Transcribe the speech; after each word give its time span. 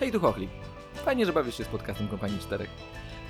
Hej, 0.00 0.12
tu 0.12 0.20
Hochli. 0.20 0.48
Fajnie, 0.94 1.26
że 1.26 1.32
bawisz 1.32 1.58
się 1.58 1.64
z 1.64 1.68
podcastem 1.68 2.08
Kompanii 2.08 2.38
4. 2.38 2.66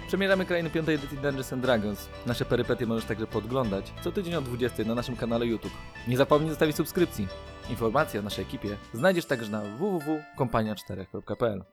Przemierzamy 0.07 0.47
krainy 0.47 0.71
piątej 0.71 0.95
edycji 0.95 1.19
Dungeons 1.19 1.55
Dragons. 1.57 2.09
Nasze 2.27 2.45
perypetie 2.45 2.87
możesz 2.87 3.05
także 3.05 3.27
podglądać 3.27 3.93
co 4.05 4.13
tydzień 4.13 4.35
o 4.35 4.41
20 4.41 4.85
na 4.85 4.95
naszym 4.95 5.17
kanale 5.17 5.47
YouTube. 5.47 5.73
Nie 6.09 6.17
zapomnij 6.17 6.51
zostawić 6.51 6.77
subskrypcji. 6.77 7.29
Informacje 7.71 8.21
o 8.21 8.23
naszej 8.23 8.45
ekipie 8.45 8.77
znajdziesz 8.95 9.25
także 9.25 9.51
na 9.51 9.61
www.kompania4.pl 9.61 11.65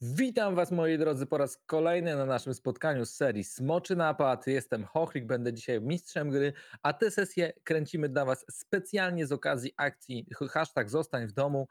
Witam 0.00 0.54
Was 0.54 0.70
moi 0.70 0.98
drodzy 0.98 1.26
po 1.26 1.38
raz 1.38 1.58
kolejny 1.66 2.16
na 2.16 2.26
naszym 2.26 2.54
spotkaniu 2.54 3.04
z 3.04 3.14
serii 3.14 3.44
Smoczy 3.44 3.96
Napad. 3.96 4.46
Jestem 4.46 4.84
Hochlik, 4.84 5.26
będę 5.26 5.52
dzisiaj 5.52 5.80
mistrzem 5.80 6.30
gry, 6.30 6.52
a 6.82 6.92
tę 6.92 7.10
sesję 7.10 7.52
kręcimy 7.64 8.08
dla 8.08 8.24
Was 8.24 8.44
specjalnie 8.50 9.26
z 9.26 9.32
okazji 9.32 9.72
akcji 9.76 10.26
hashtag 10.50 10.90
zostań 10.90 11.26
w 11.26 11.32
domu, 11.32 11.68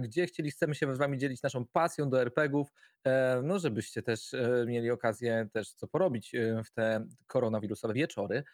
gdzie 0.00 0.26
chcieli, 0.26 0.50
chcemy 0.50 0.74
się 0.74 0.94
z 0.94 0.98
Wami 0.98 1.18
dzielić 1.18 1.42
naszą 1.42 1.66
pasją 1.66 2.10
do 2.10 2.20
RPGów, 2.20 2.72
e, 3.04 3.40
no 3.44 3.58
żebyście 3.58 4.02
też 4.02 4.34
e, 4.34 4.64
mieli 4.66 4.90
okazję 4.90 5.48
też 5.52 5.72
co 5.72 5.88
porobić 5.88 6.34
e, 6.34 6.62
w 6.64 6.70
te 6.70 7.06
koronawirusowe 7.26 7.94
wieczory. 7.94 8.44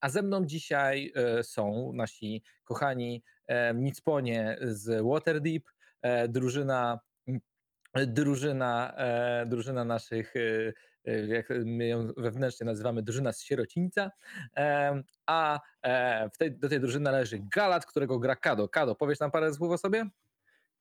A 0.00 0.08
ze 0.08 0.22
mną 0.22 0.46
dzisiaj 0.46 1.12
e, 1.14 1.42
są 1.42 1.92
nasi 1.92 2.42
kochani 2.64 3.22
e, 3.46 3.74
Nicponie 3.74 4.58
z 4.60 5.04
Waterdeep, 5.04 5.62
e, 6.02 6.28
drużyna 6.28 7.00
drużyna, 8.06 8.94
e, 8.96 9.46
drużyna 9.46 9.84
naszych, 9.84 10.36
e, 10.36 10.40
e, 10.40 10.72
jak 11.28 11.48
my 11.64 11.86
ją 11.86 12.12
wewnętrznie 12.16 12.66
nazywamy, 12.66 13.02
drużyna 13.02 13.32
z 13.32 13.42
sierocińca, 13.42 14.10
a 15.26 15.60
e, 15.82 16.30
tej, 16.38 16.52
do 16.52 16.68
tej 16.68 16.80
drużyny 16.80 17.04
należy 17.04 17.40
Galat, 17.54 17.86
którego 17.86 18.18
gra 18.18 18.36
Kado. 18.36 18.68
Kado, 18.68 18.94
powiesz 18.94 19.20
nam 19.20 19.30
parę 19.30 19.54
słów 19.54 19.70
o 19.70 19.78
sobie? 19.78 20.06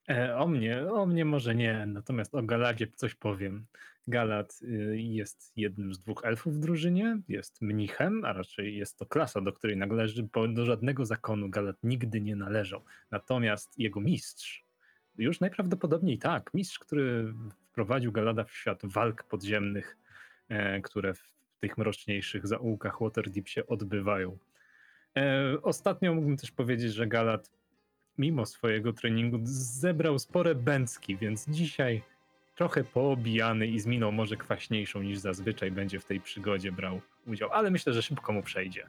E, 0.09 0.37
o 0.37 0.47
mnie, 0.47 0.91
o 0.91 1.05
mnie 1.05 1.25
może 1.25 1.55
nie, 1.55 1.85
natomiast 1.87 2.35
o 2.35 2.43
Galadzie 2.43 2.87
coś 2.95 3.15
powiem. 3.15 3.65
Galat 4.07 4.59
y, 4.61 4.97
jest 5.01 5.51
jednym 5.55 5.93
z 5.93 5.99
dwóch 5.99 6.25
elfów 6.25 6.55
w 6.55 6.59
drużynie, 6.59 7.17
jest 7.27 7.61
mnichem, 7.61 8.25
a 8.25 8.33
raczej 8.33 8.77
jest 8.77 8.97
to 8.97 9.05
klasa, 9.05 9.41
do 9.41 9.53
której 9.53 9.77
należy, 9.77 10.23
bo 10.33 10.47
do 10.47 10.65
żadnego 10.65 11.05
zakonu 11.05 11.49
Galat 11.49 11.75
nigdy 11.83 12.21
nie 12.21 12.35
należał. 12.35 12.81
Natomiast 13.11 13.79
jego 13.79 13.99
mistrz, 13.99 14.65
już 15.17 15.39
najprawdopodobniej 15.39 16.17
tak, 16.17 16.53
mistrz, 16.53 16.79
który 16.79 17.33
wprowadził 17.71 18.11
Galada 18.11 18.43
w 18.43 18.51
świat 18.51 18.81
walk 18.83 19.23
podziemnych, 19.23 19.97
które 20.83 21.13
w 21.13 21.37
tych 21.59 21.77
mroczniejszych 21.77 22.47
zaułkach 22.47 23.01
Waterdeep 23.01 23.47
się 23.47 23.67
odbywają. 23.67 24.37
E, 25.17 25.57
ostatnio 25.61 26.13
mógłbym 26.13 26.37
też 26.37 26.51
powiedzieć, 26.51 26.93
że 26.93 27.07
Galad 27.07 27.51
mimo 28.17 28.45
swojego 28.45 28.93
treningu 28.93 29.39
zebrał 29.43 30.19
spore 30.19 30.55
bęcki, 30.55 31.17
więc 31.17 31.49
dzisiaj 31.49 32.01
trochę 32.55 32.83
poobijany 32.83 33.67
i 33.67 33.79
z 33.79 33.85
miną 33.85 34.11
może 34.11 34.37
kwaśniejszą 34.37 35.01
niż 35.01 35.17
zazwyczaj 35.17 35.71
będzie 35.71 35.99
w 35.99 36.05
tej 36.05 36.21
przygodzie 36.21 36.71
brał 36.71 37.01
udział, 37.27 37.49
ale 37.51 37.71
myślę, 37.71 37.93
że 37.93 38.01
szybko 38.01 38.33
mu 38.33 38.43
przejdzie. 38.43 38.87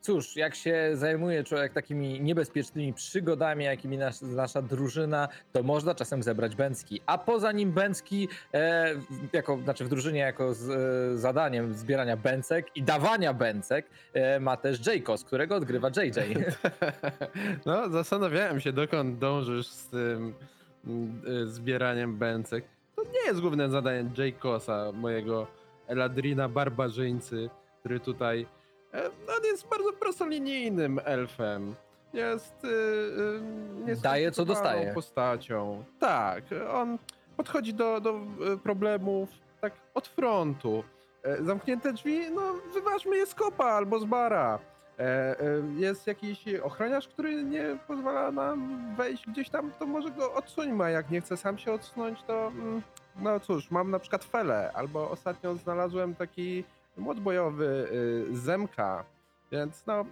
Cóż, 0.00 0.36
jak 0.36 0.54
się 0.54 0.90
zajmuje 0.94 1.44
człowiek 1.44 1.72
takimi 1.72 2.20
niebezpiecznymi 2.20 2.94
przygodami, 2.94 3.64
jakimi 3.64 3.98
nas, 3.98 4.22
nasza 4.22 4.62
drużyna, 4.62 5.28
to 5.52 5.62
można 5.62 5.94
czasem 5.94 6.22
zebrać 6.22 6.56
bęcki. 6.56 7.00
A 7.06 7.18
poza 7.18 7.52
nim 7.52 7.72
bęcki, 7.72 8.28
e, 8.54 8.94
jako, 9.32 9.58
znaczy 9.64 9.84
w 9.84 9.88
drużynie 9.88 10.20
jako 10.20 10.54
z, 10.54 10.70
e, 10.70 11.18
zadaniem 11.18 11.74
zbierania 11.74 12.16
bęcek 12.16 12.76
i 12.76 12.82
dawania 12.82 13.34
bęcek 13.34 13.86
e, 14.12 14.40
ma 14.40 14.56
też 14.56 14.86
Jaycos, 14.86 15.24
którego 15.24 15.56
odgrywa 15.56 15.88
JJ. 15.88 16.20
No, 17.66 17.88
zastanawiałem 17.88 18.60
się, 18.60 18.72
dokąd 18.72 19.18
dążysz 19.18 19.66
z 19.66 19.86
tym 19.86 20.34
y, 21.26 21.46
zbieraniem 21.46 22.16
bęcek. 22.16 22.64
To 22.96 23.02
nie 23.02 23.26
jest 23.26 23.40
główne 23.40 23.70
zadanie 23.70 24.10
Jaykosa, 24.18 24.92
mojego 24.92 25.46
Eladrina 25.86 26.48
barbarzyńcy, 26.48 27.50
który 27.80 28.00
tutaj. 28.00 28.46
E, 28.94 29.06
On 29.06 29.44
jest 29.44 29.68
bardzo 29.68 29.92
prostolinijnym 29.92 31.00
elfem. 31.04 31.74
Jest. 32.12 32.64
y, 32.64 32.68
y, 33.92 33.96
Daje, 34.02 34.32
co 34.32 34.44
dostaje. 34.44 34.94
postacią. 34.94 35.84
Tak, 36.00 36.44
on 36.72 36.98
podchodzi 37.36 37.74
do, 37.74 38.00
do 38.00 38.20
y, 38.54 38.58
problemów 38.58 39.28
tak 39.60 39.72
od 39.94 40.08
frontu. 40.08 40.84
E, 41.22 41.44
Zamknięte 41.44 41.92
drzwi, 41.92 42.30
no 42.30 42.40
wyważmy 42.74 43.16
je 43.16 43.26
z 43.26 43.34
kopa 43.34 43.64
albo 43.64 43.98
z 43.98 44.04
bara. 44.04 44.58
E, 44.98 45.36
Jest 45.76 46.06
jakiś 46.06 46.44
ochroniarz, 46.62 47.08
który 47.08 47.44
nie 47.44 47.78
pozwala 47.86 48.30
nam 48.32 48.78
wejść 48.96 49.26
gdzieś 49.26 49.50
tam, 49.50 49.72
to 49.78 49.86
może 49.86 50.10
go 50.10 50.34
odsuńmy, 50.34 50.84
a 50.84 50.90
jak 50.90 51.10
nie 51.10 51.20
chce 51.20 51.36
sam 51.36 51.58
się 51.58 51.72
odsunąć, 51.72 52.22
to 52.22 52.46
mm, 52.46 52.82
no 53.16 53.40
cóż, 53.40 53.70
mam 53.70 53.90
na 53.90 53.98
przykład 53.98 54.24
felę, 54.24 54.70
albo 54.74 55.10
ostatnio 55.10 55.54
znalazłem 55.54 56.14
taki 56.14 56.64
młot 56.98 57.20
bojowy 57.20 57.88
y, 58.30 58.36
Zemka, 58.36 59.04
więc 59.52 59.86
no 59.86 60.04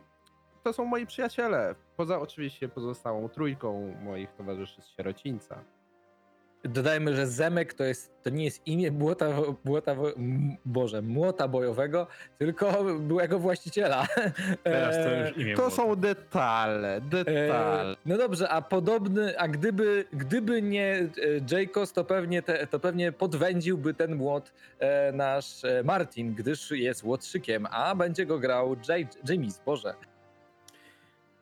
to 0.62 0.72
są 0.72 0.84
moi 0.84 1.06
przyjaciele, 1.06 1.74
poza 1.96 2.20
oczywiście 2.20 2.68
pozostałą 2.68 3.28
trójką 3.28 3.94
moich 4.02 4.32
towarzyszy 4.32 4.82
z 4.82 4.86
sierocińca. 4.86 5.64
Dodajmy, 6.68 7.16
że 7.16 7.26
Zemek 7.26 7.74
to, 7.74 7.84
jest, 7.84 8.22
to 8.22 8.30
nie 8.30 8.44
jest 8.44 8.66
imię 8.66 8.90
błota, 8.90 9.26
błota, 9.64 9.96
Boże, 10.64 11.02
młota 11.02 11.48
bojowego, 11.48 12.06
tylko 12.38 12.84
byłego 13.00 13.38
właściciela. 13.38 14.06
Teraz 14.62 14.96
to 14.96 15.14
już 15.14 15.36
imię 15.36 15.54
To 15.54 15.62
było. 15.62 15.70
są 15.70 15.96
detale, 15.96 17.00
detale. 17.00 17.92
E, 17.92 17.96
no 18.06 18.16
dobrze, 18.18 18.48
a 18.48 18.62
podobny, 18.62 19.38
a 19.38 19.48
gdyby, 19.48 20.04
gdyby 20.12 20.62
nie 20.62 20.94
e, 20.94 21.08
Jaycos, 21.50 21.92
to 21.92 22.04
pewnie, 22.04 22.42
te, 22.42 22.66
to 22.66 22.80
pewnie 22.80 23.12
podwędziłby 23.12 23.94
ten 23.94 24.16
młot 24.16 24.52
e, 24.78 25.12
nasz 25.12 25.62
Martin, 25.84 26.34
gdyż 26.34 26.70
jest 26.70 27.04
łotrzykiem, 27.04 27.66
a 27.70 27.94
będzie 27.94 28.26
go 28.26 28.38
grał 28.38 28.76
James, 29.28 29.62
Boże. 29.66 29.94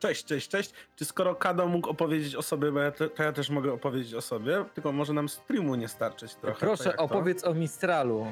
Cześć, 0.05 0.25
cześć, 0.25 0.47
cześć. 0.49 0.71
Czy 0.95 1.05
skoro 1.05 1.35
Kado 1.35 1.67
mógł 1.67 1.89
opowiedzieć 1.89 2.35
o 2.35 2.41
sobie, 2.41 2.71
bo 2.71 2.79
ja 2.79 2.91
te, 2.91 3.09
to 3.09 3.23
ja 3.23 3.31
też 3.33 3.49
mogę 3.49 3.73
opowiedzieć 3.73 4.13
o 4.13 4.21
sobie, 4.21 4.65
tylko 4.73 4.91
może 4.91 5.13
nam 5.13 5.29
streamu 5.29 5.75
nie 5.75 5.87
starczyć 5.87 6.35
trochę. 6.35 6.59
Proszę 6.59 6.83
jak 6.89 6.97
to? 6.97 7.03
opowiedz 7.03 7.43
o 7.43 7.53
Mistralu. 7.53 8.25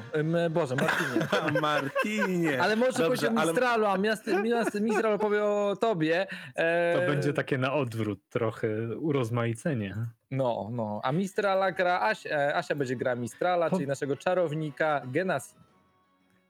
Boże, 0.50 0.76
Martinie. 0.76 1.26
A, 1.56 1.60
Martinie. 1.60 2.62
Ale 2.62 2.76
może 2.76 2.92
Dobrze, 2.92 3.04
powiedzieć 3.06 3.28
o 3.28 3.40
ale- 3.40 3.52
Mistralu, 3.52 3.86
a 3.86 3.98
miast, 3.98 4.26
miast, 4.44 4.80
Mistral 4.80 5.12
opowie 5.12 5.44
o 5.44 5.76
tobie. 5.80 6.26
E, 6.56 7.00
To 7.00 7.06
będzie 7.12 7.32
takie 7.32 7.58
na 7.58 7.72
odwrót, 7.72 8.20
trochę 8.30 8.68
urozmaicenie. 8.98 9.96
No, 10.30 10.68
no. 10.72 11.00
A 11.02 11.12
Mistrala 11.12 11.72
gra 11.72 12.00
Asia, 12.00 12.30
e, 12.30 12.54
Asia 12.56 12.74
będzie 12.74 12.96
grała 12.96 13.16
Mistrala, 13.16 13.70
Po- 13.70 13.76
czyli 13.76 13.88
naszego 13.88 14.16
czarownika 14.16 15.02
Genasi. 15.06 15.54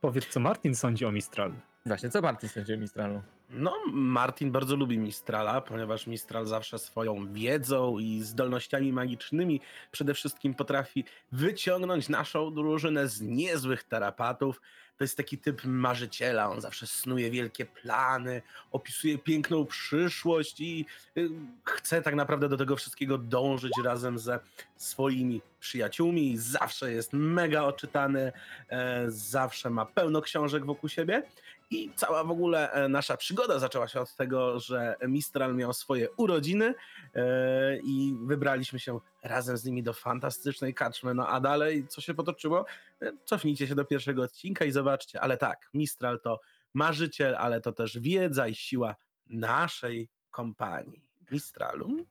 Powiedz, 0.00 0.26
co 0.28 0.40
Martin 0.40 0.74
sądzi 0.74 1.04
o 1.06 1.12
Mistralu. 1.12 1.54
Właśnie, 1.86 2.10
co 2.10 2.20
Martin 2.22 2.48
sądzi 2.48 2.74
o 2.74 2.76
Mistralu? 2.78 3.22
No, 3.50 3.74
Martin 3.92 4.52
bardzo 4.52 4.76
lubi 4.76 4.98
Mistrala, 4.98 5.60
ponieważ 5.60 6.06
Mistral 6.06 6.46
zawsze 6.46 6.78
swoją 6.78 7.32
wiedzą 7.32 7.98
i 7.98 8.22
zdolnościami 8.22 8.92
magicznymi 8.92 9.60
przede 9.92 10.14
wszystkim 10.14 10.54
potrafi 10.54 11.04
wyciągnąć 11.32 12.08
naszą 12.08 12.54
drużynę 12.54 13.08
z 13.08 13.20
niezłych 13.20 13.84
tarapatów. 13.84 14.60
To 14.98 15.04
jest 15.04 15.16
taki 15.16 15.38
typ 15.38 15.64
marzyciela, 15.64 16.50
on 16.50 16.60
zawsze 16.60 16.86
snuje 16.86 17.30
wielkie 17.30 17.66
plany, 17.66 18.42
opisuje 18.72 19.18
piękną 19.18 19.66
przyszłość 19.66 20.60
i 20.60 20.86
y, 21.16 21.28
chce 21.64 22.02
tak 22.02 22.14
naprawdę 22.14 22.48
do 22.48 22.56
tego 22.56 22.76
wszystkiego 22.76 23.18
dążyć 23.18 23.72
razem 23.84 24.18
ze 24.18 24.40
swoimi 24.76 25.40
przyjaciółmi. 25.60 26.36
Zawsze 26.38 26.92
jest 26.92 27.12
mega 27.12 27.62
oczytany, 27.62 28.32
e, 28.68 29.04
zawsze 29.08 29.70
ma 29.70 29.86
pełno 29.86 30.22
książek 30.22 30.66
wokół 30.66 30.88
siebie. 30.88 31.22
I 31.70 31.90
cała 31.96 32.24
w 32.24 32.30
ogóle 32.30 32.72
e, 32.72 32.88
nasza 32.88 33.16
przygoda 33.16 33.58
zaczęła 33.58 33.88
się 33.88 34.00
od 34.00 34.16
tego, 34.16 34.60
że 34.60 34.96
Mistral 35.08 35.54
miał 35.54 35.72
swoje 35.72 36.10
urodziny 36.10 36.74
e, 37.14 37.76
i 37.76 38.16
wybraliśmy 38.22 38.78
się 38.78 39.00
razem 39.22 39.56
z 39.56 39.64
nimi 39.64 39.82
do 39.82 39.92
fantastycznej 39.92 40.74
kaczmy. 40.74 41.14
No 41.14 41.28
a 41.28 41.40
dalej, 41.40 41.86
co 41.88 42.00
się 42.00 42.14
potoczyło? 42.14 42.64
E, 43.02 43.12
Cofnijcie 43.24 43.66
się 43.66 43.74
do 43.74 43.84
pierwszego 43.84 44.22
odcinka 44.22 44.64
i 44.64 44.70
zobaczcie. 44.70 45.20
Ale 45.20 45.36
tak, 45.36 45.70
Mistral 45.74 46.20
to 46.20 46.40
marzyciel, 46.74 47.34
ale 47.34 47.60
to 47.60 47.72
też 47.72 47.98
wiedza 47.98 48.48
i 48.48 48.54
siła 48.54 48.96
naszej 49.26 50.08
kompanii. 50.30 51.04
Mistralu? 51.30 52.06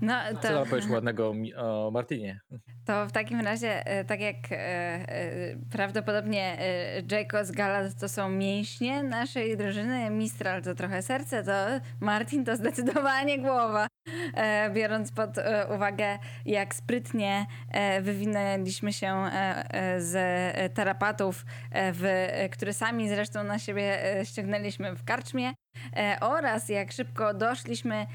No 0.00 0.14
Co 0.28 0.34
to, 0.34 0.48
tam 0.48 0.66
powiesz 0.66 0.88
ładnego 0.88 1.34
o 1.56 1.90
Martinie? 1.90 2.40
to 2.84 3.06
w 3.06 3.12
takim 3.12 3.40
razie, 3.40 3.86
e, 3.86 4.04
tak 4.04 4.20
jak 4.20 4.36
e, 4.50 4.56
e, 4.56 5.56
prawdopodobnie 5.70 6.58
e, 6.60 7.02
Jaycos 7.10 7.50
Galat 7.50 8.00
to 8.00 8.08
są 8.08 8.28
mięśnie 8.28 9.02
naszej 9.02 9.56
drużyny, 9.56 10.10
Mistral 10.10 10.62
to 10.62 10.74
trochę 10.74 11.02
serce, 11.02 11.44
to 11.44 11.52
Martin 12.00 12.44
to 12.44 12.56
zdecydowanie 12.56 13.38
głowa. 13.38 13.86
Biorąc 14.74 15.12
pod 15.12 15.30
uwagę, 15.74 16.18
jak 16.44 16.74
sprytnie 16.74 17.46
wywinęliśmy 18.00 18.92
się 18.92 19.24
z 19.98 20.14
tarapatów, 20.74 21.44
w, 21.72 22.28
które 22.52 22.72
sami 22.72 23.08
zresztą 23.08 23.44
na 23.44 23.58
siebie 23.58 23.98
ściągnęliśmy 24.24 24.96
w 24.96 25.04
karczmie, 25.04 25.52
oraz 26.20 26.68
jak 26.68 26.92
szybko 26.92 27.34
doszliśmy 27.34 28.06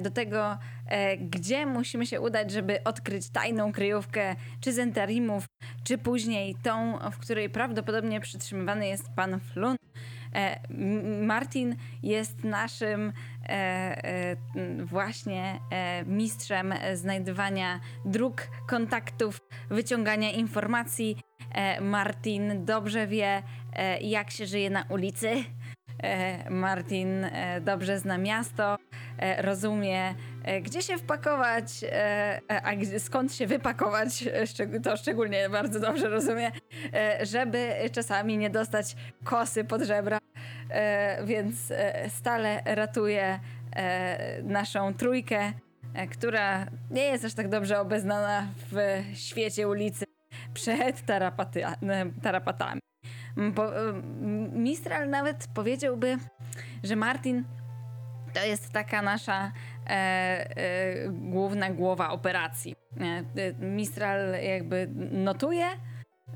do 0.00 0.10
tego, 0.10 0.58
gdzie 1.18 1.66
musimy 1.66 2.06
się 2.06 2.20
udać, 2.20 2.50
żeby 2.50 2.84
odkryć 2.84 3.30
tajną 3.30 3.72
kryjówkę 3.72 4.36
czy 4.60 4.72
Zentarimów, 4.72 5.44
czy 5.84 5.98
później 5.98 6.56
tą, 6.62 6.98
w 7.12 7.18
której 7.18 7.50
prawdopodobnie 7.50 8.20
przytrzymywany 8.20 8.88
jest 8.88 9.08
pan 9.16 9.40
Flun. 9.40 9.76
E, 10.34 10.60
Martin 11.22 11.76
jest 12.02 12.44
naszym 12.44 13.12
e, 13.42 13.48
e, 13.48 14.36
właśnie 14.84 15.60
e, 15.70 16.04
mistrzem 16.04 16.72
e, 16.72 16.96
znajdywania 16.96 17.80
dróg, 18.04 18.48
kontaktów, 18.66 19.40
wyciągania 19.70 20.30
informacji. 20.30 21.16
E, 21.54 21.80
Martin 21.80 22.64
dobrze 22.64 23.06
wie, 23.06 23.42
e, 23.72 24.00
jak 24.00 24.30
się 24.30 24.46
żyje 24.46 24.70
na 24.70 24.84
ulicy. 24.88 25.44
E, 26.02 26.50
Martin 26.50 27.24
e, 27.24 27.60
dobrze 27.60 27.98
zna 27.98 28.18
miasto, 28.18 28.76
e, 29.18 29.42
rozumie, 29.42 30.00
e, 30.08 30.14
gdzie 30.62 30.82
się 30.82 30.98
wpakować, 30.98 31.84
e, 31.84 32.40
e, 32.50 32.62
a 32.66 32.98
skąd 32.98 33.34
się 33.34 33.46
wypakować, 33.46 34.24
e, 34.26 34.80
to 34.80 34.96
szczególnie 34.96 35.48
bardzo 35.48 35.80
dobrze 35.80 36.08
rozumie, 36.08 36.52
e, 36.94 37.26
żeby 37.26 37.74
czasami 37.92 38.38
nie 38.38 38.50
dostać 38.50 38.96
kosy 39.24 39.64
pod 39.64 39.82
żebra, 39.82 40.18
e, 40.70 41.24
więc 41.24 41.70
e, 41.70 42.10
stale 42.10 42.62
ratuje 42.64 43.40
e, 43.76 44.42
naszą 44.42 44.94
trójkę, 44.94 45.52
e, 45.94 46.06
która 46.06 46.66
nie 46.90 47.02
jest 47.02 47.24
aż 47.24 47.34
tak 47.34 47.48
dobrze 47.48 47.80
obeznana 47.80 48.46
w 48.72 49.02
świecie 49.14 49.68
ulicy 49.68 50.04
przed 50.54 51.06
tarapaty, 51.06 51.66
e, 51.66 51.74
tarapatami. 52.22 52.80
M, 53.36 53.54
Mistral 54.52 55.10
nawet 55.10 55.46
powiedziałby, 55.54 56.18
że 56.84 56.96
Martin 56.96 57.44
to 58.36 58.44
jest 58.44 58.72
taka 58.72 59.02
nasza 59.02 59.44
e, 59.44 59.48
e, 59.48 59.52
główna 61.10 61.70
głowa 61.70 62.10
operacji. 62.10 62.76
E, 63.00 63.04
e, 63.04 63.66
Mistral 63.66 64.42
jakby 64.42 64.88
notuje 65.12 65.66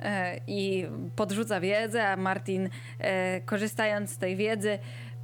e, 0.03 0.41
i 0.47 0.87
podrzuca 1.17 1.61
wiedzę, 1.61 2.09
a 2.09 2.17
Martin 2.17 2.69
e, 2.99 3.41
korzystając 3.41 4.11
z 4.11 4.19
tej 4.19 4.37
wiedzy 4.37 4.79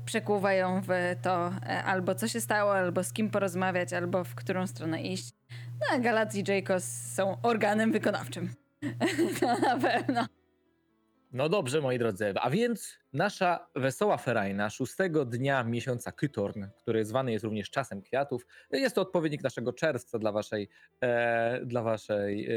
przekuwa 0.04 0.52
ją 0.52 0.80
w 0.80 0.88
to 1.22 1.48
e, 1.48 1.84
albo 1.84 2.14
co 2.14 2.28
się 2.28 2.40
stało, 2.40 2.76
albo 2.76 3.04
z 3.04 3.12
kim 3.12 3.30
porozmawiać, 3.30 3.92
albo 3.92 4.24
w 4.24 4.34
którą 4.34 4.66
stronę 4.66 5.02
iść. 5.02 5.30
No 5.50 5.96
a 5.96 5.98
Galat 5.98 6.34
i 6.34 6.44
Jacobs 6.48 7.14
są 7.14 7.36
organem 7.42 7.92
wykonawczym. 7.92 8.50
to 9.40 9.58
na 9.68 9.78
pewno. 9.78 10.26
No 11.32 11.48
dobrze, 11.48 11.80
moi 11.80 11.98
drodzy, 11.98 12.34
a 12.40 12.50
więc 12.50 12.98
nasza 13.12 13.66
wesoła 13.74 14.16
ferajna 14.16 14.70
szóstego 14.70 15.24
dnia 15.24 15.64
miesiąca 15.64 16.12
Kytorn, 16.12 16.64
który 16.78 17.04
zwany 17.04 17.32
jest 17.32 17.44
również 17.44 17.70
czasem 17.70 18.02
kwiatów, 18.02 18.46
jest 18.72 18.94
to 18.94 19.00
odpowiednik 19.00 19.42
naszego 19.42 19.72
czerwca 19.72 20.18
dla 20.18 20.32
waszej, 20.32 20.68
e, 21.00 21.60
dla 21.64 21.82
waszej 21.82 22.50
e, 22.50 22.54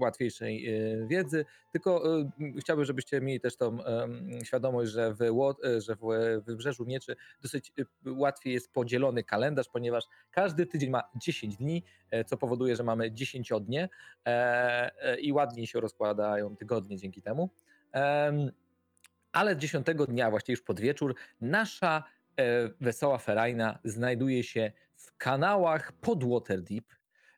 łatwiejszej 0.00 0.68
e, 0.68 1.06
wiedzy. 1.06 1.44
Tylko 1.72 2.20
e, 2.20 2.30
chciałbym, 2.60 2.84
żebyście 2.84 3.20
mieli 3.20 3.40
też 3.40 3.56
tą 3.56 3.84
e, 3.84 4.08
świadomość, 4.44 4.90
że 4.90 5.14
w, 5.14 5.22
e, 5.22 5.80
że 5.80 5.96
w 5.96 6.42
Wybrzeżu 6.46 6.84
Mieczy 6.86 7.16
dosyć 7.42 7.72
łatwiej 8.06 8.52
jest 8.52 8.72
podzielony 8.72 9.24
kalendarz, 9.24 9.68
ponieważ 9.68 10.04
każdy 10.30 10.66
tydzień 10.66 10.90
ma 10.90 11.02
10 11.16 11.56
dni, 11.56 11.82
co 12.26 12.36
powoduje, 12.36 12.76
że 12.76 12.82
mamy 12.82 13.12
10 13.12 13.52
dnie 13.60 13.88
i 15.20 15.32
ładniej 15.32 15.66
się 15.66 15.80
rozkładają 15.80 16.56
tygodnie 16.56 16.96
dzięki 16.96 17.22
temu. 17.22 17.50
Ale 19.32 19.56
dziesiątego 19.56 20.06
dnia, 20.06 20.30
właściwie 20.30 20.52
już 20.52 20.62
pod 20.62 20.80
wieczór, 20.80 21.14
nasza 21.40 22.04
e, 22.36 22.68
wesoła 22.80 23.18
ferajna 23.18 23.78
znajduje 23.84 24.44
się 24.44 24.72
w 24.96 25.16
kanałach 25.16 25.92
pod 25.92 26.24
Waterdeep, 26.24 26.84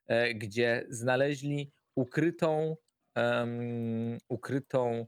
e, 0.07 0.35
gdzie 0.35 0.87
znaleźli 0.89 1.73
ukrytą, 1.95 2.77
em, 3.15 4.19
ukrytą 4.29 5.07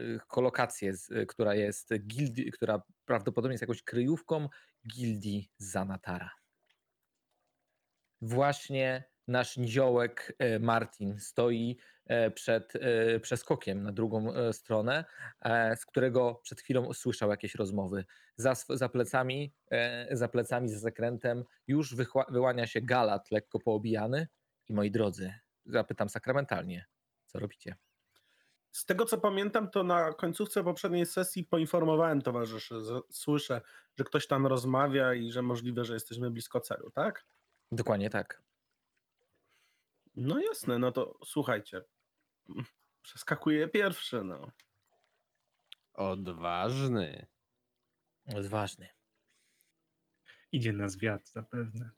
y, 0.00 0.20
kolokację, 0.26 0.96
z, 0.96 1.28
która 1.28 1.54
jest 1.54 1.94
gildii, 1.98 2.52
która 2.52 2.82
prawdopodobnie 3.04 3.52
jest 3.54 3.62
jakąś 3.62 3.82
kryjówką 3.82 4.48
gildii 4.88 5.50
Zanatara. 5.58 6.30
Właśnie 8.20 9.04
nasz 9.28 9.56
niziołek 9.56 10.36
e, 10.38 10.58
Martin 10.58 11.18
stoi 11.18 11.78
e, 12.06 12.30
przed 12.30 12.72
e, 12.76 13.20
przeskokiem 13.20 13.82
na 13.82 13.92
drugą 13.92 14.32
stronę, 14.52 15.04
z 15.76 15.86
którego 15.86 16.34
przed 16.34 16.60
chwilą 16.60 16.92
słyszał 16.92 17.30
jakieś 17.30 17.54
rozmowy. 17.54 18.04
Za, 18.36 18.54
za 18.54 18.88
plecami, 18.88 19.54
za 20.10 20.28
plecami, 20.28 20.68
za 20.68 20.78
zakrętem 20.78 21.44
już 21.66 21.94
wyłania 22.28 22.66
się 22.66 22.80
Galat, 22.80 23.30
lekko 23.30 23.58
poobijany. 23.58 24.28
I 24.68 24.72
moi 24.74 24.90
drodzy, 24.90 25.34
zapytam 25.66 26.08
sakramentalnie, 26.08 26.86
co 27.26 27.38
robicie? 27.38 27.76
Z 28.70 28.84
tego 28.84 29.04
co 29.04 29.18
pamiętam, 29.18 29.70
to 29.70 29.82
na 29.82 30.12
końcówce 30.12 30.64
poprzedniej 30.64 31.06
sesji 31.06 31.44
poinformowałem 31.44 32.22
towarzyszy. 32.22 32.74
Słyszę, 33.10 33.60
że 33.98 34.04
ktoś 34.04 34.26
tam 34.26 34.46
rozmawia 34.46 35.14
i 35.14 35.32
że 35.32 35.42
możliwe, 35.42 35.84
że 35.84 35.94
jesteśmy 35.94 36.30
blisko 36.30 36.60
celu, 36.60 36.90
tak? 36.90 37.26
Dokładnie 37.72 38.10
tak. 38.10 38.47
No 40.18 40.40
jasne, 40.40 40.78
no 40.78 40.92
to 40.92 41.18
słuchajcie. 41.24 41.84
Przeskakuję 43.02 43.68
pierwszy, 43.68 44.24
no. 44.24 44.50
Odważny. 45.94 47.26
Odważny. 48.36 48.88
Idzie 50.52 50.72
na 50.72 50.88
zwiat 50.88 51.28
zapewne. 51.28 51.90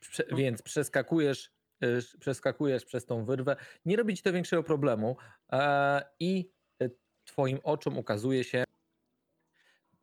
Prze- 0.00 0.36
więc 0.36 0.62
przeskakujesz, 0.62 1.50
y, 1.84 2.18
przeskakujesz 2.20 2.84
przez 2.84 3.06
tą 3.06 3.24
wyrwę. 3.24 3.56
Nie 3.84 3.96
robi 3.96 4.16
ci 4.16 4.22
to 4.22 4.32
większego 4.32 4.62
problemu 4.62 5.16
e, 5.52 6.02
i 6.20 6.52
e, 6.82 6.90
twoim 7.24 7.58
oczom 7.62 7.98
ukazuje 7.98 8.44
się 8.44 8.64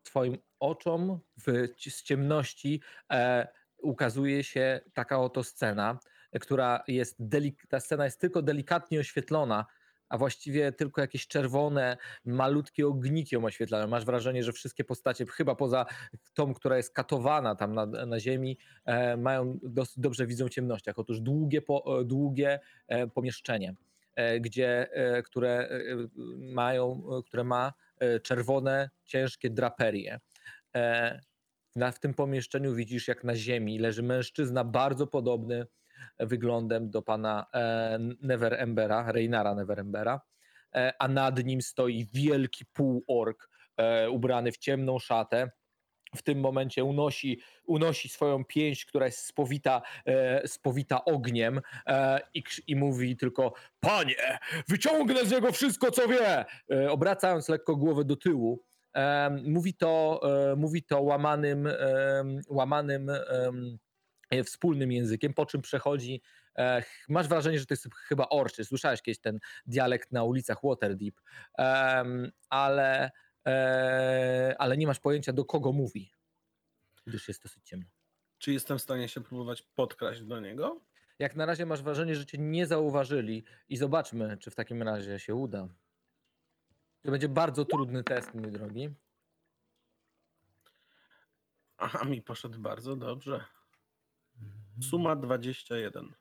twoim 0.03 0.37
oczom 0.59 1.19
w, 1.37 1.67
z 1.89 2.03
ciemności 2.03 2.81
e, 3.11 3.47
ukazuje 3.77 4.44
się 4.44 4.81
taka 4.94 5.19
oto 5.19 5.44
scena, 5.44 5.99
która 6.39 6.83
jest 6.88 7.19
delik- 7.19 7.68
ta 7.69 7.80
scena 7.80 8.06
jest 8.06 8.22
tylko 8.22 8.42
delikatnie 8.42 9.00
oświetlona, 9.00 9.66
a 10.10 10.18
właściwie 10.18 10.72
tylko 10.72 11.01
jakieś 11.01 11.28
czerwone, 11.28 11.98
malutkie 12.25 12.88
ogniki 12.88 13.36
ją 13.36 13.45
oświetlają. 13.45 13.88
Masz 13.88 14.06
wrażenie, 14.06 14.44
że 14.44 14.51
wszystkie 14.51 14.83
postacie, 14.83 15.25
chyba 15.25 15.56
poza 15.56 15.86
tą, 16.33 16.54
która 16.54 16.78
jest 16.78 16.94
katowana 16.94 17.56
tam 17.56 17.74
na, 17.74 17.86
na 17.86 18.19
ziemi, 18.19 18.57
e, 18.86 19.18
mają 19.18 19.60
dosyć 19.63 20.00
dobrze 20.00 20.28
widzą 20.28 20.47
w 20.47 20.50
ciemnościach. 20.50 21.00
Otóż 21.00 21.19
długie, 21.19 21.61
po, 21.61 22.00
e, 22.00 22.06
długie 22.06 22.59
e, 22.88 23.07
pomieszczenie, 23.07 23.76
e, 24.16 24.40
gdzie, 24.40 24.92
e, 24.94 25.23
które 25.23 25.69
e, 25.69 25.80
mają, 26.38 27.04
które 27.26 27.44
ma 27.44 27.73
czerwone, 28.23 28.90
ciężkie 29.06 29.50
draperie. 29.50 30.19
Na, 31.76 31.92
w 31.92 32.00
tym 32.00 32.14
pomieszczeniu 32.14 32.73
widzisz, 32.73 33.07
jak 33.07 33.23
na 33.23 33.35
ziemi 33.35 33.80
leży 33.80 34.04
mężczyzna 34.04 34.64
bardzo 34.64 35.07
podobny 35.07 35.66
wyglądem 36.19 36.89
do 36.89 37.01
pana 37.01 37.45
e, 37.53 37.97
Neverembera, 38.21 39.11
Reinara 39.11 39.55
Neverembera, 39.55 40.21
e, 40.75 40.93
a 40.99 41.07
nad 41.07 41.43
nim 41.43 41.61
stoi 41.61 42.07
wielki 42.13 42.65
półork 42.65 43.49
e, 43.77 44.09
ubrany 44.09 44.51
w 44.51 44.57
ciemną 44.57 44.99
szatę. 44.99 45.51
W 46.15 46.21
tym 46.21 46.39
momencie 46.39 46.83
unosi, 46.83 47.41
unosi 47.65 48.09
swoją 48.09 48.45
pięść, 48.45 48.85
która 48.85 49.05
jest 49.05 49.25
spowita, 49.25 49.81
spowita 50.45 51.05
ogniem 51.05 51.61
i, 52.33 52.43
i 52.67 52.75
mówi 52.75 53.17
tylko 53.17 53.53
Panie, 53.79 54.39
wyciągnę 54.67 55.25
z 55.25 55.31
niego 55.31 55.51
wszystko, 55.51 55.91
co 55.91 56.07
wie! 56.07 56.45
Obracając 56.89 57.49
lekko 57.49 57.75
głowę 57.75 58.05
do 58.05 58.15
tyłu. 58.15 58.63
Mówi, 59.43 59.73
to, 59.73 60.21
mówi 60.57 60.83
to 60.83 61.01
łamanym, 61.01 61.69
łamanym 62.49 63.11
wspólnym 64.44 64.92
językiem, 64.92 65.33
po 65.33 65.45
czym 65.45 65.61
przechodzi. 65.61 66.21
E, 66.57 66.83
masz 67.09 67.28
wrażenie, 67.28 67.59
że 67.59 67.66
to 67.66 67.73
jest 67.73 67.88
chyba 67.95 68.30
orczy. 68.30 68.66
Słyszałeś 68.66 69.02
kiedyś 69.02 69.19
ten 69.19 69.40
dialekt 69.66 70.11
na 70.11 70.23
ulicach 70.23 70.57
Waterdeep, 70.64 71.16
ale, 72.50 73.11
e, 73.47 74.56
ale 74.59 74.78
nie 74.78 74.88
masz 74.88 75.00
pojęcia, 75.00 75.33
do 75.33 75.45
kogo 75.45 75.71
mówi, 75.71 76.11
gdyż 77.06 77.28
jest 77.28 77.44
dosyć 77.44 77.66
ciemno. 77.66 77.90
Czy 78.38 78.54
jestem 78.54 78.78
w 78.78 78.81
stanie 78.81 79.07
się 79.07 79.21
próbować 79.21 79.61
podkraść 79.61 80.21
do 80.21 80.40
niego? 80.40 80.81
Jak 81.19 81.35
na 81.35 81.45
razie 81.45 81.66
masz 81.66 81.81
wrażenie, 81.81 82.16
że 82.16 82.26
cię 82.26 82.38
nie 82.38 82.68
zauważyli 82.68 83.44
i 83.69 83.78
zobaczmy, 83.78 84.38
czy 84.38 84.52
w 84.52 84.56
takim 84.56 84.83
razie 84.83 85.19
się 85.19 85.35
uda. 85.35 85.68
To 87.02 87.11
będzie 87.11 87.30
bardzo 87.30 87.66
trudny 87.66 88.04
test, 88.04 88.33
mój 88.33 88.52
drogi. 88.52 88.90
Aha, 91.78 92.06
mi 92.06 92.21
poszedł 92.21 92.59
bardzo 92.59 92.95
dobrze. 92.95 93.45
Suma 94.80 95.16
21. 95.16 96.13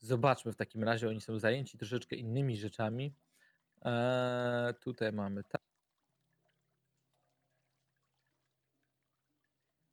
Zobaczmy 0.00 0.52
w 0.52 0.56
takim 0.56 0.84
razie, 0.84 1.08
oni 1.08 1.20
są 1.20 1.38
zajęci 1.38 1.78
troszeczkę 1.78 2.16
innymi 2.16 2.56
rzeczami. 2.56 3.14
Eee, 3.82 4.74
tutaj 4.74 5.12
mamy 5.12 5.44
tak. 5.44 5.62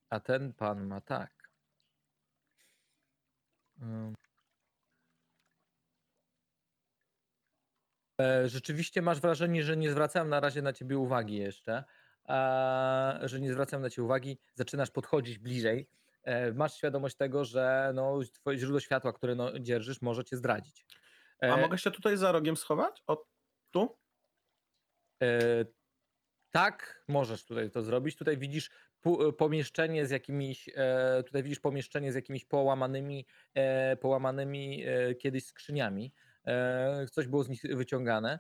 A 0.10 0.20
ten 0.20 0.54
pan 0.54 0.88
ma 0.88 1.02
tak. 1.02 1.50
Ym. 3.82 4.16
E, 8.22 8.50
Rzeczywiście 8.50 9.02
masz 9.02 9.20
wrażenie, 9.22 9.64
że 9.64 9.78
nie 9.78 9.92
zwracałem 9.92 10.30
na 10.30 10.40
razie 10.40 10.62
na 10.62 10.74
ciebie 10.74 10.98
uwagi 10.98 11.36
jeszcze. 11.36 11.84
e, 12.30 13.20
Że 13.24 13.40
nie 13.42 13.54
zwracam 13.54 13.82
na 13.82 13.90
ciebie 13.90 14.04
uwagi. 14.06 14.38
Zaczynasz 14.56 14.92
podchodzić 14.92 15.38
bliżej. 15.40 15.88
E, 16.24 16.54
Masz 16.54 16.76
świadomość 16.76 17.16
tego, 17.16 17.46
że 17.46 17.92
no, 17.96 18.20
twoje 18.34 18.58
źródło 18.58 18.80
światła, 18.80 19.14
które 19.14 19.36
no, 19.36 19.60
dzierżysz, 19.60 20.02
może 20.02 20.24
cię 20.24 20.38
zdradzić. 20.38 20.86
A 21.42 21.46
E, 21.46 21.62
mogę 21.62 21.78
się 21.78 21.92
tutaj 21.92 22.18
za 22.18 22.32
rogiem 22.32 22.58
schować? 22.58 23.04
O, 23.08 23.26
tu? 23.72 23.98
E, 25.24 25.28
tak, 26.52 27.04
możesz 27.08 27.46
tutaj 27.46 27.72
to 27.72 27.82
zrobić. 27.82 28.16
Tutaj 28.16 28.38
widzisz 28.38 28.70
pomieszczenie 29.38 30.06
z 30.06 30.12
jakimiś, 30.12 30.70
tutaj 31.26 31.44
widzisz 31.44 31.60
pomieszczenie 31.60 32.12
z 32.12 32.16
jakimiś 32.16 32.46
połamanymi, 32.46 33.28
połamanymi 34.02 34.84
kiedyś 35.20 35.46
skrzyniami. 35.46 36.14
Coś 37.12 37.28
było 37.28 37.44
z 37.44 37.50
nich 37.50 37.62
wyciągane. 37.62 38.40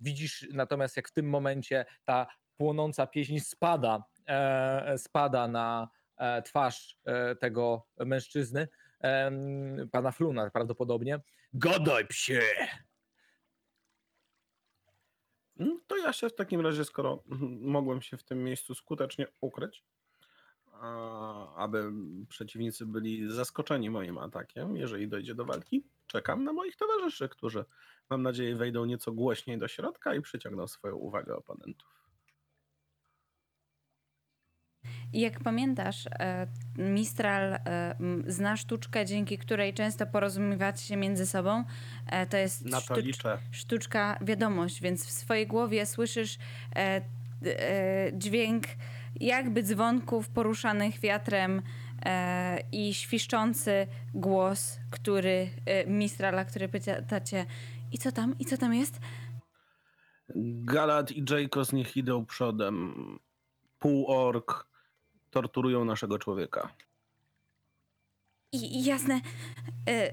Widzisz 0.00 0.48
natomiast, 0.52 0.96
jak 0.96 1.08
w 1.08 1.12
tym 1.12 1.28
momencie 1.28 1.84
ta 2.04 2.26
płonąca 2.60 3.06
pieśń 3.06 3.38
spada, 3.38 4.04
e, 4.26 4.98
spada 4.98 5.48
na 5.48 5.88
e, 6.16 6.42
twarz 6.42 6.98
e, 7.04 7.36
tego 7.36 7.86
mężczyzny, 7.98 8.68
pana 9.92 10.12
Fluna 10.12 10.50
prawdopodobnie. 10.50 11.20
Godoj 11.52 12.06
psie! 12.06 12.42
No 15.56 15.78
to 15.86 15.96
ja 15.96 16.12
się 16.12 16.28
w 16.28 16.34
takim 16.34 16.60
razie, 16.60 16.84
skoro 16.84 17.22
mogłem 17.60 18.02
się 18.02 18.16
w 18.16 18.24
tym 18.24 18.44
miejscu 18.44 18.74
skutecznie 18.74 19.26
ukryć, 19.40 19.84
aby 21.56 21.92
przeciwnicy 22.28 22.86
byli 22.86 23.32
zaskoczeni 23.32 23.90
moim 23.90 24.18
atakiem, 24.18 24.76
jeżeli 24.76 25.08
dojdzie 25.08 25.34
do 25.34 25.44
walki, 25.44 25.84
czekam 26.06 26.44
na 26.44 26.52
moich 26.52 26.76
towarzyszy, 26.76 27.28
którzy 27.28 27.64
mam 28.10 28.22
nadzieję 28.22 28.56
wejdą 28.56 28.84
nieco 28.84 29.12
głośniej 29.12 29.58
do 29.58 29.68
środka 29.68 30.14
i 30.14 30.20
przyciągną 30.20 30.68
swoją 30.68 30.96
uwagę 30.96 31.36
oponentów. 31.36 31.99
I 35.12 35.20
jak 35.20 35.40
pamiętasz, 35.40 36.06
e, 36.06 36.46
Mistral 36.78 37.52
e, 37.52 37.94
zna 38.26 38.56
sztuczkę, 38.56 39.06
dzięki 39.06 39.38
której 39.38 39.74
często 39.74 40.06
porozumiewacie 40.06 40.84
się 40.84 40.96
między 40.96 41.26
sobą. 41.26 41.64
E, 42.06 42.26
To 42.26 42.36
jest 42.36 42.64
Na 42.64 42.80
to 42.80 42.94
sztucz- 42.94 43.38
sztuczka 43.50 44.18
wiadomość, 44.20 44.80
więc 44.82 45.06
w 45.06 45.10
swojej 45.10 45.46
głowie 45.46 45.86
słyszysz 45.86 46.38
dźwięk 48.12 48.64
jakby 49.20 49.62
dzwonków 49.62 50.28
poruszanych 50.28 51.00
wiatrem 51.00 51.62
i 52.72 52.94
świszczący 52.94 53.86
głos, 54.14 54.78
który 54.90 55.48
Mistrala, 55.86 56.44
który 56.44 56.68
pyta 56.68 57.20
cię 57.20 57.46
i 57.92 57.98
co 57.98 58.12
tam, 58.12 58.38
i 58.38 58.44
co 58.44 58.56
tam 58.56 58.74
jest? 58.74 59.00
Galat 60.64 61.10
i 61.12 61.24
Jayko 61.30 61.62
niech 61.72 61.96
idą 61.96 62.26
przodem. 62.26 62.94
Półork 63.78 64.69
torturują 65.30 65.84
naszego 65.84 66.18
człowieka. 66.18 66.72
I, 68.52 68.84
jasne, 68.84 69.20
e, 69.88 70.12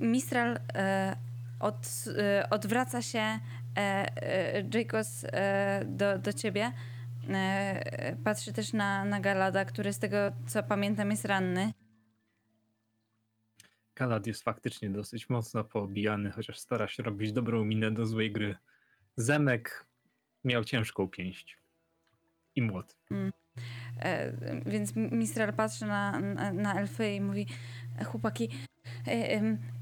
Mistral 0.00 0.58
e, 0.74 1.16
od, 1.60 1.76
e, 2.18 2.50
odwraca 2.50 3.02
się 3.02 3.40
e, 3.76 4.62
Jacobs 4.74 5.24
do, 5.84 6.18
do 6.18 6.32
ciebie. 6.32 6.72
Patrzy 8.24 8.52
też 8.52 8.72
na, 8.72 9.04
na 9.04 9.20
Galada, 9.20 9.64
który 9.64 9.92
z 9.92 9.98
tego 9.98 10.16
co 10.46 10.62
pamiętam 10.62 11.10
jest 11.10 11.24
ranny. 11.24 11.72
Galad 13.96 14.26
jest 14.26 14.42
faktycznie 14.42 14.90
dosyć 14.90 15.28
mocno 15.28 15.64
poobijany, 15.64 16.30
chociaż 16.30 16.58
stara 16.58 16.88
się 16.88 17.02
robić 17.02 17.32
dobrą 17.32 17.64
minę 17.64 17.90
do 17.90 18.06
złej 18.06 18.32
gry. 18.32 18.56
Zemek 19.16 19.86
miał 20.44 20.64
ciężką 20.64 21.08
pięść. 21.08 21.58
I 22.56 22.62
młot. 22.62 22.96
E, 23.10 23.43
więc 24.66 24.96
Mistral 24.96 25.52
patrzy 25.52 25.86
na, 25.86 26.20
na, 26.20 26.52
na 26.52 26.80
elfy 26.80 27.14
i 27.14 27.20
mówi: 27.20 27.46
Chłopaki, 28.04 28.48
e, 29.06 29.10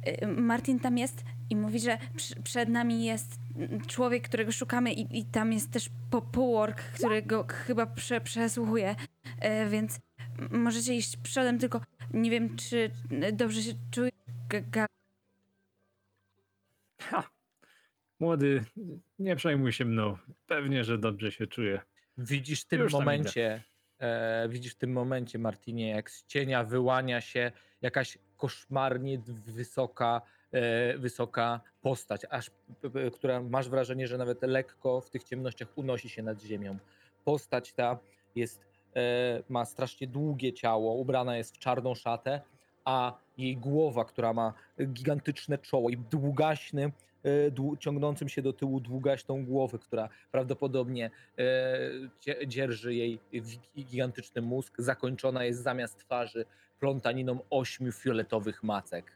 e, 0.03 0.27
Martin 0.27 0.81
tam 0.81 0.99
jest 0.99 1.25
i 1.51 1.57
mówi, 1.57 1.81
że 1.81 1.99
przy, 2.17 2.43
przed 2.43 2.69
nami 2.69 3.05
jest 3.05 3.41
człowiek, 3.87 4.29
którego 4.29 4.53
szukamy, 4.53 4.93
i, 4.93 5.19
i 5.19 5.25
tam 5.25 5.53
jest 5.53 5.73
też 5.73 5.91
po- 6.11 6.23
półork, 6.23 6.83
który 6.83 7.23
go 7.23 7.47
chyba 7.49 7.87
prze, 7.87 8.21
przesłuchuje. 8.21 8.97
E, 9.41 9.69
więc 9.69 10.01
możecie 10.51 10.95
iść 10.95 11.17
przodem, 11.17 11.59
tylko 11.59 11.81
nie 12.15 12.31
wiem, 12.31 12.57
czy 12.57 12.91
dobrze 13.33 13.63
się 13.63 13.73
czuje. 13.91 14.11
Ha! 17.01 17.31
Młody, 18.21 18.65
nie 19.19 19.37
przejmuj 19.37 19.73
się 19.73 19.85
mną. 19.85 20.17
Pewnie, 20.47 20.85
że 20.85 20.99
dobrze 20.99 21.33
się 21.33 21.47
czuję. 21.47 21.81
Widzisz 22.19 22.63
w 22.63 22.67
tym 22.67 22.81
Już 22.81 22.93
tam 22.93 23.01
momencie, 23.01 23.63
e, 24.03 24.49
widzisz 24.49 24.75
w 24.75 24.79
tym 24.79 24.93
momencie, 24.93 25.39
Martinie, 25.39 25.89
jak 25.89 26.11
z 26.11 26.27
cienia 26.27 26.65
wyłania 26.65 27.21
się 27.21 27.53
jakaś 27.83 28.19
koszmarnie 28.37 29.19
wysoka, 29.47 30.23
e, 30.53 30.99
wysoka 30.99 31.61
postać, 31.83 32.27
aż 32.31 32.51
która 33.13 33.41
masz 33.41 33.69
wrażenie, 33.69 34.09
że 34.09 34.19
nawet 34.19 34.43
lekko 34.43 35.01
w 35.01 35.11
tych 35.11 35.25
ciemnościach 35.25 35.69
unosi 35.77 36.09
się 36.09 36.23
nad 36.23 36.43
ziemią. 36.43 36.79
Postać 37.25 37.73
ta 37.73 37.99
jest, 38.37 38.61
e, 38.97 39.43
ma 39.49 39.65
strasznie 39.65 40.07
długie 40.07 40.53
ciało, 40.53 40.95
ubrana 40.95 41.37
jest 41.37 41.57
w 41.57 41.59
czarną 41.59 41.95
szatę, 41.95 42.41
a 42.85 43.19
jej 43.39 43.57
głowa, 43.57 44.05
która 44.05 44.33
ma 44.33 44.53
gigantyczne 44.87 45.59
czoło 45.59 45.91
i 45.91 45.97
długaśny, 45.97 46.83
dłu- 46.89 46.93
ciągnącym 47.79 48.29
się 48.29 48.43
do 48.43 48.53
tyłu 48.53 48.81
długaśną 48.81 49.45
głowę, 49.45 49.79
która 49.79 50.09
prawdopodobnie 50.31 51.11
e, 51.39 51.43
dzie- 52.21 52.47
dzierży 52.47 52.95
jej 52.95 53.19
gigantyczny 53.77 54.43
mózg, 54.43 54.75
zakończona 54.79 55.45
jest 55.45 55.63
zamiast 55.63 55.99
twarzy 55.99 56.45
plątaniną 56.81 57.39
ośmiu 57.51 57.93
fioletowych 57.93 58.63
macek. 58.63 59.13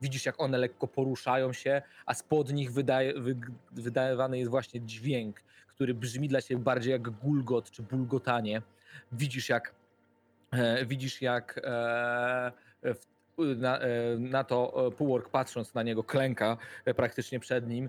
Widzisz, 0.00 0.26
jak 0.26 0.40
one 0.40 0.58
lekko 0.58 0.86
poruszają 0.86 1.52
się, 1.52 1.82
a 2.06 2.14
spod 2.14 2.52
nich 2.52 2.72
wydaje, 2.72 3.20
wy, 3.20 3.36
wydawany 3.72 4.38
jest 4.38 4.50
właśnie 4.50 4.80
dźwięk, 4.80 5.42
który 5.68 5.94
brzmi 5.94 6.28
dla 6.28 6.42
ciebie 6.42 6.62
bardziej 6.62 6.92
jak 6.92 7.10
gulgot 7.10 7.70
czy 7.70 7.82
bulgotanie. 7.82 8.62
Widzisz, 9.12 9.48
jak 9.48 9.74
e, 10.52 10.86
widzisz, 10.86 11.22
jak 11.22 11.60
e, 11.64 12.52
w, 12.82 13.17
na, 13.38 13.78
e, 13.78 14.18
na 14.18 14.44
to 14.44 14.86
e, 14.86 14.90
półork 14.90 15.28
patrząc 15.28 15.74
na 15.74 15.82
niego 15.82 16.04
klęka 16.04 16.56
e, 16.84 16.94
praktycznie 16.94 17.40
przed 17.40 17.68
nim, 17.68 17.88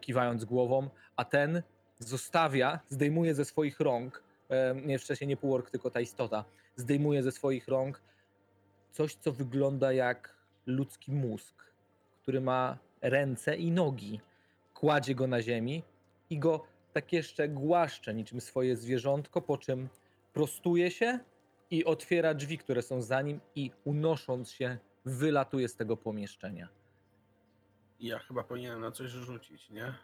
kiwając 0.00 0.44
głową, 0.44 0.88
a 1.16 1.24
ten 1.24 1.62
zostawia, 1.98 2.80
zdejmuje 2.88 3.34
ze 3.34 3.44
swoich 3.44 3.80
rąk, 3.80 4.22
nie 4.84 4.98
wcześniej 4.98 5.28
nie 5.28 5.36
półork, 5.36 5.70
tylko 5.70 5.90
ta 5.90 6.00
istota, 6.00 6.44
zdejmuje 6.76 7.22
ze 7.22 7.32
swoich 7.32 7.68
rąk 7.68 8.00
coś, 8.92 9.14
co 9.14 9.32
wygląda 9.32 9.92
jak 9.92 10.34
ludzki 10.66 11.12
mózg, 11.12 11.54
który 12.22 12.40
ma 12.40 12.78
ręce 13.02 13.56
i 13.56 13.70
nogi. 13.70 14.20
Kładzie 14.74 15.14
go 15.14 15.26
na 15.26 15.42
ziemi 15.42 15.82
i 16.30 16.38
go 16.38 16.64
tak 16.92 17.12
jeszcze 17.12 17.48
głaszcze 17.48 18.14
niczym 18.14 18.40
swoje 18.40 18.76
zwierzątko, 18.76 19.42
po 19.42 19.58
czym 19.58 19.88
prostuje 20.32 20.90
się 20.90 21.18
i 21.70 21.84
otwiera 21.84 22.34
drzwi, 22.34 22.58
które 22.58 22.82
są 22.82 23.02
za 23.02 23.22
nim 23.22 23.40
i 23.54 23.70
unosząc 23.84 24.50
się 24.50 24.78
wylatuje 25.04 25.68
z 25.68 25.76
tego 25.76 25.96
pomieszczenia. 25.96 26.68
Ja 28.00 28.18
chyba 28.18 28.42
powinienem 28.44 28.80
na 28.80 28.90
coś 28.90 29.10
rzucić, 29.10 29.70
nie? 29.70 29.84
E, 29.84 29.94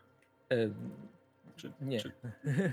Czy, 1.56 1.72
Nie. 1.80 2.00
Czy, 2.00 2.12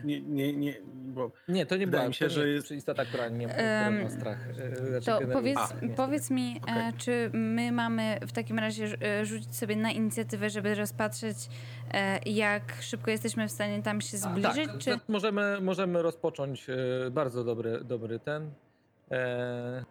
nie, 0.03 0.22
nie, 0.22 0.53
nie, 0.53 0.74
bo 0.93 1.31
Nie, 1.48 1.65
to 1.65 1.75
nie 1.77 1.86
Wydaje 1.86 2.01
była 2.01 2.08
mi 2.08 2.13
się, 2.13 2.25
to 2.25 2.31
że 2.31 2.46
nie 2.46 2.51
jest- 2.51 2.72
istota, 2.72 3.05
która 3.05 3.29
nie 3.29 3.48
Em, 3.55 4.03
ma 4.03 4.10
strach. 4.10 4.48
e, 4.60 4.75
znaczy 5.01 5.05
To 5.05 5.34
powiedz, 5.34 5.58
A, 5.58 5.86
nie. 5.86 5.93
powiedz 5.96 6.29
mi, 6.31 6.62
e, 6.67 6.93
czy 6.98 7.29
my 7.34 7.72
mamy 7.72 8.19
w 8.27 8.31
takim 8.31 8.60
razie 8.60 8.86
e, 9.01 9.25
rzucić 9.25 9.55
sobie 9.55 9.75
na 9.75 9.91
inicjatywę, 9.91 10.50
żeby 10.50 10.75
rozpatrzeć, 10.75 11.38
jak 12.25 12.74
szybko 12.81 13.12
jesteśmy 13.12 13.48
w 13.48 13.51
stanie 13.51 13.84
tam 13.84 14.01
się 14.01 14.17
zbliżyć? 14.17 14.67
tak, 14.67 14.77
czy... 14.77 15.00
możemy, 15.08 15.62
możemy 15.62 16.01
rozpocząć 16.01 16.67
bardzo 17.12 17.43
dobry, 17.43 17.84
dobry 17.84 18.19
ten. 18.19 18.51
E... 19.11 19.83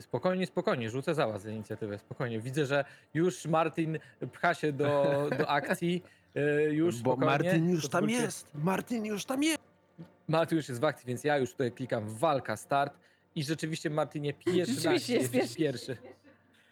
Spokojnie, 0.00 0.46
spokojnie, 0.46 0.90
rzucę 0.90 1.14
za 1.14 1.26
was 1.26 1.46
inicjatywę, 1.46 1.98
spokojnie. 1.98 2.40
Widzę, 2.40 2.66
że 2.66 2.84
już 3.14 3.46
Martin 3.46 3.98
pcha 4.32 4.54
się 4.54 4.72
do, 4.72 4.86
do 5.38 5.48
akcji. 5.48 6.02
e, 6.34 6.62
Już 6.72 6.94
Bo 7.02 7.12
spokojnie. 7.12 7.26
Martin 7.44 7.70
już 7.70 7.88
tam 7.88 8.00
Pozwólcie- 8.02 8.24
jest. 8.24 8.46
Martin 8.54 9.04
już 9.04 9.24
tam 9.24 9.42
jest. 9.42 9.62
Martin 10.28 10.56
już 10.58 10.68
jest 10.68 10.80
w 10.80 10.84
akcji, 10.84 11.06
więc 11.06 11.24
ja 11.24 11.38
już 11.38 11.50
tutaj 11.52 11.72
klikam 11.72 12.08
walka, 12.08 12.56
start 12.56 12.98
i 13.34 13.44
rzeczywiście 13.44 13.90
Martinie 13.90 14.32
pierwszy 14.34 14.74
Rzeczywiście 14.74 15.14
jest 15.14 15.34
jesteś 15.34 15.56
pierwszy. 15.56 15.96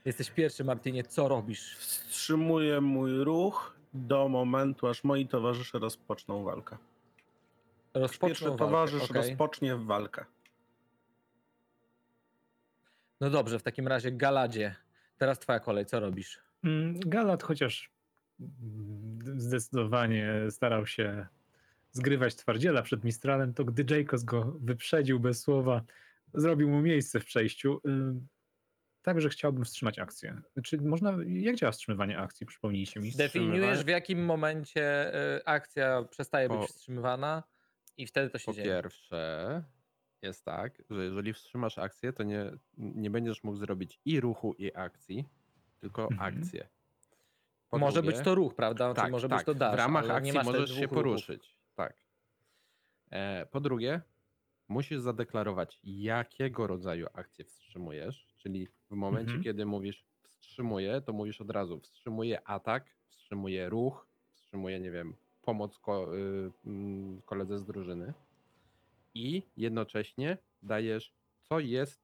Jesteś 0.05 0.31
pierwszy, 0.31 0.65
Martinie, 0.65 1.03
co 1.05 1.29
robisz? 1.29 1.77
Wstrzymuję 1.79 2.81
mój 2.81 3.25
ruch 3.25 3.77
do 3.95 4.29
momentu, 4.29 4.87
aż 4.89 5.05
moi 5.05 5.29
towarzysze 5.29 5.79
rozpoczną 5.79 6.45
walkę. 6.45 6.77
Pierwszy 7.93 8.01
Rozpocznę 8.01 8.49
walkę, 8.49 8.65
towarzysz 8.65 9.03
okej. 9.11 9.17
rozpocznie 9.17 9.77
walkę. 9.77 10.25
No 13.21 13.31
dobrze, 13.31 13.59
w 13.59 13.63
takim 13.63 13.89
razie 13.89 14.13
Galadzie. 14.13 14.75
Teraz 15.19 15.39
twoja 15.39 15.61
kolej, 15.61 15.87
co 15.87 16.01
robisz? 16.01 16.39
Mm, 16.65 17.01
Galat 17.01 17.43
chociaż 17.43 17.91
mm, 18.41 19.19
zdecydowanie 19.41 20.33
starał 20.51 20.87
się 20.87 21.27
zgrywać 21.93 22.35
twardziela 22.35 22.83
przed 22.83 23.05
Mistralem, 23.05 23.55
to 23.55 23.65
gdy 23.65 23.97
Jacobs 23.97 24.25
go 24.25 24.57
wyprzedził 24.61 25.21
bez 25.21 25.41
słowa, 25.43 25.83
zrobił 26.35 26.69
mu 26.71 26.81
miejsce 26.83 27.21
w 27.21 27.25
przejściu. 27.25 27.81
Ym, 29.01 29.05
Także 29.05 29.29
chciałbym 29.29 29.65
wstrzymać 29.65 29.99
akcję. 29.99 30.41
Czy 30.65 30.81
można, 30.81 31.15
jak 31.27 31.57
działa 31.57 31.73
wstrzymywanie 31.73 32.19
akcji? 32.19 32.47
Przypomnijcie 32.47 33.01
mi. 33.01 33.13
Definiujesz 33.13 33.85
w 33.85 33.89
jakim 33.89 34.25
momencie 34.25 35.15
y, 35.39 35.45
akcja 35.45 36.05
przestaje 36.11 36.49
być 36.49 36.59
Po- 36.59 36.67
wstrzymywana 36.67 37.43
i 37.97 38.07
wtedy 38.07 38.31
to 38.31 38.39
się 38.39 38.45
Po 38.47 38.53
dzieje. 38.53 38.67
pierwsze, 38.67 39.63
jest 40.23 40.45
tak, 40.45 40.83
że 40.91 41.05
jeżeli 41.05 41.33
wstrzymasz 41.33 41.79
akcję, 41.79 42.13
to 42.13 42.23
nie, 42.23 42.51
nie 42.79 43.11
będziesz 43.11 43.45
mógł 43.45 43.57
zrobić 43.59 44.01
i 44.05 44.21
ruchu, 44.21 44.55
i 44.59 44.75
akcji, 44.75 45.25
tylko 45.81 46.09
Mhm. 46.11 46.35
akcję. 46.37 46.69
Po 47.71 47.79
Może 47.79 48.03
drugie- 48.03 48.17
być 48.17 48.25
to 48.25 48.35
ruch, 48.35 48.55
prawda? 48.55 48.95
tak, 48.95 49.05
Czyli 49.05 49.13
może 49.13 49.29
tak, 49.29 49.39
być 49.39 49.47
to 49.47 49.55
dash, 49.55 49.75
W 49.75 49.79
ramach 49.79 50.11
akcji 50.11 50.33
możesz 50.45 50.71
się 50.71 50.75
dwóch 50.77 50.83
ruchów. 50.83 50.95
poruszyć. 50.95 51.55
Tak. 51.75 51.95
E, 53.11 53.47
po 53.51 53.61
drugie, 53.61 54.01
musisz 54.71 54.99
zadeklarować, 55.01 55.79
jakiego 55.85 56.67
rodzaju 56.67 57.07
akcję 57.13 57.45
wstrzymujesz. 57.45 58.27
Czyli 58.39 58.67
w 58.67 58.91
momencie, 58.91 59.25
Mhm. 59.35 59.43
kiedy 59.45 59.67
mówisz 59.67 60.05
wstrzymuję, 60.23 61.01
to 61.01 61.13
mówisz 61.13 61.41
od 61.41 61.51
razu 61.51 61.81
wstrzymuję 61.81 62.49
atak, 62.49 62.87
wstrzymuję 63.09 63.69
ruch, 63.69 64.07
wstrzymuję, 64.33 64.81
nie 64.81 64.91
wiem, 64.91 65.15
pomoc 65.43 65.79
ko- 65.79 66.17
y, 66.19 66.51
mm, 66.67 67.23
koledze 67.23 67.59
z 67.59 67.65
drużyny. 67.65 68.13
I 69.15 69.43
jednocześnie 69.57 70.39
dajesz, 70.63 71.13
co 71.43 71.61
jest 71.61 72.01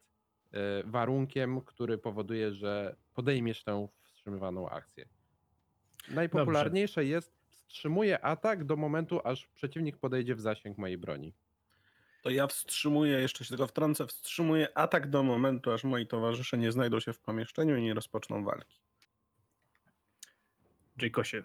e, 0.52 0.82
warunkiem, 0.84 1.60
który 1.60 1.98
powoduje, 1.98 2.52
że 2.52 2.96
podejmiesz 3.14 3.64
tę 3.64 3.88
wstrzymywaną 4.02 4.68
akcję. 4.68 5.08
Najpopularniejsze 6.10 7.04
jest 7.04 7.32
wstrzymuję 7.48 8.24
atak 8.24 8.64
do 8.64 8.76
momentu, 8.76 9.20
aż 9.24 9.46
przeciwnik 9.46 9.96
podejdzie 9.96 10.34
w 10.34 10.40
zasięg 10.40 10.78
mojej 10.78 10.98
broni. 10.98 11.32
To 12.26 12.30
ja 12.30 12.46
wstrzymuję, 12.46 13.20
jeszcze 13.20 13.44
się 13.44 13.48
tylko 13.48 13.66
wtrącę, 13.66 14.06
wstrzymuję 14.06 14.78
atak 14.78 15.10
do 15.10 15.22
momentu, 15.22 15.72
aż 15.72 15.84
moi 15.84 16.06
towarzysze 16.06 16.58
nie 16.58 16.72
znajdą 16.72 17.00
się 17.00 17.12
w 17.12 17.18
pomieszczeniu 17.18 17.76
i 17.76 17.82
nie 17.82 17.94
rozpoczną 17.94 18.44
walki. 18.44 18.80
Jacosie. 21.02 21.42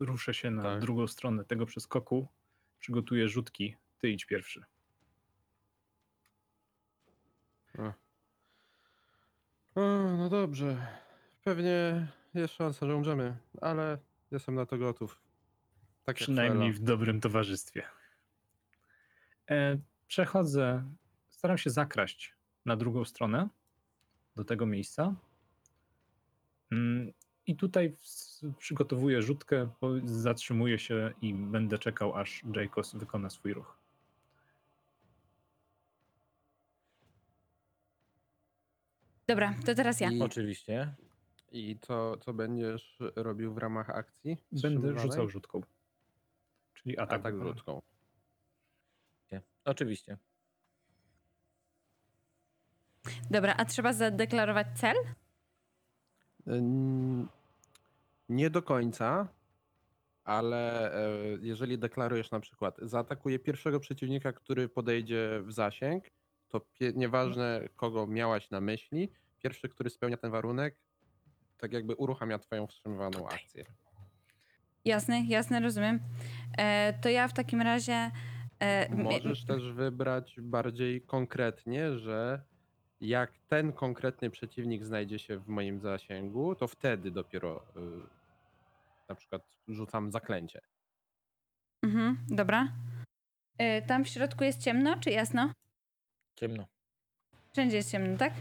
Ruszę 0.00 0.34
się 0.34 0.50
na 0.50 0.62
Tak. 0.62 0.80
drugą 0.80 1.06
stronę 1.06 1.44
tego 1.44 1.66
przeskoku. 1.66 2.28
Przygotuję 2.78 3.28
rzutki. 3.28 3.76
Ty 3.98 4.10
idź 4.10 4.24
pierwszy. 4.24 4.64
O, 9.74 9.80
no 10.18 10.28
dobrze. 10.28 10.86
Pewnie 11.44 12.06
jest 12.34 12.54
szansa, 12.54 12.86
że 12.86 12.96
umrzemy, 12.96 13.36
ale 13.60 13.98
jestem 14.30 14.54
na 14.54 14.66
to 14.66 14.78
gotów. 14.78 15.20
Tak 16.04 16.16
Przynajmniej 16.16 16.72
w 16.72 16.78
dobrym 16.78 17.20
towarzystwie. 17.20 17.97
E, 19.50 19.78
przechodzę, 20.06 20.84
staram 21.30 21.58
się 21.58 21.70
zakraść 21.70 22.34
na 22.64 22.76
drugą 22.76 23.04
stronę 23.04 23.48
do 24.36 24.44
tego 24.44 24.66
miejsca. 24.66 25.14
Mm, 26.72 27.12
I 27.46 27.56
tutaj 27.56 27.96
przygotowuję 28.58 29.22
rzutkę, 29.22 29.68
zatrzymuję 30.04 30.78
się 30.78 31.12
i 31.22 31.34
będę 31.34 31.78
czekał, 31.78 32.14
aż 32.14 32.42
Jacobs 32.56 32.94
wykona 32.94 33.30
swój 33.30 33.54
ruch. 33.54 33.78
Dobra, 39.26 39.54
to 39.66 39.74
teraz 39.74 40.00
ja. 40.00 40.10
I, 40.10 40.22
Oczywiście. 40.22 40.94
I 41.52 41.78
co, 41.80 42.16
co 42.16 42.32
będziesz 42.32 42.98
robił 43.16 43.54
w 43.54 43.58
ramach 43.58 43.90
akcji? 43.90 44.36
Będę 44.52 44.98
rzucał 44.98 45.28
rzutką. 45.28 45.60
Czyli 46.74 46.98
atak, 46.98 47.20
atak 47.20 47.42
rzutką. 47.42 47.82
Nie, 49.32 49.42
Oczywiście. 49.64 50.16
Dobra, 53.30 53.54
a 53.56 53.64
trzeba 53.64 53.92
zadeklarować 53.92 54.66
cel? 54.74 54.96
Nie 58.28 58.50
do 58.50 58.62
końca, 58.62 59.28
ale 60.24 60.94
e, 60.94 61.10
jeżeli 61.40 61.78
deklarujesz 61.78 62.30
na 62.30 62.40
przykład 62.40 62.76
zaatakuję 62.82 63.38
pierwszego 63.38 63.80
przeciwnika, 63.80 64.32
który 64.32 64.68
podejdzie 64.68 65.42
w 65.44 65.52
zasięg, 65.52 66.04
to 66.48 66.60
nieważne 66.94 67.68
kogo 67.76 68.06
miałaś 68.06 68.50
na 68.50 68.60
myśli, 68.60 69.08
pierwszy, 69.38 69.68
który 69.68 69.90
spełnia 69.90 70.16
ten 70.16 70.30
warunek, 70.30 70.76
tak 71.58 71.72
jakby 71.72 71.94
uruchamia 71.94 72.38
twoją 72.38 72.66
wstrzymywaną 72.66 73.28
akcję. 73.28 73.64
Jasne, 74.84 75.20
jasne, 75.20 75.60
rozumiem. 75.60 76.00
E, 76.58 76.98
to 77.02 77.08
ja 77.08 77.28
w 77.28 77.32
takim 77.32 77.62
razie. 77.62 78.10
E, 78.60 78.88
mi- 78.88 79.04
Możesz 79.04 79.44
też 79.44 79.72
wybrać 79.72 80.36
bardziej 80.40 81.02
konkretnie, 81.02 81.98
że 81.98 82.42
jak 83.00 83.32
ten 83.48 83.72
konkretny 83.72 84.30
przeciwnik 84.30 84.84
znajdzie 84.84 85.18
się 85.18 85.38
w 85.38 85.48
moim 85.48 85.80
zasięgu, 85.80 86.54
to 86.54 86.68
wtedy 86.68 87.10
dopiero 87.10 87.62
y, 87.76 87.80
na 89.08 89.14
przykład 89.14 89.42
rzucam 89.68 90.12
zaklęcie. 90.12 90.60
Mhm, 91.84 92.18
dobra. 92.28 92.68
E, 93.58 93.82
tam 93.82 94.04
w 94.04 94.08
środku 94.08 94.44
jest 94.44 94.62
ciemno, 94.62 94.96
czy 95.00 95.10
jasno? 95.10 95.52
Ciemno. 96.36 96.66
Wszędzie 97.52 97.76
jest 97.76 97.90
ciemno, 97.90 98.18
tak? 98.18 98.32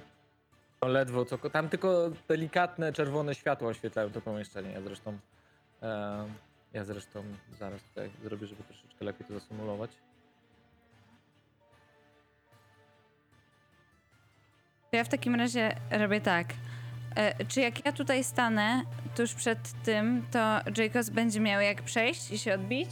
No 0.82 0.88
ledwo, 0.88 1.26
co, 1.26 1.38
tam 1.38 1.70
tylko 1.70 2.12
delikatne 2.28 2.94
czerwone 2.94 3.36
światła 3.36 3.68
oświetlają 3.70 4.12
to 4.12 4.22
pomieszczenie. 4.22 4.72
Ja 4.72 4.82
zresztą, 4.82 5.18
e, 5.82 6.26
ja 6.74 6.84
zresztą 6.86 7.24
zaraz 7.60 7.84
tutaj 7.84 8.10
zrobię, 8.24 8.48
żeby 8.48 8.64
troszeczkę 8.64 9.06
lepiej 9.06 9.28
to 9.28 9.34
zasymulować. 9.34 9.92
To 14.92 14.98
ja 14.98 15.04
w 15.04 15.10
takim 15.10 15.36
razie 15.36 15.76
robię 15.92 16.22
tak. 16.22 16.48
E, 17.16 17.46
czy 17.46 17.62
jak 17.62 17.86
ja 17.86 17.92
tutaj 17.92 18.24
stanę 18.24 18.82
tuż 19.16 19.34
przed 19.34 19.84
tym, 19.84 20.26
to 20.32 20.60
Jacobs 20.78 21.10
będzie 21.10 21.40
miał 21.40 21.62
jak 21.62 21.82
przejść 21.82 22.32
i 22.32 22.38
się 22.40 22.54
odbić? 22.54 22.90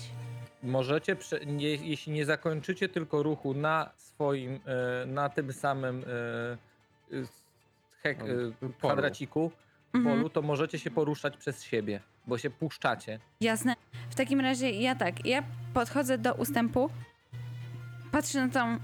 Możecie, 0.64 1.16
prze, 1.16 1.40
nie, 1.46 1.70
jeśli 1.70 2.14
nie 2.14 2.26
zakończycie 2.26 2.90
tylko 2.90 3.24
ruchu 3.24 3.54
na 3.54 3.90
swoim, 3.98 4.60
e, 5.04 5.06
na 5.06 5.30
tym 5.30 5.54
samym 5.54 6.04
e, 6.04 7.18
e, 7.18 7.24
hek, 8.04 8.20
e, 8.22 8.26
polu. 8.60 8.74
kwadraciku, 8.78 9.52
Mhm. 9.94 10.16
polu, 10.18 10.30
to 10.30 10.42
możecie 10.42 10.80
się 10.80 10.92
poruszać 10.92 11.38
przez 11.38 11.64
siebie, 11.64 12.00
bo 12.28 12.38
się 12.38 12.50
puszczacie. 12.50 13.20
Jasne. 13.42 13.76
W 14.10 14.16
takim 14.16 14.40
razie 14.40 14.72
ja 14.72 14.96
tak, 14.96 15.26
ja 15.26 15.44
podchodzę 15.74 16.18
do 16.18 16.34
ustępu, 16.34 16.90
patrzę 18.12 18.48
na 18.48 18.54
tą 18.54 18.80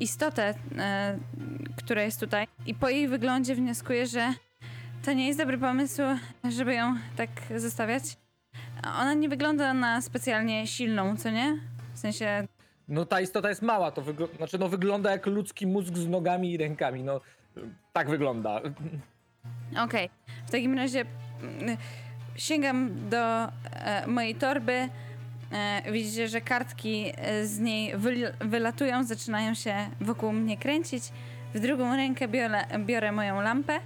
istotę, 0.00 0.54
e, 0.78 1.18
która 1.76 2.02
jest 2.02 2.20
tutaj 2.20 2.46
i 2.66 2.74
po 2.74 2.88
jej 2.88 3.08
wyglądzie 3.08 3.54
wnioskuję, 3.54 4.06
że 4.06 4.32
to 5.04 5.12
nie 5.12 5.26
jest 5.26 5.38
dobry 5.38 5.58
pomysł, 5.58 6.02
żeby 6.50 6.74
ją 6.74 6.94
tak 7.16 7.30
zostawiać. 7.56 8.02
Ona 8.84 9.14
nie 9.14 9.28
wygląda 9.28 9.74
na 9.74 10.00
specjalnie 10.00 10.66
silną, 10.66 11.16
co 11.16 11.30
nie? 11.30 11.58
W 11.94 11.98
sensie, 11.98 12.46
No 12.88 13.04
ta 13.06 13.20
istota 13.20 13.48
jest 13.48 13.62
mała, 13.62 13.90
to 13.90 14.02
wygl- 14.02 14.36
znaczy, 14.36 14.58
no, 14.58 14.68
wygląda 14.68 15.10
jak 15.10 15.26
ludzki 15.26 15.66
mózg 15.66 15.96
z 15.96 16.08
nogami 16.08 16.52
i 16.52 16.56
rękami. 16.56 17.02
No, 17.02 17.20
tak 17.92 18.10
wygląda. 18.10 18.60
okej. 19.84 20.10
W 20.46 20.50
takim 20.50 20.74
razie 20.74 21.04
mm, 21.42 21.76
sięgam 22.36 23.08
do 23.10 23.44
e, 23.72 24.06
mojej 24.06 24.34
torby. 24.34 24.88
E, 25.54 25.92
widzicie, 25.92 26.28
że 26.28 26.40
kartki 26.40 27.12
e, 27.16 27.46
z 27.46 27.58
niej 27.58 27.96
wyl- 27.96 28.32
wylatują, 28.40 29.04
zaczynają 29.04 29.54
się 29.54 29.90
wokół 30.00 30.32
mnie 30.32 30.56
kręcić. 30.56 31.04
W 31.54 31.60
drugą 31.60 31.96
rękę 31.96 32.28
biorę, 32.28 32.64
biorę 32.78 33.12
moją 33.12 33.40
lampę, 33.40 33.80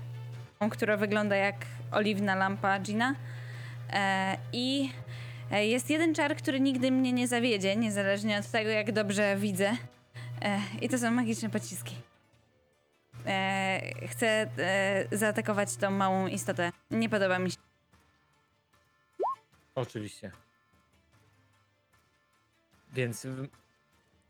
która 0.70 0.96
wygląda 0.96 1.36
jak 1.36 1.54
oliwna 1.92 2.34
lampa 2.34 2.78
Gina. 2.78 3.14
E, 3.92 4.36
I 4.52 4.90
jest 5.50 5.90
jeden 5.90 6.14
czar, 6.14 6.36
który 6.36 6.60
nigdy 6.60 6.90
mnie 6.90 7.12
nie 7.12 7.28
zawiedzie, 7.28 7.76
niezależnie 7.76 8.38
od 8.38 8.46
tego, 8.46 8.70
jak 8.70 8.92
dobrze 8.92 9.36
widzę. 9.36 9.76
I 10.80 10.88
to 10.88 10.98
są 10.98 11.10
magiczne 11.10 11.50
pociski. 11.50 11.94
Chcę 14.08 14.46
zaatakować 15.12 15.76
tą 15.76 15.90
małą 15.90 16.26
istotę. 16.26 16.72
Nie 16.90 17.08
podoba 17.08 17.38
mi 17.38 17.50
się. 17.50 17.56
Oczywiście. 19.74 20.30
Więc 22.98 23.26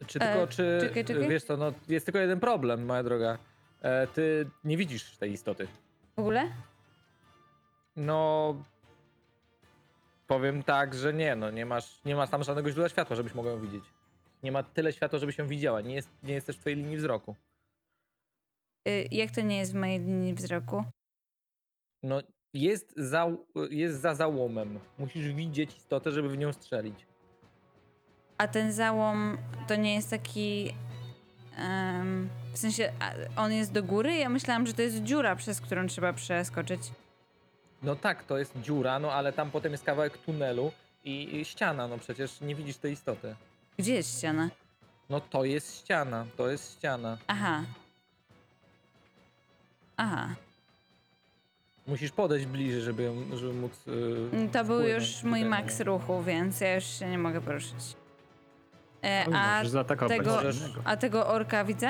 czy 0.07 0.19
E, 0.19 0.33
tylko, 0.33 0.47
czy 0.47 0.79
czekaj, 0.81 1.05
czekaj. 1.05 1.29
wiesz 1.29 1.45
co, 1.45 1.57
no 1.57 1.73
jest 1.89 2.07
tylko 2.07 2.19
jeden 2.19 2.41
problem, 2.41 2.85
moja 2.85 3.03
droga. 3.03 3.39
e, 3.83 4.07
ty 4.07 4.51
nie 4.65 4.77
widzisz 4.77 5.17
tej 5.17 5.33
istoty. 5.33 5.69
W 6.17 6.21
ogóle? 6.21 6.53
No. 7.97 8.55
Powiem 10.27 10.63
tak, 10.63 10.95
że 10.95 11.15
nie, 11.15 11.37
no 11.37 11.51
nie 11.51 11.67
masz, 11.67 12.05
nie 12.05 12.17
masz 12.17 12.31
tam 12.31 12.43
żadnego 12.43 12.71
źródła 12.71 12.89
światła, 12.89 13.17
żebyś 13.17 13.35
mogła 13.35 13.51
ją 13.53 13.61
widzieć. 13.61 13.85
Nie 14.43 14.53
ma 14.53 14.63
tyle 14.63 14.93
światła, 14.93 15.19
żebyś 15.19 15.39
ją 15.39 15.47
widziała. 15.47 15.81
Nie 15.81 15.95
jest, 15.95 16.11
nie 16.23 16.35
jest 16.35 16.47
też 16.47 16.57
w 16.57 16.61
twojej 16.61 16.77
linii 16.79 16.97
wzroku. 16.97 17.37
Y, 18.89 19.09
jak 19.11 19.31
to 19.31 19.41
nie 19.41 19.59
jest 19.59 19.73
w 19.73 19.75
mojej 19.75 19.99
linii 20.01 20.35
wzroku? 20.35 20.85
No, 22.03 22.21
jest 22.55 22.93
za, 22.97 23.27
jest 23.71 24.01
za 24.01 24.15
załomem. 24.15 24.79
Musisz 24.99 25.33
widzieć 25.33 25.77
istotę, 25.77 26.13
żeby 26.13 26.29
w 26.29 26.39
nią 26.39 26.53
strzelić. 26.53 27.07
A 28.39 28.49
ten 28.49 28.73
załom 28.73 29.39
to 29.69 29.77
nie 29.77 29.95
jest 29.95 30.11
taki. 30.11 30.75
em, 31.57 32.29
w 32.55 32.59
sensie, 32.59 32.93
on 33.37 33.53
jest 33.53 33.73
do 33.73 33.83
góry? 33.83 34.15
Ja 34.17 34.29
myślałam, 34.29 34.67
że 34.67 34.73
to 34.75 34.83
jest 34.83 35.03
dziura, 35.03 35.37
przez 35.37 35.61
którą 35.61 35.87
trzeba 35.87 36.13
przeskoczyć. 36.13 36.81
No 37.83 37.97
tak, 37.97 38.25
to 38.25 38.39
jest 38.39 38.53
dziura, 38.63 38.99
no 38.99 39.13
ale 39.13 39.33
tam 39.33 39.51
potem 39.51 39.73
jest 39.73 39.85
kawałek 39.85 40.19
tunelu 40.19 40.73
i, 41.05 41.37
i 41.37 41.45
ściana, 41.45 41.89
no 41.89 41.99
przecież 41.99 42.41
nie 42.41 42.55
widzisz 42.55 42.77
tej 42.77 42.93
istoty. 42.93 43.35
Gdzie 43.79 43.95
jest 43.95 44.19
ściana? 44.19 44.49
No 45.11 45.21
to 45.21 45.45
jest 45.45 45.79
ściana, 45.79 46.27
to 46.37 46.51
jest 46.51 46.73
ściana. 46.79 47.19
Aha. 47.27 47.63
Aha. 49.97 50.29
Musisz 51.87 52.11
podejść 52.11 52.47
bliżej, 52.47 52.81
żeby, 52.83 53.13
żeby 53.35 53.53
móc. 53.53 53.73
Yy, 54.33 54.49
To 54.53 54.65
był 54.65 54.81
już 54.83 55.23
mój 55.23 55.45
no. 55.45 55.57
ruchu, 55.85 56.23
więc 56.23 56.61
ja 56.61 56.75
już 56.75 56.85
się 56.85 57.09
nie 57.11 57.19
mogę 57.19 57.41
poruszyć. 57.41 57.97
E, 59.05 59.25
Oj, 59.29 59.35
a, 59.37 59.57
możesz 59.57 59.69
zaatakować 59.69 60.19
tego, 60.19 60.41
a 60.85 60.97
tego 60.97 61.27
orka 61.27 61.65
widzę? 61.65 61.89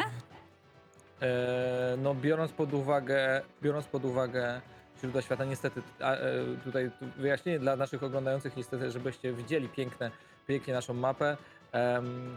E, 1.23 1.97
no 2.03 2.15
biorąc 2.15 2.53
pod 2.53 2.75
uwagę, 2.75 3.43
biorąc 3.63 3.87
pod 3.87 4.05
uwagę 4.05 4.61
źródła 5.01 5.23
świata, 5.23 5.45
niestety 5.45 5.83
a, 6.01 6.13
e, 6.15 6.19
tutaj 6.65 6.91
tu 6.99 7.07
wyjaśnienie 7.17 7.59
dla 7.59 7.77
naszych 7.77 8.03
oglądających, 8.03 8.57
niestety, 8.57 8.91
żebyście 8.91 9.33
widzieli 9.33 9.69
piękne, 9.69 10.11
pięknie 10.47 10.75
naszą 10.75 10.95
mapę, 10.95 11.37
em, 11.73 12.37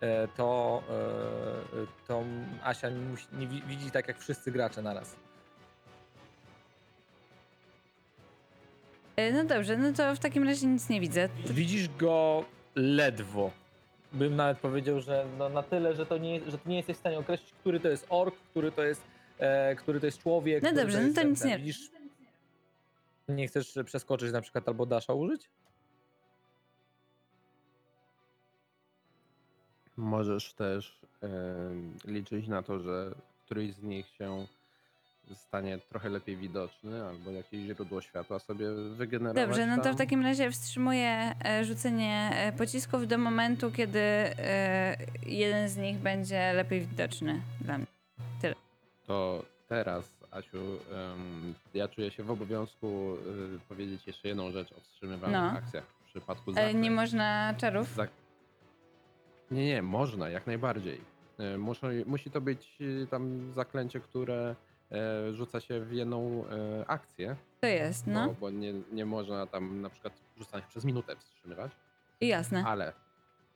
e, 0.00 0.28
to, 0.28 0.82
e, 0.90 2.06
to 2.08 2.22
Asia 2.64 2.88
musi, 3.10 3.26
nie 3.32 3.46
wi- 3.46 3.62
widzi 3.66 3.90
tak 3.90 4.08
jak 4.08 4.18
wszyscy 4.18 4.52
gracze 4.52 4.82
naraz. 4.82 5.16
E, 9.16 9.32
no 9.32 9.44
dobrze, 9.44 9.76
no 9.76 9.92
to 9.92 10.14
w 10.14 10.18
takim 10.18 10.44
razie 10.48 10.66
nic 10.66 10.88
nie 10.88 11.00
widzę. 11.00 11.28
Widzisz 11.46 11.88
go 11.88 12.44
ledwo. 12.74 13.50
Bym 14.12 14.36
nawet 14.36 14.58
powiedział, 14.58 15.00
że 15.00 15.26
no 15.38 15.48
na 15.48 15.62
tyle, 15.62 15.94
że, 15.94 16.06
to 16.06 16.18
nie, 16.18 16.50
że 16.50 16.58
ty 16.58 16.68
nie 16.68 16.76
jesteś 16.76 16.96
w 16.96 17.00
stanie 17.00 17.18
określić, 17.18 17.52
który 17.52 17.80
to 17.80 17.88
jest 17.88 18.06
ork, 18.08 18.34
który 18.50 18.72
to 18.72 18.82
jest, 18.82 19.02
e, 19.38 19.76
który 19.76 20.00
to 20.00 20.06
jest 20.06 20.18
człowiek. 20.18 20.62
No 20.62 20.72
dobrze, 20.72 20.98
no 20.98 21.04
jest 21.04 21.16
to 21.16 21.22
nic 21.22 21.44
nie- 21.44 21.58
Widzisz, 21.58 21.90
nie 23.28 23.48
chcesz 23.48 23.78
przeskoczyć 23.84 24.32
na 24.32 24.40
przykład 24.40 24.68
albo 24.68 24.86
dasza 24.86 25.12
użyć? 25.12 25.48
Możesz 29.96 30.52
też 30.52 30.98
em, 31.20 31.94
liczyć 32.04 32.48
na 32.48 32.62
to, 32.62 32.78
że 32.78 33.14
któryś 33.44 33.74
z 33.74 33.82
nich 33.82 34.06
się 34.08 34.46
stanie 35.34 35.78
trochę 35.78 36.08
lepiej 36.08 36.36
widoczny, 36.36 37.04
albo 37.04 37.30
jakieś 37.30 37.60
źródło 37.60 38.00
światła 38.00 38.38
sobie 38.38 38.70
wygenerować. 38.72 39.46
Dobrze, 39.48 39.66
no 39.66 39.82
to 39.82 39.92
w 39.92 39.96
takim 39.96 40.22
razie 40.22 40.50
wstrzymuję 40.50 41.34
e, 41.44 41.64
rzucenie 41.64 42.30
e, 42.34 42.52
pocisków 42.52 43.08
do 43.08 43.18
momentu, 43.18 43.70
kiedy 43.72 44.00
e, 44.00 44.96
jeden 45.26 45.68
z 45.68 45.76
nich 45.76 45.98
będzie 45.98 46.52
lepiej 46.52 46.80
widoczny 46.80 47.40
dla 47.60 47.78
mnie. 47.78 47.86
To 49.06 49.44
teraz, 49.68 50.10
Asiu, 50.30 50.58
ja 51.74 51.88
czuję 51.88 52.10
się 52.10 52.22
w 52.22 52.30
obowiązku 52.30 53.16
y, 53.56 53.58
powiedzieć 53.68 54.06
jeszcze 54.06 54.28
jedną 54.28 54.50
rzecz 54.50 54.72
o 54.72 54.80
wstrzymywanych 54.80 55.40
No. 55.52 55.58
akcjach 55.58 55.84
w 55.84 56.04
przypadku 56.10 56.52
Ale 56.56 56.74
nie 56.74 56.90
można 56.90 57.54
czarów? 57.58 57.96
Zak- 57.96 58.08
Nie, 59.50 59.66
nie, 59.66 59.82
można, 59.82 60.28
jak 60.28 60.46
najbardziej. 60.46 61.00
Muszą, 61.58 61.86
musi 62.06 62.30
to 62.30 62.40
być 62.40 62.76
y, 62.80 63.06
tam 63.10 63.52
zaklęcie, 63.52 64.00
które 64.00 64.54
e, 64.92 65.32
rzuca 65.34 65.60
się 65.60 65.80
w 65.80 65.92
jedną 65.92 66.44
e, 66.46 66.84
akcję, 66.90 67.36
To 67.60 67.66
jest, 67.66 68.06
no. 68.06 68.34
bo 68.40 68.50
nie, 68.50 68.74
nie 68.92 69.06
można 69.06 69.46
tam 69.46 69.80
na 69.80 69.90
przykład 69.90 70.12
rzucać 70.38 70.64
przez 70.64 70.84
minutę 70.84 71.16
wstrzymywać, 71.16 71.72
jasne. 72.20 72.64
ale 72.66 72.92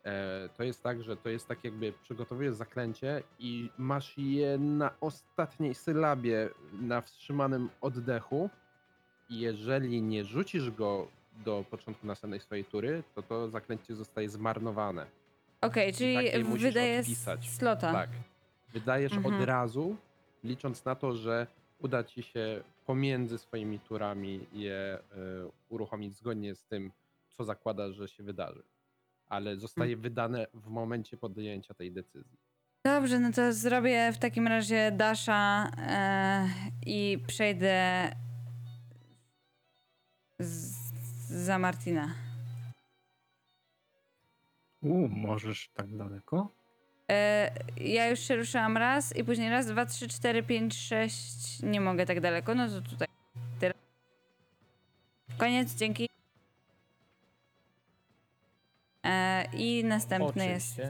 e, 0.05 0.49
to 0.57 0.63
jest 0.63 0.83
tak, 0.83 1.03
że 1.03 1.17
to 1.17 1.29
jest 1.29 1.49
tak 1.49 1.65
jakby 1.65 1.93
przygotowujesz 2.03 2.55
zaklęcie 2.55 3.23
i 3.39 3.71
masz 3.79 4.19
je 4.19 4.59
na 4.59 4.91
ostatniej 5.01 5.75
sylabie 5.75 6.49
na 6.73 7.01
wstrzymanym 7.01 7.69
oddechu 7.81 8.51
i 9.31 9.41
jeżeli 9.41 10.03
nie 10.03 10.25
rzucisz 10.25 10.71
go 10.71 11.09
do 11.45 11.65
początku 11.71 12.07
następnej 12.07 12.41
swojej 12.41 12.65
tury, 12.65 13.03
to 13.15 13.23
to 13.23 13.49
zaklęcie 13.49 13.95
zostaje 13.95 14.29
zmarnowane. 14.29 15.07
Okej, 15.61 15.93
czyli 15.93 16.15
takiej 16.15 16.45
musisz 16.45 16.63
wydaje 16.63 17.01
odpisać. 17.01 17.51
slota. 17.51 17.93
Tak. 17.93 18.11
Wydajesz 18.73 19.13
Mhm. 19.13 19.35
od 19.35 19.45
razu, 19.47 19.97
licząc 20.45 20.85
na 20.85 20.95
to, 20.95 21.15
że 21.15 21.47
uda 21.79 22.05
ci 22.05 22.23
się 22.23 22.63
pomiędzy 22.87 23.39
swoimi 23.39 23.79
turami 23.79 24.47
je 24.53 24.99
y, 24.99 25.51
uruchomić 25.69 26.15
zgodnie 26.17 26.55
z 26.55 26.65
tym, 26.65 26.91
co 27.31 27.45
zakłada, 27.45 27.93
że 27.93 28.09
się 28.09 28.23
wydarzy. 28.23 28.63
Ale 29.29 29.57
zostaje 29.57 29.97
wydane 29.97 30.47
w 30.55 30.69
momencie 30.69 31.17
podjęcia 31.17 31.75
tej 31.75 31.93
decyzji. 31.93 32.39
Dobrze, 32.85 33.19
no 33.19 33.33
to 33.33 33.53
zrobię 33.53 34.13
w 34.13 34.19
takim 34.19 34.47
razie 34.47 34.93
Dasha 34.93 35.71
e, 35.79 36.49
i 36.87 37.19
przejdę 37.27 38.09
z, 40.39 40.75
za 41.45 41.59
Martina. 41.59 42.15
U, 44.83 45.09
możesz 45.09 45.71
tak 45.75 45.97
daleko? 45.97 46.49
E, 47.13 47.51
ja 47.77 48.09
już 48.09 48.21
się 48.21 48.37
ruszyłam 48.37 48.77
raz 48.77 49.17
i 49.17 49.25
później 49.25 49.51
raz, 49.51 49.67
dwa, 49.67 49.87
trzy, 49.87 50.09
cztery, 50.09 50.43
pięć, 50.43 50.77
sześć. 50.79 51.63
Nie 51.63 51.81
mogę 51.81 52.07
tak 52.07 52.21
daleko, 52.21 52.55
no 52.55 52.69
to 52.69 52.81
tutaj 52.81 53.09
tyle. 53.61 53.75
Koniec, 55.39 55.75
dzięki. 55.75 56.09
E, 59.05 59.45
I 59.53 59.85
następny 59.85 60.47
jest. 60.47 60.81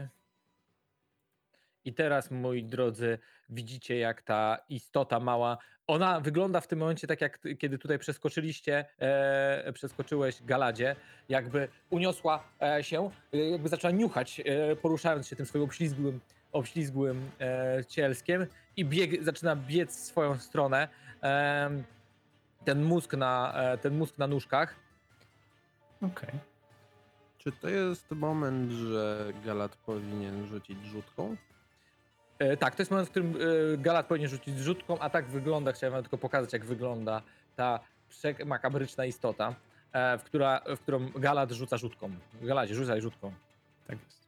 I 1.85 1.93
teraz, 1.93 2.31
moi 2.31 2.63
drodzy, 2.63 3.17
widzicie 3.49 3.97
jak 3.97 4.21
ta 4.21 4.57
istota 4.69 5.19
mała, 5.19 5.57
ona 5.87 6.19
wygląda 6.19 6.61
w 6.61 6.67
tym 6.67 6.79
momencie 6.79 7.07
tak 7.07 7.21
jak 7.21 7.37
ty- 7.37 7.55
kiedy 7.55 7.77
tutaj 7.77 7.99
przeskoczyliście, 7.99 8.85
e, 8.99 9.73
przeskoczyłeś 9.73 10.43
Galadzie, 10.43 10.95
jakby 11.29 11.67
uniosła 11.89 12.43
e, 12.61 12.83
się, 12.83 13.09
e, 13.33 13.37
jakby 13.37 13.69
zaczęła 13.69 13.91
niuchać, 13.91 14.39
e, 14.45 14.75
poruszając 14.75 15.27
się 15.27 15.35
tym 15.35 15.45
swoim 15.45 15.63
obślizgłym, 15.63 16.19
obślizgłym 16.51 17.29
e, 17.39 17.85
cielskiem 17.85 18.45
i 18.77 18.85
bieg, 18.85 19.23
zaczyna 19.23 19.55
biec 19.55 19.97
w 19.97 19.99
swoją 20.05 20.39
stronę. 20.39 20.87
Em, 21.21 21.83
ten 22.65 22.83
mózg 22.83 23.13
na, 23.13 23.53
e, 23.55 23.77
ten 23.77 23.97
mózg 23.97 24.17
na 24.17 24.27
nóżkach. 24.27 24.75
Okej. 26.01 26.29
Czy 27.37 27.51
to 27.51 27.69
jest 27.69 28.11
moment, 28.11 28.71
że 28.71 29.33
Galat 29.45 29.75
powinien 29.75 30.47
rzucić 30.47 30.85
rzutką? 30.85 31.35
E, 32.43 32.57
tak, 32.57 32.75
to 32.75 32.81
jest 32.81 32.91
moment, 32.91 33.07
w 33.07 33.11
którym 33.11 33.35
e, 33.73 33.77
Galat 33.77 34.05
powinien 34.05 34.29
rzucić 34.29 34.57
zrzutką, 34.57 34.99
a 34.99 35.09
tak 35.09 35.25
wygląda, 35.25 35.71
chciałem 35.71 35.93
wam 35.93 36.03
tylko 36.03 36.17
pokazać, 36.17 36.53
jak 36.53 36.65
wygląda 36.65 37.21
ta 37.55 37.79
makabryczna 38.45 39.05
istota, 39.05 39.55
e, 39.93 40.17
w, 40.17 40.23
która, 40.23 40.61
w 40.75 40.79
którą 40.79 41.09
Galat 41.15 41.51
rzuca 41.51 41.77
rzutką. 41.77 42.11
Galadzie, 42.41 42.75
rzucaj 42.75 43.01
rzutką. 43.01 43.31
Tak 43.87 43.97
jest. 44.05 44.23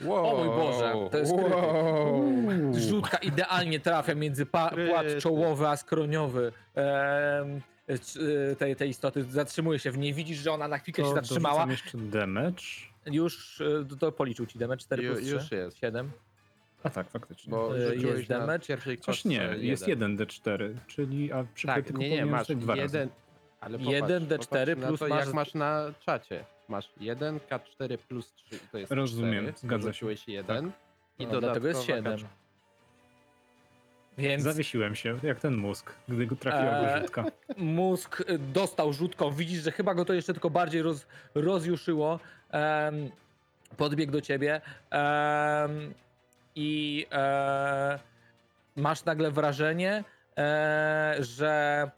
Wow, 0.00 0.26
O 0.26 0.44
mój 0.44 0.48
Boże, 0.56 0.94
to 1.10 1.18
jest 1.18 1.32
wow. 1.32 2.22
Rzutka 2.74 3.16
idealnie 3.16 3.80
trafia 3.80 4.14
między 4.14 4.46
pa- 4.46 4.70
płat 4.88 5.06
czołowy 5.20 5.68
a 5.68 5.76
skroniowy 5.76 6.52
tej, 8.58 8.76
tej 8.76 8.88
istoty. 8.90 9.24
Zatrzymuje 9.24 9.78
się 9.78 9.90
w 9.90 9.98
niej. 9.98 10.14
Widzisz, 10.14 10.38
że 10.38 10.52
ona 10.52 10.68
na 10.68 10.78
chwilkę 10.78 11.02
się 11.02 11.08
To 11.08 11.14
zatrzymała. 11.14 11.66
dorzucam 11.66 11.70
jeszcze 11.70 11.98
damage. 11.98 12.62
Już 13.06 13.60
e, 13.60 13.84
to, 13.88 13.96
to 13.96 14.12
policzył 14.12 14.46
ci 14.46 14.58
damage 14.58 14.80
4 14.80 15.02
Ju- 15.02 15.12
plus 15.12 15.24
3. 15.26 15.34
już 15.34 15.50
jest. 15.52 15.76
7. 15.78 16.10
A 16.82 16.90
tak, 16.90 17.10
faktycznie. 17.10 17.50
Bo 17.50 17.78
E, 17.78 17.94
jest 17.96 18.28
damage? 18.28 18.76
Chociaż 18.76 19.24
nie, 19.24 19.48
jest 19.58 19.88
jeden. 19.88 20.16
1d4, 20.16 20.74
czyli 20.86 21.32
a 21.32 21.44
przy 21.54 21.66
Tak, 21.66 21.94
nie, 21.98 22.10
nie, 22.10 22.26
masz 22.26 22.48
dwa 22.48 22.76
jeden. 22.76 23.08
razy. 23.08 23.08
Ale 23.60 23.78
Jeden 23.78 24.26
popatrz, 24.26 24.46
D4 24.46 24.76
popatrz 24.76 24.80
na 24.80 24.86
plus 24.88 25.00
to, 25.00 25.08
masz- 25.08 25.24
jak 25.26 25.34
masz 25.34 25.54
na 25.54 25.92
czacie. 26.06 26.44
Masz 26.68 26.88
1 27.00 27.38
K4 27.50 27.98
plus 27.98 28.32
3 28.32 28.58
to 28.72 28.78
jest 28.78 28.92
Rozumiem, 28.92 29.44
4, 29.44 29.58
zgadza 29.58 29.80
się. 29.82 29.86
dorzuciłeś 29.86 30.28
jeden 30.28 30.70
i 31.18 31.26
No, 31.26 31.40
dlatego 31.40 31.68
jest 31.68 31.86
dodatkowa 31.86 32.16
7. 32.16 32.28
Więc 34.18 34.42
Zawiesiłem 34.42 34.94
się, 34.94 35.18
jak 35.22 35.40
ten 35.40 35.56
mózg, 35.56 35.92
gdy 36.08 36.26
go 36.26 36.36
trafiła 36.36 36.78
Eee, 36.78 36.84
eee... 36.94 37.00
rzutka. 37.00 37.24
mózg 37.56 38.20
y, 38.20 38.38
dostał 38.38 38.92
rzutką. 38.92 39.30
Widzisz, 39.30 39.62
że 39.62 39.72
chyba 39.72 39.94
go 39.94 40.04
to 40.04 40.12
jeszcze 40.14 40.32
tylko 40.32 40.50
bardziej 40.50 40.82
roz, 40.82 41.06
rozjuszyło. 41.34 42.20
Em, 42.50 43.10
podbiegł 43.76 44.12
do 44.12 44.20
ciebie 44.20 44.60
em, 44.90 45.94
i 46.54 47.06
e, 47.12 47.98
masz 48.76 49.04
nagle 49.04 49.30
wrażenie, 49.30 50.04
e, 50.38 51.16
że 51.20 51.90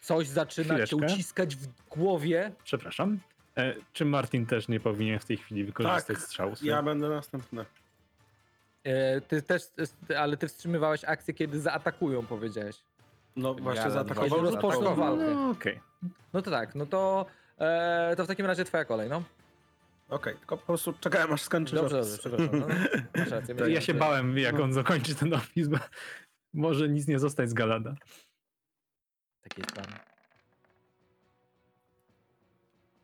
coś 0.00 0.28
zaczyna 0.28 0.66
cię 0.78 0.86
Chwileczkę. 0.86 0.96
uciskać 1.14 1.56
w 1.56 1.66
głowie. 1.88 2.52
Przepraszam. 2.64 3.18
E, 3.56 3.74
czy 3.92 4.04
Martin 4.04 4.46
też 4.46 4.68
nie 4.68 4.80
powinien 4.80 5.18
w 5.18 5.24
tej 5.24 5.36
chwili 5.36 5.64
wykorzystać 5.64 6.16
Tak, 6.16 6.26
strzału? 6.26 6.54
Ja 6.62 6.82
będę 6.82 7.08
następny. 7.08 7.64
E, 8.84 9.20
ty 9.20 9.42
też, 9.42 9.62
ale 10.18 10.36
ty 10.36 10.48
wstrzymywałeś 10.48 11.04
akcję, 11.04 11.34
kiedy 11.34 11.60
zaatakują, 11.60 12.26
powiedziałeś. 12.26 12.76
No 13.36 13.54
właśnie 13.54 13.84
Ja 13.84 13.90
zaatakował. 13.90 14.30
Kiedy 14.30 14.40
rozpoczną 14.42 14.70
zaatakował. 14.82 15.16
walkę. 15.16 15.34
No, 15.34 15.50
okej. 15.50 15.80
No 16.32 16.42
to 16.42 16.50
tak, 16.50 16.74
no 16.74 16.86
to, 16.86 17.26
e, 17.58 18.14
to 18.16 18.24
w 18.24 18.28
takim 18.28 18.46
razie 18.46 18.64
twoja 18.64 18.84
kolej, 18.84 19.08
no. 19.08 19.22
Okej, 20.08 20.36
tylko 20.36 20.56
po 20.56 20.66
prostu 20.66 20.92
czekałem 20.92 21.32
aż 21.32 21.42
skończysz. 21.42 21.74
Dobrze, 21.74 22.00
opis. 22.00 22.10
dobrze, 22.10 22.18
przepraszam. 22.38 22.60
No, 22.60 22.66
masz 23.16 23.30
rację, 23.30 23.54
Ja 23.68 23.80
się 23.80 23.94
bałem, 23.94 24.38
jak 24.38 24.60
on 24.60 24.72
zakończy 24.72 25.14
ten 25.14 25.34
opis, 25.34 25.68
bo 25.68 25.78
może 26.54 26.88
nic 26.88 27.08
nie 27.08 27.18
zostać 27.18 27.50
z 27.50 27.54
Galada. 27.54 27.94
Taki 29.42 29.60
jest 29.60 29.72
plan. 29.72 29.86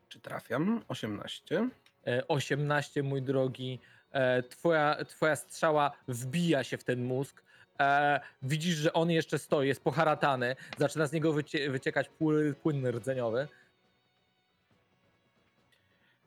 Czy 0.09 0.19
trafiam? 0.19 0.81
18. 0.87 1.69
E, 2.07 2.27
18, 2.27 3.03
mój 3.03 3.21
drogi. 3.21 3.79
E, 4.11 4.43
Twoja, 4.43 4.97
twoja 5.07 5.35
strzała 5.35 5.91
wbija 6.07 6.63
się 6.63 6.77
w 6.77 6.83
ten 6.83 7.03
mózg. 7.03 7.41
E, 7.79 8.19
Widzisz, 8.41 8.75
że 8.75 8.93
on 8.93 9.11
jeszcze 9.11 9.39
stoi, 9.39 9.67
jest 9.67 9.83
poharatany. 9.83 10.55
Zaczyna 10.77 11.07
z 11.07 11.11
niego 11.11 11.33
wycie, 11.33 11.69
wyciekać 11.69 12.09
pły- 12.21 12.53
płyn 12.53 12.87
rdzeniowy. 12.91 13.47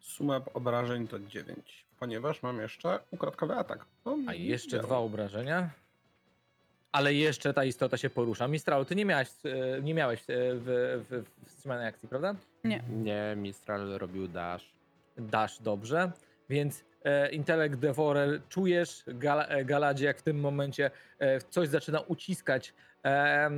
Suma 0.00 0.40
obrażeń 0.54 1.08
to 1.08 1.18
9, 1.18 1.84
ponieważ 1.98 2.42
mam 2.42 2.60
jeszcze 2.60 2.98
ukradkowy 3.10 3.54
atak. 3.54 3.84
No, 4.04 4.16
A 4.26 4.34
jeszcze 4.34 4.70
działa. 4.70 4.82
dwa 4.82 4.96
obrażenia. 4.98 5.70
Ale 6.92 7.14
jeszcze 7.14 7.54
ta 7.54 7.64
istota 7.64 7.96
się 7.96 8.10
porusza. 8.10 8.48
Mistral, 8.48 8.86
ty 8.86 8.94
nie 8.94 9.04
miałeś, 9.04 9.28
e, 9.44 9.82
nie 9.82 9.94
miałeś 9.94 10.20
e, 10.20 10.24
w, 10.28 10.64
w, 11.10 11.24
w 11.46 11.48
wstrzymanej 11.50 11.86
akcji, 11.86 12.08
prawda? 12.08 12.34
Nie, 12.64 13.34
Mistral 13.36 13.88
robił 13.98 14.28
dash. 14.28 14.70
Dasz 15.18 15.58
dobrze. 15.62 16.12
Więc 16.48 16.84
intelekt 17.32 17.78
Devorer, 17.78 18.40
czujesz, 18.48 19.04
Gala, 19.06 19.46
e, 19.46 19.64
Galadzie, 19.64 20.04
jak 20.04 20.18
w 20.18 20.22
tym 20.22 20.40
momencie 20.40 20.90
e, 21.18 21.40
coś 21.40 21.68
zaczyna 21.68 22.00
uciskać. 22.00 22.74
e, 23.04 23.50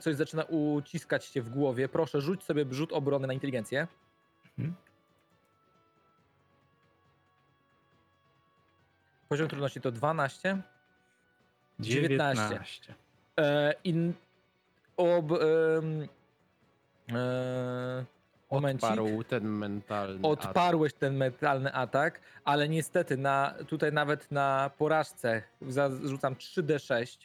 coś 0.00 0.14
zaczyna 0.14 0.44
uciskać 0.44 1.28
cię 1.28 1.42
w 1.42 1.50
głowie. 1.50 1.88
Proszę, 1.88 2.20
rzuć 2.20 2.44
sobie 2.44 2.66
rzut 2.70 2.92
obrony 2.92 3.26
na 3.26 3.32
inteligencję. 3.32 3.86
Mhm. 4.58 4.74
Poziom 9.28 9.48
trudności 9.48 9.80
to 9.80 9.92
12. 9.92 10.62
19. 11.80 12.42
19. 12.42 12.94
E, 13.38 13.74
in, 13.84 14.14
ob, 14.96 15.32
em, 15.32 16.08
e, 17.16 18.04
momencik. 18.52 18.84
Odparł 18.90 19.22
ten 19.24 19.44
mentalny 19.48 20.18
atak. 20.18 20.30
Odparłeś 20.48 20.94
ten 20.94 21.16
mentalny 21.16 21.72
atak, 21.72 22.20
ale 22.44 22.68
niestety 22.68 23.16
na, 23.16 23.54
tutaj 23.68 23.92
nawet 23.92 24.30
na 24.30 24.70
porażce 24.78 25.42
zarzucam 25.60 26.34
3d6 26.34 27.18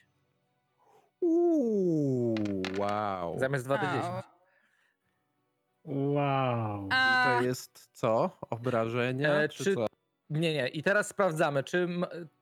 Uuu, 1.21 2.35
wow. 2.77 3.39
zamiast 3.39 3.67
2d10. 3.67 4.03
Au. 4.03 4.21
Wow. 5.85 6.85
I 6.85 6.89
A, 6.91 7.37
to 7.39 7.45
jest 7.45 7.89
co? 7.93 8.37
Obrażenia? 8.49 9.33
E, 9.33 9.49
czy, 9.49 9.63
czy- 9.63 9.75
co? 9.75 9.87
Nie, 10.29 10.53
nie. 10.53 10.67
I 10.67 10.83
teraz 10.83 11.07
sprawdzamy, 11.07 11.63
czy 11.63 11.87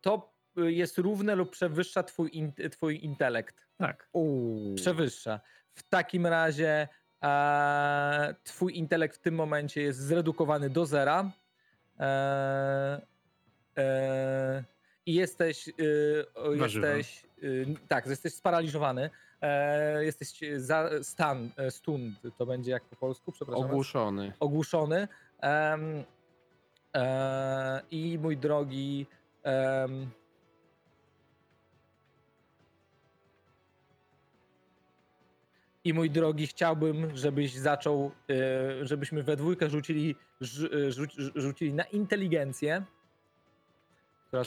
to 0.02 0.34
jest 0.56 0.98
równe 0.98 1.36
lub 1.36 1.50
przewyższa 1.50 2.04
twój, 2.04 2.30
in, 2.38 2.52
twój 2.72 3.06
intelekt. 3.06 3.56
Tak. 3.78 4.10
Uuu. 4.14 4.76
Przewyższa. 4.76 5.40
W 5.74 5.84
takim 5.84 6.28
razie 6.28 6.88
e, 7.24 8.36
twój 8.44 8.78
intelekt 8.78 9.16
w 9.16 9.20
tym 9.20 9.36
momencie 9.36 9.82
jest 9.82 10.00
zredukowany 10.00 10.70
do 10.70 10.86
zera. 10.86 11.32
E, 12.00 13.02
e, 13.78 14.64
I 15.06 15.14
jesteś, 15.14 15.70
Warzywa. 16.58 16.88
jesteś 16.88 17.26
y, 17.44 17.76
tak, 17.88 18.06
jesteś 18.06 18.34
sparaliżowany. 18.34 19.10
E, 19.42 20.06
jesteś 20.06 20.40
za, 20.58 20.90
stan, 21.04 21.50
e, 21.58 21.72
stun, 21.72 22.16
to 22.38 22.46
będzie 22.46 22.72
jak 22.72 22.84
po 22.84 22.96
polsku, 22.96 23.32
przepraszam. 23.32 23.66
Ogłuszony. 23.66 24.34
ogłuszony. 24.40 25.08
I 27.92 28.20
mój 28.22 28.38
drogi. 28.38 29.06
I 35.86 35.94
mój 35.94 36.10
drogi, 36.10 36.48
chciałbym, 36.48 37.18
żebyś 37.18 37.54
zaczął, 37.56 38.12
e, 38.30 38.86
żebyśmy 38.86 39.24
we 39.24 39.36
dwójkę 39.36 39.70
rzucili, 39.70 40.16
rzu- 40.42 40.66
e, 40.74 40.92
rzuci- 40.92 41.32
rzucili 41.36 41.74
na 41.74 41.84
inteligencję. 41.84 42.84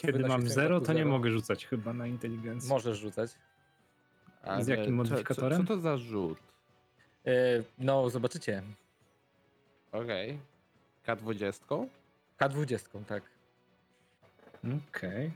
Kiedy 0.01 0.19
mam 0.19 0.41
tym 0.41 0.49
0, 0.49 0.67
wypadku 0.69 0.85
to 0.85 0.93
nie 0.93 0.99
zero. 0.99 1.09
mogę 1.09 1.31
rzucać 1.31 1.65
chyba 1.65 1.93
na 1.93 2.07
inteligencję. 2.07 2.69
Możesz 2.69 2.99
rzucać. 2.99 3.31
Ale 4.43 4.63
jakim 4.67 4.95
modyfikatorem? 4.95 5.61
Co, 5.61 5.67
co 5.67 5.73
to 5.75 5.81
za 5.81 5.97
rzut? 5.97 6.37
E, 7.25 7.31
No, 7.79 8.09
zobaczycie. 8.09 8.63
Okej. 9.91 10.39
K20? 11.07 11.87
K20, 12.39 13.05
tak. 13.05 13.23
Okej. 14.89 15.31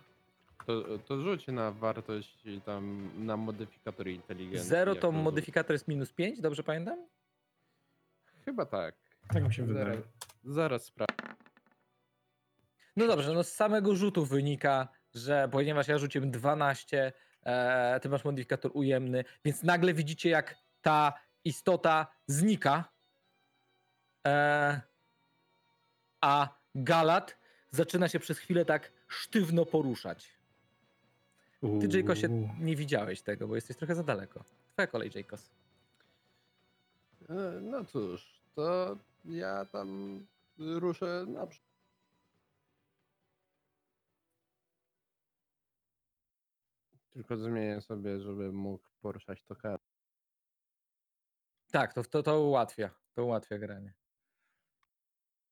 To, 0.66 1.00
to 1.06 1.22
rzuć 1.22 1.48
na 1.48 1.72
wartość 1.72 2.44
tam, 2.66 3.10
na 3.26 3.38
modyfikator 3.38 4.08
inteligencji. 4.08 4.70
Zero 4.70 4.94
jak 4.94 5.02
to 5.02 5.12
rzuć. 5.12 5.24
modyfikator 5.24 5.74
jest 5.74 5.88
minus 5.88 6.14
5, 6.14 6.42
dobrze 6.42 6.64
pamiętam? 6.64 7.08
Chyba 8.46 8.66
tak. 8.66 8.96
Tak 9.34 9.44
mi 9.44 9.54
się 9.54 9.66
wydaje. 9.66 9.86
Zaraz, 9.86 10.06
zaraz 10.44 10.86
sprawdzę. 10.86 11.16
No 12.96 13.08
dobrze, 13.08 13.34
no 13.34 13.44
z 13.44 13.54
samego 13.54 13.96
rzutu 13.96 14.26
wynika, 14.26 14.88
że 15.16 15.50
ponieważ 15.52 15.88
ja 15.88 15.98
rzuciłem 15.98 16.32
12, 16.32 17.14
e, 17.44 18.00
ty 18.00 18.10
masz 18.10 18.26
modyfikator 18.26 18.72
ujemny, 18.74 19.24
więc 19.46 19.64
nagle 19.64 19.94
widzicie 19.94 20.30
jak 20.30 20.56
ta 20.82 21.14
istota 21.46 22.08
znika, 22.28 22.90
e, 24.28 24.82
a 26.22 26.50
Galat 26.76 27.38
zaczyna 27.72 28.08
się 28.08 28.20
przez 28.20 28.40
chwilę 28.40 28.66
tak 28.66 28.92
sztywno 29.08 29.66
poruszać. 29.66 30.33
Ty, 31.64 31.98
Jacosie, 31.98 32.30
Uuu. 32.30 32.50
nie 32.60 32.76
widziałeś 32.76 33.22
tego, 33.22 33.48
bo 33.48 33.56
jesteś 33.56 33.78
trochę 33.78 33.96
za 33.96 34.04
daleko. 34.04 34.44
Twoja 34.74 34.88
kolej, 34.88 35.12
Jacos. 35.16 35.50
E, 37.30 37.60
No 37.62 37.86
cóż, 37.86 38.42
to 38.56 38.98
ja 39.26 39.66
tam 39.66 40.20
ruszę 40.58 41.26
naprzód. 41.28 41.64
Tylko 47.14 47.38
zmienię 47.38 47.82
sobie, 47.82 48.20
żeby 48.20 48.52
mógł 48.52 48.84
poruszać 49.02 49.44
to 49.44 49.56
kartę. 49.56 49.86
Tak, 51.72 51.94
to, 51.94 52.04
to, 52.04 52.24
to 52.24 52.42
ułatwia. 52.42 52.90
To 53.16 53.26
ułatwia 53.26 53.58
granie. 53.58 53.94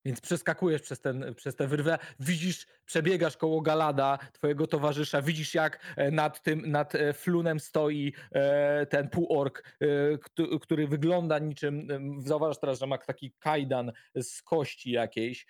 Więc 0.06 0.22
przeskakujesz 0.22 0.82
przez, 0.82 1.00
ten, 1.02 1.36
przez 1.36 1.56
tę 1.56 1.68
wyrwę, 1.68 1.98
widzisz, 2.20 2.68
przebiegasz 2.86 3.38
koło 3.38 3.62
Galada, 3.62 4.18
twojego 4.34 4.68
towarzysza, 4.68 5.22
widzisz 5.22 5.54
jak 5.54 5.80
e, 5.98 6.12
nad 6.12 6.44
tym, 6.44 6.72
nad 6.72 6.96
e, 6.96 7.14
flunem 7.14 7.60
stoi 7.60 8.14
e, 8.32 8.86
ten 8.86 9.10
półork, 9.10 9.78
któ- 10.22 10.60
który 10.60 10.88
wygląda 10.88 11.40
niczym, 11.40 11.88
zauważasz 12.26 12.60
teraz, 12.60 12.80
że 12.80 12.88
ma 12.88 12.98
taki 12.98 13.32
kajdan 13.40 13.92
z 14.22 14.42
kości 14.42 14.92
jakiejś, 14.92 15.46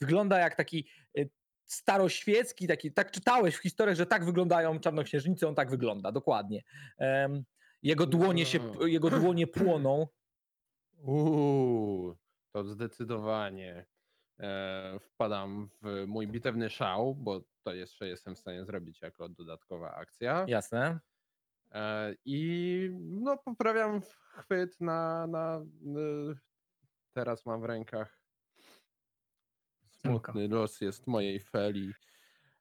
wygląda 0.00 0.38
jak 0.38 0.54
taki 0.54 0.88
staroświecki, 1.64 2.66
taki, 2.66 2.92
tak 2.92 3.10
czytałeś 3.10 3.54
w 3.54 3.62
historiach, 3.62 3.96
że 3.96 4.06
tak 4.06 4.24
wyglądają 4.24 4.80
czarnoksiężnicy, 4.80 5.48
on 5.48 5.54
tak 5.54 5.70
wygląda, 5.70 6.12
dokładnie. 6.12 6.62
Jego 7.82 8.06
dłonie 8.06 8.46
się, 8.46 8.58
No. 8.80 8.86
jego 8.86 9.10
dłonie 9.10 9.46
płoną, 9.46 10.06
Uuu, 11.02 12.16
to 12.54 12.64
zdecydowanie 12.64 13.86
e, 14.40 14.98
wpadam 15.00 15.68
w 15.82 16.04
mój 16.06 16.28
bitewny 16.28 16.70
szał, 16.70 17.14
bo 17.14 17.40
to 17.62 17.74
jeszcze 17.74 18.08
jestem 18.08 18.34
w 18.34 18.38
stanie 18.38 18.64
zrobić 18.64 19.02
jako 19.02 19.28
dodatkowa 19.28 19.94
akcja. 19.94 20.44
jasne. 20.48 21.00
E, 21.72 22.14
I 22.24 22.90
no, 23.00 23.36
poprawiam 23.36 24.00
chwyt 24.02 24.80
na. 24.80 25.26
na 25.26 25.60
y, 25.60 26.34
teraz 27.12 27.46
mam 27.46 27.60
w 27.60 27.64
rękach. 27.64 28.20
Zemka. 30.02 30.32
Smutny 30.32 30.48
los 30.48 30.80
jest 30.80 31.06
mojej 31.06 31.40
feli. 31.40 31.92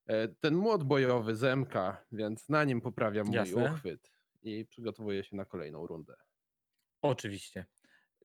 E, 0.05 0.27
ten 0.27 0.55
młot 0.55 0.83
bojowy 0.83 1.35
Zemka, 1.35 2.05
więc 2.11 2.49
na 2.49 2.63
nim 2.63 2.81
poprawiam 2.81 3.27
mój 3.27 3.35
Jasne. 3.35 3.71
uchwyt 3.71 4.11
i 4.41 4.65
przygotowuję 4.65 5.23
się 5.23 5.35
na 5.35 5.45
kolejną 5.45 5.87
rundę. 5.87 6.15
Oczywiście. 7.01 7.65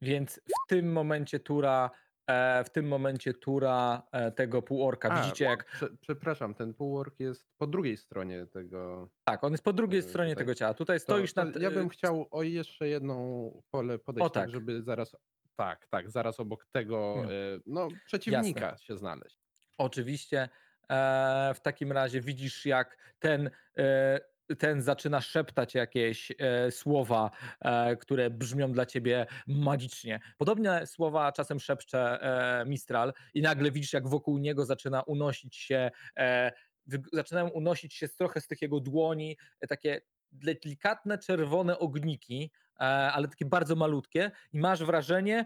Więc 0.02 0.40
w 0.46 0.68
tym 0.68 0.92
momencie 0.92 1.40
tura 1.40 1.90
e, 2.26 2.64
w 2.64 2.70
tym 2.70 2.88
momencie 2.88 3.34
tura 3.34 4.02
e, 4.12 4.30
tego 4.32 4.62
półorka. 4.62 5.08
A, 5.08 5.22
Widzicie 5.22 5.44
jak, 5.44 5.64
Prze, 5.64 5.88
przepraszam, 6.00 6.54
ten 6.54 6.74
półork 6.74 7.20
jest 7.20 7.46
po 7.56 7.66
drugiej 7.66 7.96
stronie 7.96 8.46
tego. 8.46 9.08
tak, 9.24 9.44
on 9.44 9.52
jest 9.52 9.64
po 9.64 9.72
drugiej 9.72 10.00
e, 10.00 10.02
stronie 10.02 10.30
tutaj. 10.30 10.44
tego 10.46 10.54
ciała. 10.54 10.74
Tutaj 10.74 10.96
To, 10.98 11.02
stoisz 11.02 11.32
to 11.32 11.44
na... 11.44 11.60
ja 11.60 11.70
bym 11.70 11.88
chciał 11.88 12.28
o 12.30 12.42
jeszcze 12.42 12.88
jedną 12.88 13.50
pole 13.70 13.98
podejść, 13.98 14.26
O, 14.26 14.30
tak, 14.30 14.42
tak. 14.42 14.50
żeby 14.50 14.82
zaraz. 14.82 15.16
Tak, 15.56 15.86
tak, 15.86 16.10
zaraz 16.10 16.40
obok 16.40 16.66
tego 16.72 17.14
No. 17.22 17.28
no, 17.66 17.88
przeciwnika 18.06 18.76
się 18.76 18.96
znaleźć. 18.96 19.38
Oczywiście. 19.78 20.48
E, 20.90 21.52
w 21.54 21.60
takim 21.60 21.92
razie 21.92 22.20
widzisz, 22.20 22.66
jak 22.66 22.98
ten, 23.18 23.50
e, 23.78 24.20
ten 24.58 24.82
zaczyna 24.82 25.20
szeptać 25.20 25.74
jakieś 25.74 26.32
e, 26.38 26.70
słowa, 26.70 27.30
e, 27.60 27.96
które 27.96 28.30
brzmią 28.30 28.72
dla 28.72 28.86
ciebie 28.86 29.26
magicznie. 29.46 30.20
Podobne 30.38 30.86
słowa 30.86 31.32
czasem 31.32 31.60
szepcze 31.60 32.22
e, 32.22 32.64
Mistral, 32.66 33.12
i 33.34 33.42
nagle 33.42 33.70
widzisz, 33.70 33.92
jak 33.92 34.08
wokół 34.08 34.38
niego 34.38 34.64
zaczyna 34.64 35.02
unosić 35.02 35.56
się, 35.56 35.90
e, 36.16 36.52
wy- 36.86 37.02
zaczynają 37.12 37.48
unosić 37.48 37.94
się 37.94 38.08
trochę 38.08 38.40
z 38.40 38.46
tych 38.46 38.62
jego 38.62 38.80
dłoni 38.80 39.36
e, 39.60 39.66
takie 39.66 40.00
delikatne 40.32 41.18
czerwone 41.18 41.78
ogniki, 41.78 42.50
e, 42.80 42.84
ale 42.84 43.28
takie 43.28 43.44
bardzo 43.44 43.76
malutkie, 43.76 44.30
i 44.52 44.58
masz 44.58 44.84
wrażenie, 44.84 45.44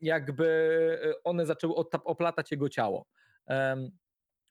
jakby 0.00 1.18
one 1.24 1.46
zaczęły 1.46 1.74
oplatać 2.04 2.50
jego 2.50 2.68
ciało. 2.68 3.06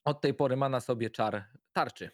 Od 0.06 0.22
tej 0.22 0.34
pory 0.34 0.56
ma 0.58 0.70
na 0.70 0.80
sobie 0.80 1.10
czar 1.10 1.46
tarczy. 1.74 2.10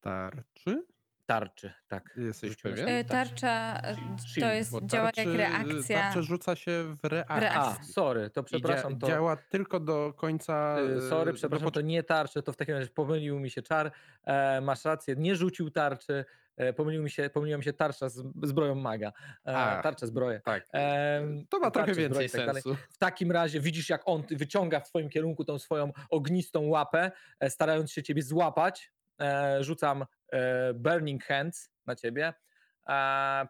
Tarczy? 0.00 0.82
Tarczy, 1.26 1.72
tak. 1.88 2.14
Jesteś 2.16 2.56
pewien? 2.56 2.88
E. 2.88 3.04
Tarcza 3.04 3.80
e, 3.82 3.96
to 4.40 4.52
jest, 4.52 4.70
Bo 4.70 4.80
działa 4.80 5.04
jak 5.06 5.14
tarczy- 5.14 5.36
reakcja. 5.36 6.00
Tarczę 6.00 6.22
rzuca 6.22 6.56
się 6.56 6.96
w. 7.02 7.24
A, 7.28 7.40
reakcji. 7.40 7.92
sorry, 7.92 8.30
to 8.30 8.40
I 8.40 8.44
przepraszam. 8.44 8.98
To, 8.98 9.06
Działa 9.06 9.36
tylko 9.36 9.80
do 9.80 10.12
końca. 10.16 10.76
y, 10.80 10.96
e, 10.96 11.08
sorry, 11.08 11.32
do 11.32 11.36
przepraszam, 11.38 11.70
to 11.70 11.80
nie 11.80 12.02
tarcze, 12.02 12.42
to 12.42 12.52
w 12.52 12.56
takim 12.56 12.74
razie 12.74 12.88
pomylił 12.88 13.40
mi 13.40 13.50
się 13.50 13.62
czar. 13.62 13.92
E, 14.24 14.60
masz 14.60 14.84
rację, 14.84 15.14
nie 15.18 15.36
rzucił 15.36 15.70
tarczy. 15.70 16.24
E, 16.56 16.72
pomylił 16.72 17.02
mi 17.02 17.10
się, 17.10 17.30
pomyliła 17.30 17.58
mi 17.58 17.64
się 17.64 17.72
tarcza 17.72 18.08
z 18.08 18.22
zbroją 18.42 18.74
maga. 18.74 19.12
E, 19.46 19.56
A. 19.56 19.82
tarczę, 19.82 20.06
zbroję. 20.06 20.40
Tak. 20.44 20.66
Em, 20.72 21.46
to 21.48 21.58
ma 21.58 21.70
trochę 21.70 21.86
tarczę, 21.86 22.04
zbroję 22.04 22.08
więcej 22.08 22.26
i 22.26 22.30
tak 22.30 22.46
dalej. 22.46 22.62
sensu. 22.62 22.78
W 22.90 22.98
takim 22.98 23.32
razie 23.32 23.60
widzisz, 23.60 23.88
jak 23.88 24.02
on 24.04 24.22
wyciąga 24.30 24.80
w 24.80 24.88
twoim 24.88 25.08
kierunku 25.08 25.44
tą 25.44 25.58
swoją 25.58 25.92
ognistą 26.10 26.66
łapę, 26.66 27.12
e, 27.40 27.50
starając 27.50 27.92
się 27.92 28.02
ciebie 28.02 28.22
złapać. 28.22 28.92
E, 29.20 29.64
Rzucam 29.64 30.04
e, 30.32 30.74
Burning 30.74 31.24
Hands 31.24 31.70
na 31.86 31.96
ciebie, 31.96 32.32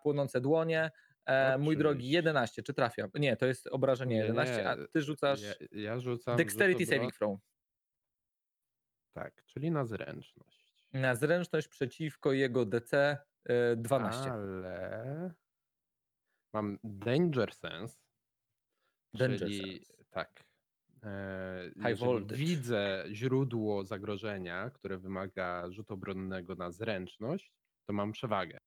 płonące 0.02 0.40
dłonie. 0.40 0.90
E, 1.26 1.59
Mój 1.59 1.76
drogi, 1.76 1.98
Oczywiście. 1.98 2.16
11, 2.16 2.62
czy 2.62 2.74
trafia? 2.74 3.09
Nie, 3.14 3.37
to 3.37 3.46
jest 3.46 3.66
obrażenie 3.66 4.16
Nie, 4.16 4.22
11, 4.22 4.70
a 4.70 4.74
nie, 4.74 4.88
ty 4.88 5.02
rzucasz 5.02 5.42
Ja, 5.42 5.54
ja 5.72 6.00
rzucam. 6.00 6.37
Dexterity 6.37 6.85
obro- 6.85 6.88
Saving 6.88 7.14
Throw. 7.14 7.40
Tak, 9.12 9.44
czyli 9.44 9.70
na 9.70 9.85
zręczność. 9.85 10.87
Na 10.92 11.14
zręczność 11.14 11.68
przeciwko 11.68 12.33
jego 12.33 12.64
DC 12.66 13.18
e, 13.44 13.76
12. 13.76 14.33
Ale 14.33 15.35
mam 16.52 16.78
Danger 16.85 17.54
Sense. 17.54 17.98
Danger 19.14 19.38
czyli 19.38 19.85
sense. 19.85 20.04
tak. 20.11 20.48
E, 21.03 21.71
High 21.75 21.85
jeżeli 21.85 21.97
voltage. 21.97 22.37
widzę 22.37 23.05
źródło 23.13 23.85
zagrożenia, 23.85 24.71
które 24.71 24.99
wymaga 24.99 25.71
rzutu 25.71 25.95
obronnego 25.95 26.55
na 26.55 26.71
zręczność, 26.71 27.53
to 27.87 27.93
mam 27.93 28.13
przewagę. 28.13 28.59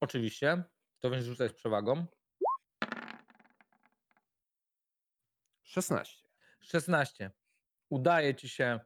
Oczywiście, 0.00 0.62
to 1.00 1.10
będziesz 1.10 1.28
rzucać 1.28 1.50
z 1.50 1.54
przewagą. 1.54 2.06
16. 5.62 6.28
16. 6.60 7.30
Udaje 7.90 8.34
ci 8.34 8.48
się, 8.48 8.80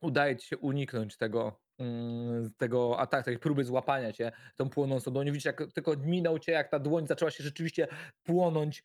udaje 0.00 0.36
ci 0.36 0.48
się 0.48 0.58
uniknąć 0.58 1.16
tego, 1.16 1.60
mm, 1.78 2.54
tego 2.56 3.00
ataku, 3.00 3.24
tej 3.24 3.38
próby 3.38 3.64
złapania 3.64 4.12
cię 4.12 4.32
tą 4.56 4.70
płonącą 4.70 5.10
dłonią. 5.10 5.32
Widzisz, 5.32 5.44
jak 5.44 5.72
tylko 5.74 5.96
minął 5.96 6.38
cię, 6.38 6.52
jak 6.52 6.70
ta 6.70 6.78
dłoń 6.78 7.06
zaczęła 7.06 7.30
się 7.30 7.44
rzeczywiście 7.44 7.88
płonąć 8.22 8.84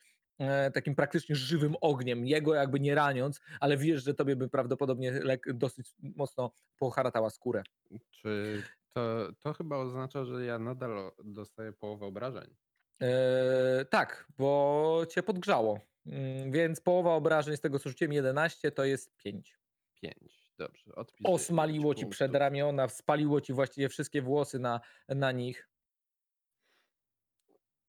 takim 0.74 0.96
praktycznie 0.96 1.36
żywym 1.36 1.76
ogniem, 1.82 2.26
jego 2.26 2.54
jakby 2.56 2.80
nie 2.80 2.96
raniąc, 2.96 3.42
ale 3.60 3.78
wiesz, 3.78 4.04
że 4.04 4.14
tobie 4.14 4.36
by 4.36 4.50
prawdopodobnie 4.50 5.12
lek, 5.12 5.54
dosyć 5.54 5.96
mocno 6.00 6.52
poharatała 6.78 7.30
skórę. 7.30 7.64
Czy 8.12 8.64
to, 8.94 9.28
to 9.40 9.54
chyba 9.54 9.78
oznacza, 9.78 10.26
że 10.26 10.46
ja 10.46 10.60
nadal 10.60 11.12
dostaję 11.24 11.74
połowę 11.74 12.06
obrażeń? 12.06 12.56
E, 13.02 13.86
tak, 13.90 14.28
bo 14.38 15.02
cię 15.10 15.24
podgrzało. 15.24 15.80
Mm, 16.06 16.52
Więc 16.52 16.82
połowa 16.82 17.14
obrażeń 17.14 17.58
z 17.58 17.62
tego, 17.62 17.80
co 17.80 17.90
rzuciłem 17.90 18.14
11, 18.14 18.72
to 18.72 18.86
jest 18.86 19.16
5. 19.18 19.60
5. 20.02 20.52
Dobrze, 20.58 20.96
odpisuję. 20.96 21.36
Osmaliło 21.36 21.96
ci 21.96 22.02
punktów. 22.02 22.18
przedramiona, 22.18 22.88
spaliło 22.90 23.42
ci 23.42 23.54
właściwie 23.54 23.90
wszystkie 23.90 24.22
włosy 24.22 24.60
na, 24.60 24.82
na 25.10 25.32
nich. 25.32 25.70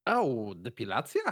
Au, 0.05 0.55
depilacja? 0.55 1.23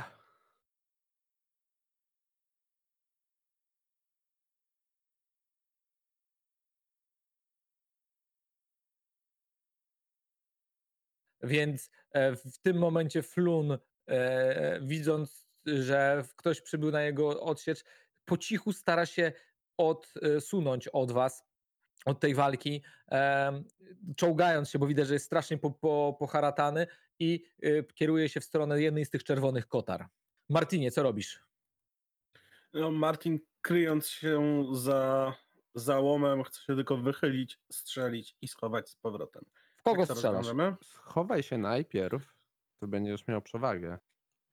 Więc 11.44 11.90
e, 12.10 12.36
w 12.36 12.58
tym 12.58 12.78
momencie 12.78 13.22
Flun, 13.22 13.78
e, 14.08 14.80
widząc, 14.82 15.48
że 15.66 16.24
ktoś 16.36 16.60
przybył 16.60 16.90
na 16.90 17.02
jego 17.02 17.40
odsiecz, 17.40 17.84
po 18.24 18.36
cichu 18.36 18.72
stara 18.72 19.06
się 19.06 19.32
odsunąć 19.76 20.88
od 20.88 21.12
was, 21.12 21.44
od 22.04 22.20
tej 22.20 22.34
walki, 22.34 22.82
czołgając 24.16 24.70
się, 24.70 24.78
bo 24.78 24.86
widzę, 24.86 25.04
że 25.04 25.14
jest 25.14 25.26
strasznie 25.26 25.58
po, 25.58 25.70
po, 25.70 26.16
poharatany 26.18 26.86
i 27.18 27.44
y, 27.64 27.84
kieruje 27.94 28.28
się 28.28 28.40
w 28.40 28.44
stronę 28.44 28.82
jednej 28.82 29.04
z 29.04 29.10
tych 29.10 29.24
czerwonych 29.24 29.68
kotar. 29.68 30.06
Martinie, 30.48 30.90
co 30.90 31.02
robisz? 31.02 31.40
No, 32.72 32.90
Martin, 32.90 33.40
kryjąc 33.60 34.08
się 34.08 34.64
za 34.72 35.34
załomem, 35.74 36.44
chce 36.44 36.60
się 36.60 36.76
tylko 36.76 36.96
wychylić, 36.96 37.60
strzelić 37.72 38.36
i 38.42 38.48
schować 38.48 38.88
z 38.88 38.96
powrotem. 38.96 39.44
Kogo 39.84 40.06
to 40.06 40.14
strzelasz? 40.14 40.36
rozwiążemy? 40.46 40.76
Schowaj 40.82 41.42
się 41.42 41.58
najpierw, 41.58 42.34
to 42.80 42.88
będziesz 42.88 43.26
miał 43.28 43.42
przewagę. 43.42 43.98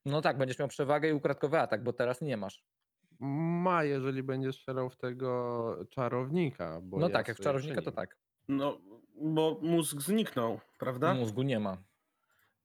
No 0.05 0.21
tak, 0.21 0.37
będziesz 0.37 0.59
miał 0.59 0.67
przewagę 0.67 1.09
i 1.09 1.13
ukradkowy 1.13 1.59
atak, 1.59 1.83
bo 1.83 1.93
teraz 1.93 2.21
nie 2.21 2.37
masz. 2.37 2.63
Ma, 3.19 3.83
jeżeli 3.83 4.23
będziesz 4.23 4.55
strzelał 4.55 4.89
w 4.89 4.95
tego 4.95 5.85
czarownika. 5.89 6.81
Bo 6.83 6.99
No 6.99 7.07
ja 7.07 7.13
tak, 7.13 7.27
jak 7.27 7.37
w 7.37 7.41
czarownika 7.41 7.81
to 7.81 7.91
tak. 7.91 8.17
No, 8.47 8.77
bo 9.15 9.59
mózg 9.61 10.01
zniknął, 10.01 10.59
prawda? 10.79 11.13
Mózgu 11.13 11.41
nie 11.41 11.59
ma. 11.59 11.77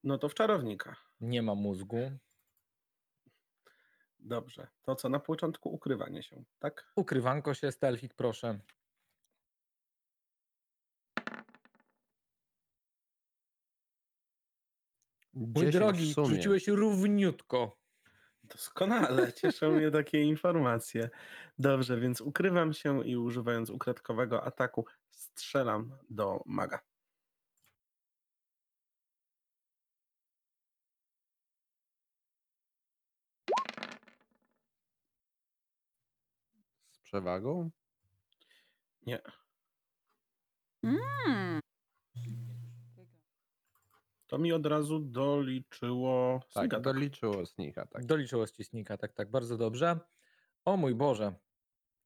No 0.03 0.17
to 0.17 0.29
w 0.29 0.33
czarownika. 0.33 0.95
Nie 1.21 1.41
ma 1.41 1.55
mózgu. 1.55 2.11
Dobrze. 4.19 4.67
To 4.81 4.95
co, 4.95 5.09
na 5.09 5.19
początku 5.19 5.69
ukrywanie 5.73 6.23
się, 6.23 6.43
tak? 6.59 6.91
Ukrywanko 6.95 7.53
się, 7.53 7.71
Stelfik, 7.71 8.13
proszę. 8.13 8.59
Mój 15.37 15.53
10 15.53 15.73
drogi, 15.73 16.13
rzuciłeś 16.25 16.67
równiutko. 16.67 17.77
Doskonale, 18.43 19.33
cieszą 19.41 19.71
mnie 19.71 19.91
takie 19.91 20.21
informacje. 20.21 21.09
Dobrze, 21.59 21.99
więc 21.99 22.21
ukrywam 22.21 22.73
się 22.73 23.05
i 23.05 23.17
używając 23.17 23.69
ukradkowego 23.69 24.43
ataku 24.43 24.85
strzelam 25.11 25.97
do 26.09 26.43
maga. 26.45 26.79
Z 36.91 36.99
przewagą? 36.99 37.69
Nie, 39.05 39.21
Mm. 40.83 41.61
To 44.27 44.37
mi 44.37 44.53
od 44.53 44.65
razu 44.65 44.99
doliczyło 44.99 46.39
Tak, 46.39 46.51
sneak 46.51 46.73
attack. 46.73 46.83
doliczyło 46.83 47.45
snika, 47.45 47.85
tak. 47.85 48.05
Doliczyło 48.05 48.47
ścisnika, 48.47 48.97
tak, 48.97 49.13
tak, 49.13 49.31
bardzo 49.31 49.57
dobrze. 49.57 49.99
O 50.65 50.77
mój 50.77 50.95
Boże, 50.95 51.33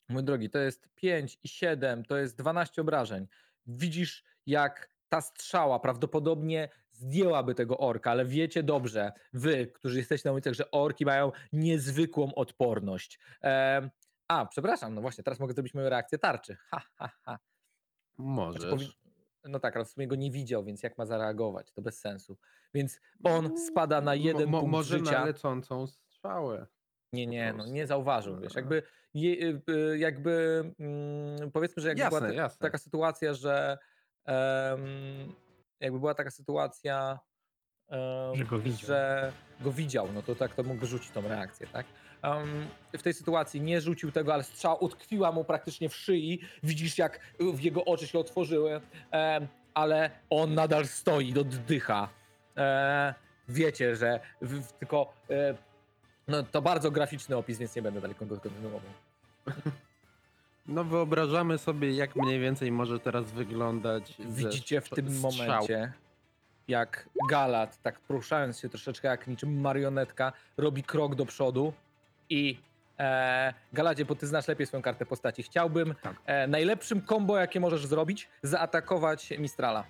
mój 0.10 0.24
drogi, 0.24 0.50
to 0.50 0.60
jest 0.60 0.90
5 0.96 1.40
i 1.44 1.48
7, 1.48 2.06
to 2.06 2.18
jest 2.18 2.38
12 2.38 2.82
obrażeń. 2.82 3.28
Widzisz, 3.68 4.24
jak 4.46 4.90
ta 5.10 5.22
strzała 5.22 5.80
prawdopodobnie 5.80 6.70
zdjęłaby 6.92 7.56
tego 7.56 7.78
orka, 7.78 8.12
ale 8.12 8.26
wiecie 8.26 8.64
dobrze, 8.64 9.12
wy, 9.34 9.68
którzy 9.68 9.98
jesteście 9.98 10.30
na 10.30 10.34
ulicach, 10.34 10.54
że 10.54 10.72
orki 10.72 11.06
mają 11.06 11.32
niezwykłą 11.54 12.34
odporność. 12.36 13.20
Em, 13.42 13.90
a, 14.28 14.46
przepraszam, 14.46 14.96
no 14.96 15.02
właśnie, 15.02 15.24
teraz 15.24 15.40
mogę 15.40 15.54
zrobić 15.54 15.74
moją 15.74 15.90
reakcję 15.90 16.18
tarczy. 16.18 16.56
Ha, 16.56 16.82
ha, 16.96 17.10
ha. 17.22 17.40
Możesz. 18.18 18.62
Znaczy, 18.62 18.76
powi- 18.86 18.94
No 19.44 19.60
tak, 19.60 19.76
ale 19.76 19.86
w 19.86 19.90
sumie 19.90 20.08
go 20.08 20.16
nie 20.16 20.32
widział, 20.32 20.64
więc 20.64 20.84
jak 20.84 20.98
ma 20.98 21.06
zareagować? 21.06 21.72
To 21.72 21.82
bez 21.82 22.00
sensu. 22.00 22.38
Więc 22.74 23.00
on 23.24 23.58
spada 23.58 24.02
na 24.02 24.12
Mo- 24.12 24.16
jeden 24.18 24.50
mo- 24.50 24.60
punkt 24.60 24.72
może 24.72 24.98
życia. 25.00 25.12
na 25.20 25.26
lecącą 25.26 25.88
strzały. 25.88 26.66
Nie, 27.14 27.28
nie, 27.28 27.54
no 27.54 27.66
nie 27.66 27.88
zauważył, 27.88 28.40
wiesz, 28.40 28.56
jakby, 28.56 28.84
y, 29.16 29.62
y, 29.70 29.98
jakby 29.98 30.64
mm, 30.80 31.52
powiedzmy, 31.52 31.82
że 31.82 31.90
jakby 31.90 32.04
była 32.04 32.20
Jasne, 32.20 32.28
ta- 32.28 32.34
jasne. 32.36 32.60
taka 32.60 32.78
sytuacja, 32.78 33.34
że 33.34 33.78
em, 34.26 35.34
jakby 35.80 36.00
była 36.00 36.14
taka 36.14 36.32
sytuacja, 36.32 37.20
em, 37.90 38.36
Że 38.36 38.46
go 38.46 38.60
widział. 38.60 38.88
że 38.88 39.32
go 39.62 39.72
widział, 39.72 40.08
no 40.14 40.22
to 40.22 40.36
tak 40.36 40.56
to 40.56 40.64
mógł 40.64 40.86
rzucić 40.86 41.12
tą 41.12 41.22
reakcję, 41.22 41.68
tak? 41.68 41.86
Em, 42.22 42.68
w 42.98 43.02
tej 43.02 43.14
sytuacji 43.14 43.62
nie 43.62 43.82
rzucił 43.82 44.12
tego, 44.12 44.34
ale 44.34 44.44
strzała 44.44 44.76
utkwiła 44.76 45.32
mu 45.32 45.44
praktycznie 45.44 45.90
w 45.90 45.96
szyi. 45.96 46.40
Widzisz, 46.64 46.98
jak 46.98 47.20
w 47.40 47.60
jego 47.60 47.86
oczy 47.86 48.08
się 48.08 48.20
otworzyły, 48.20 48.82
em, 49.12 49.48
ale 49.74 50.10
on 50.30 50.54
nadal 50.54 50.88
stoi, 50.88 51.40
oddycha. 51.40 52.10
E, 52.58 53.14
wiecie, 53.50 53.96
że 53.96 54.20
w, 54.42 54.62
w, 54.62 54.72
tylko 54.72 55.14
e, 55.30 55.56
no, 56.28 56.44
to 56.44 56.62
bardzo 56.62 56.92
graficzny 56.92 57.38
opis, 57.38 57.58
więc 57.58 57.76
nie 57.76 57.82
będę 57.82 58.02
dalej 58.02 58.16
go 58.20 58.38
kontynuował. 58.38 58.82
No 60.68 60.84
wyobrażamy 60.84 61.58
sobie, 61.58 61.92
jak 61.92 62.16
mniej 62.16 62.40
więcej 62.40 62.72
może 62.72 63.00
teraz 63.00 63.32
wyglądać. 63.32 64.16
Widzicie 64.20 64.82
w 64.82 64.90
tym 64.90 65.14
strzał. 65.14 65.32
momencie, 65.32 65.94
jak 66.68 67.10
Galat, 67.30 67.82
tak 67.82 68.00
poruszając 68.00 68.60
się 68.60 68.70
troszeczkę 68.70 69.08
jak 69.08 69.28
niczym 69.28 69.62
marionetka, 69.62 70.34
robi 70.58 70.84
krok 70.84 71.16
do 71.16 71.26
przodu 71.26 71.74
i 72.32 72.58
e, 73.00 73.54
Galadzie, 73.74 74.06
bo 74.06 74.16
ty 74.16 74.28
znasz 74.28 74.48
lepiej 74.48 74.68
swoją 74.68 74.84
kartę 74.84 75.06
postaci, 75.06 75.44
chciałbym 75.44 75.96
Tak. 76.02 76.16
e, 76.26 76.48
najlepszym 76.48 77.06
combo, 77.06 77.38
jakie 77.38 77.60
możesz 77.60 77.86
zrobić, 77.86 78.30
zaatakować 78.44 79.34
Mistrala. 79.40 79.84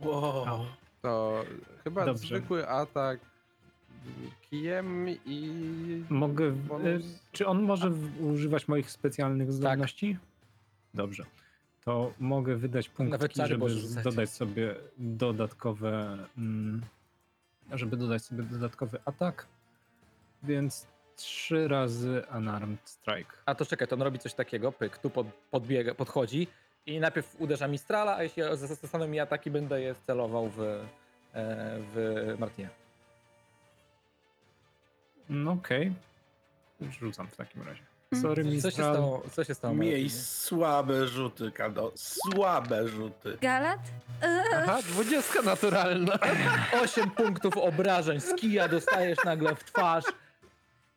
Wow. 0.00 0.66
To 1.02 1.44
chyba 1.84 2.04
Dobrze. 2.04 2.26
zwykły 2.26 2.68
atak 2.68 3.20
kijem 4.50 5.06
i. 5.26 6.04
Mogę. 6.10 6.50
bonus. 6.52 6.86
y, 6.86 7.18
Czy 7.32 7.46
on 7.46 7.62
może 7.62 7.90
używać 8.20 8.68
moich 8.68 8.90
specjalnych 8.90 9.52
zdolności? 9.52 10.16
Dobrze. 10.94 11.24
To 11.84 12.12
mogę 12.20 12.56
wydać 12.56 12.90
Nawet 12.98 13.20
punktki, 13.20 13.40
żeby 13.48 13.66
dodać 14.04 14.30
sobie 14.30 14.74
dodatkowe. 14.98 16.18
Mm, 16.38 16.80
żeby 17.72 17.96
dodać 17.96 18.22
sobie 18.22 18.42
dodatkowy 18.42 18.98
atak. 19.04 19.46
Więc 20.42 20.86
trzy 21.16 21.68
razy 21.68 22.22
Unarmed 22.36 22.80
Strike. 22.84 23.32
A 23.46 23.54
to 23.54 23.66
czekaj, 23.66 23.88
to 23.88 23.96
on 23.96 24.02
robi 24.02 24.18
coś 24.18 24.34
takiego, 24.34 24.72
pyk, 24.72 24.98
tu 24.98 25.10
pod, 25.10 25.26
podbiega, 25.50 25.94
podchodzi 25.94 26.46
i 26.86 27.00
najpierw 27.00 27.40
uderza 27.40 27.68
Mistrala, 27.68 28.16
a 28.16 28.22
jeśli 28.22 28.42
zostaną 28.54 29.08
mi 29.08 29.20
ataki, 29.20 29.50
będę 29.50 29.80
je 29.80 29.94
celował 30.06 30.48
w, 30.48 30.60
e, 30.60 30.78
w 31.94 32.34
Martinie. 32.38 32.68
No 35.28 35.50
okej. 35.52 35.92
Rzucam 37.00 37.26
w 37.26 37.36
takim 37.36 37.62
razie. 37.62 37.82
Mm. 38.12 38.22
Sorry, 38.22 38.44
Co 38.44 38.50
się 38.50 38.54
Mistral. 38.54 38.94
stało? 38.94 39.22
Co 39.32 39.44
się 39.44 39.54
stało? 39.54 39.74
Miej 39.74 40.10
słabe 40.10 41.06
rzuty, 41.08 41.52
Kado. 41.52 41.92
Słabe 41.94 42.88
rzuty. 42.88 43.38
Galat? 43.40 43.80
E, 44.22 44.42
Aha, 44.56 44.78
dwudziestka 44.82 45.42
naturalna. 45.42 46.18
8 46.84 47.10
punktów 47.10 47.56
obrażeń 47.56 48.20
z 48.20 48.34
kija 48.34 48.68
dostajesz 48.68 49.18
nagle 49.24 49.54
w 49.54 49.64
twarz. 49.64 50.04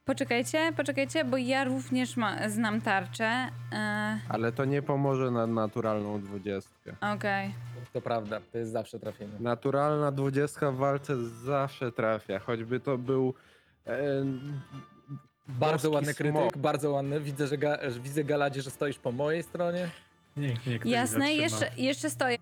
Poczekajcie, 0.06 0.74
poczekajcie, 0.78 1.26
bo 1.26 1.38
ja 1.38 1.64
również 1.64 2.18
ma, 2.18 2.50
znam 2.50 2.82
tarczę. 2.82 3.26
E, 3.72 4.20
Ale 4.30 4.52
to 4.52 4.66
nie 4.66 4.82
pomoże 4.82 5.32
na 5.32 5.48
naturalną 5.48 6.22
dwudziestkę. 6.22 6.96
Okej. 7.16 7.54
To 7.94 8.02
prawda, 8.02 8.40
to 8.52 8.58
jest 8.58 8.72
zawsze 8.72 9.00
trafienie. 9.00 9.32
Naturalna 9.40 10.12
dwudziestka 10.12 10.72
w 10.72 10.76
walce 10.76 11.16
zawsze 11.30 11.92
trafia, 11.92 12.40
choćby 12.40 12.80
to 12.80 12.98
był. 12.98 13.34
E, 13.88 13.98
Bardzo 15.48 15.90
boski 15.90 15.96
ładny 15.96 16.14
krytyk, 16.14 16.42
smok. 16.42 16.58
bardzo 16.58 16.92
ładny. 16.92 17.20
Widzę, 17.20 17.48
że, 17.48 17.58
ga, 17.58 17.90
że 17.92 18.00
widzę 18.00 18.24
Galadzie, 18.24 18.62
że 18.62 18.72
stoisz 18.72 19.00
po 19.00 19.12
mojej 19.12 19.44
stronie. 19.44 19.90
Niech 20.38 20.66
mnie 20.68 20.80
ktoś 20.80 20.92
Jasne, 20.92 21.20
zatrzyma. 21.20 21.42
jeszcze, 21.44 21.72
jeszcze 21.78 22.10
stoję. 22.10 22.38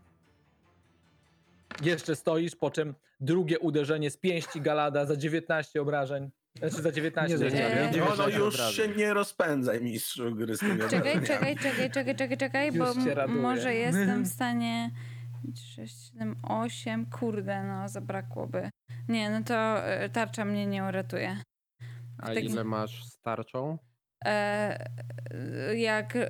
Jeszcze 1.81 2.15
stoisz, 2.15 2.55
po 2.55 2.71
czym 2.71 2.95
drugie 3.19 3.59
uderzenie 3.59 4.11
z 4.11 4.17
pięści 4.17 4.61
Galada 4.61 5.05
za 5.05 5.15
19 5.17 5.81
obrażeń. 5.81 6.29
Znaczy 6.57 6.81
za 6.81 6.91
19. 6.91 7.37
Nie, 7.37 7.43
Nie, 7.45 7.51
nie, 7.51 7.59
nie, 7.69 7.75
nie, 7.75 7.91
nie, 7.91 8.01
No, 8.17 8.27
już 8.29 8.75
się 8.75 8.87
nie 8.87 9.13
rozpędzaj, 9.13 9.81
mistrzu 9.81 10.35
gry 10.35 10.55
z 10.55 10.59
tymi 10.59 10.79
Czekaj, 10.89 11.21
czekaj, 11.25 11.55
czekaj, 11.57 11.91
czekaj, 11.91 12.15
czekaj, 12.15 12.37
czekaj, 12.37 12.71
bo 12.71 12.93
może 13.27 13.75
jestem 13.75 14.23
w 14.23 14.27
stanie 14.27 14.91
6, 15.75 16.11
7, 16.13 16.35
8, 16.43 17.05
kurde, 17.05 17.63
no 17.63 17.89
zabrakłoby. 17.89 18.69
Nie, 19.07 19.29
no 19.29 19.43
to 19.43 19.85
e, 19.85 20.09
tarcza 20.09 20.45
mnie 20.45 20.65
nie 20.65 20.83
uratuje. 20.83 21.37
A 22.17 22.25
takim- 22.25 22.51
ile 22.51 22.63
masz 22.63 23.03
starczą? 23.05 23.77
E, 24.25 24.85
jak 25.75 26.13
e, 26.15 26.27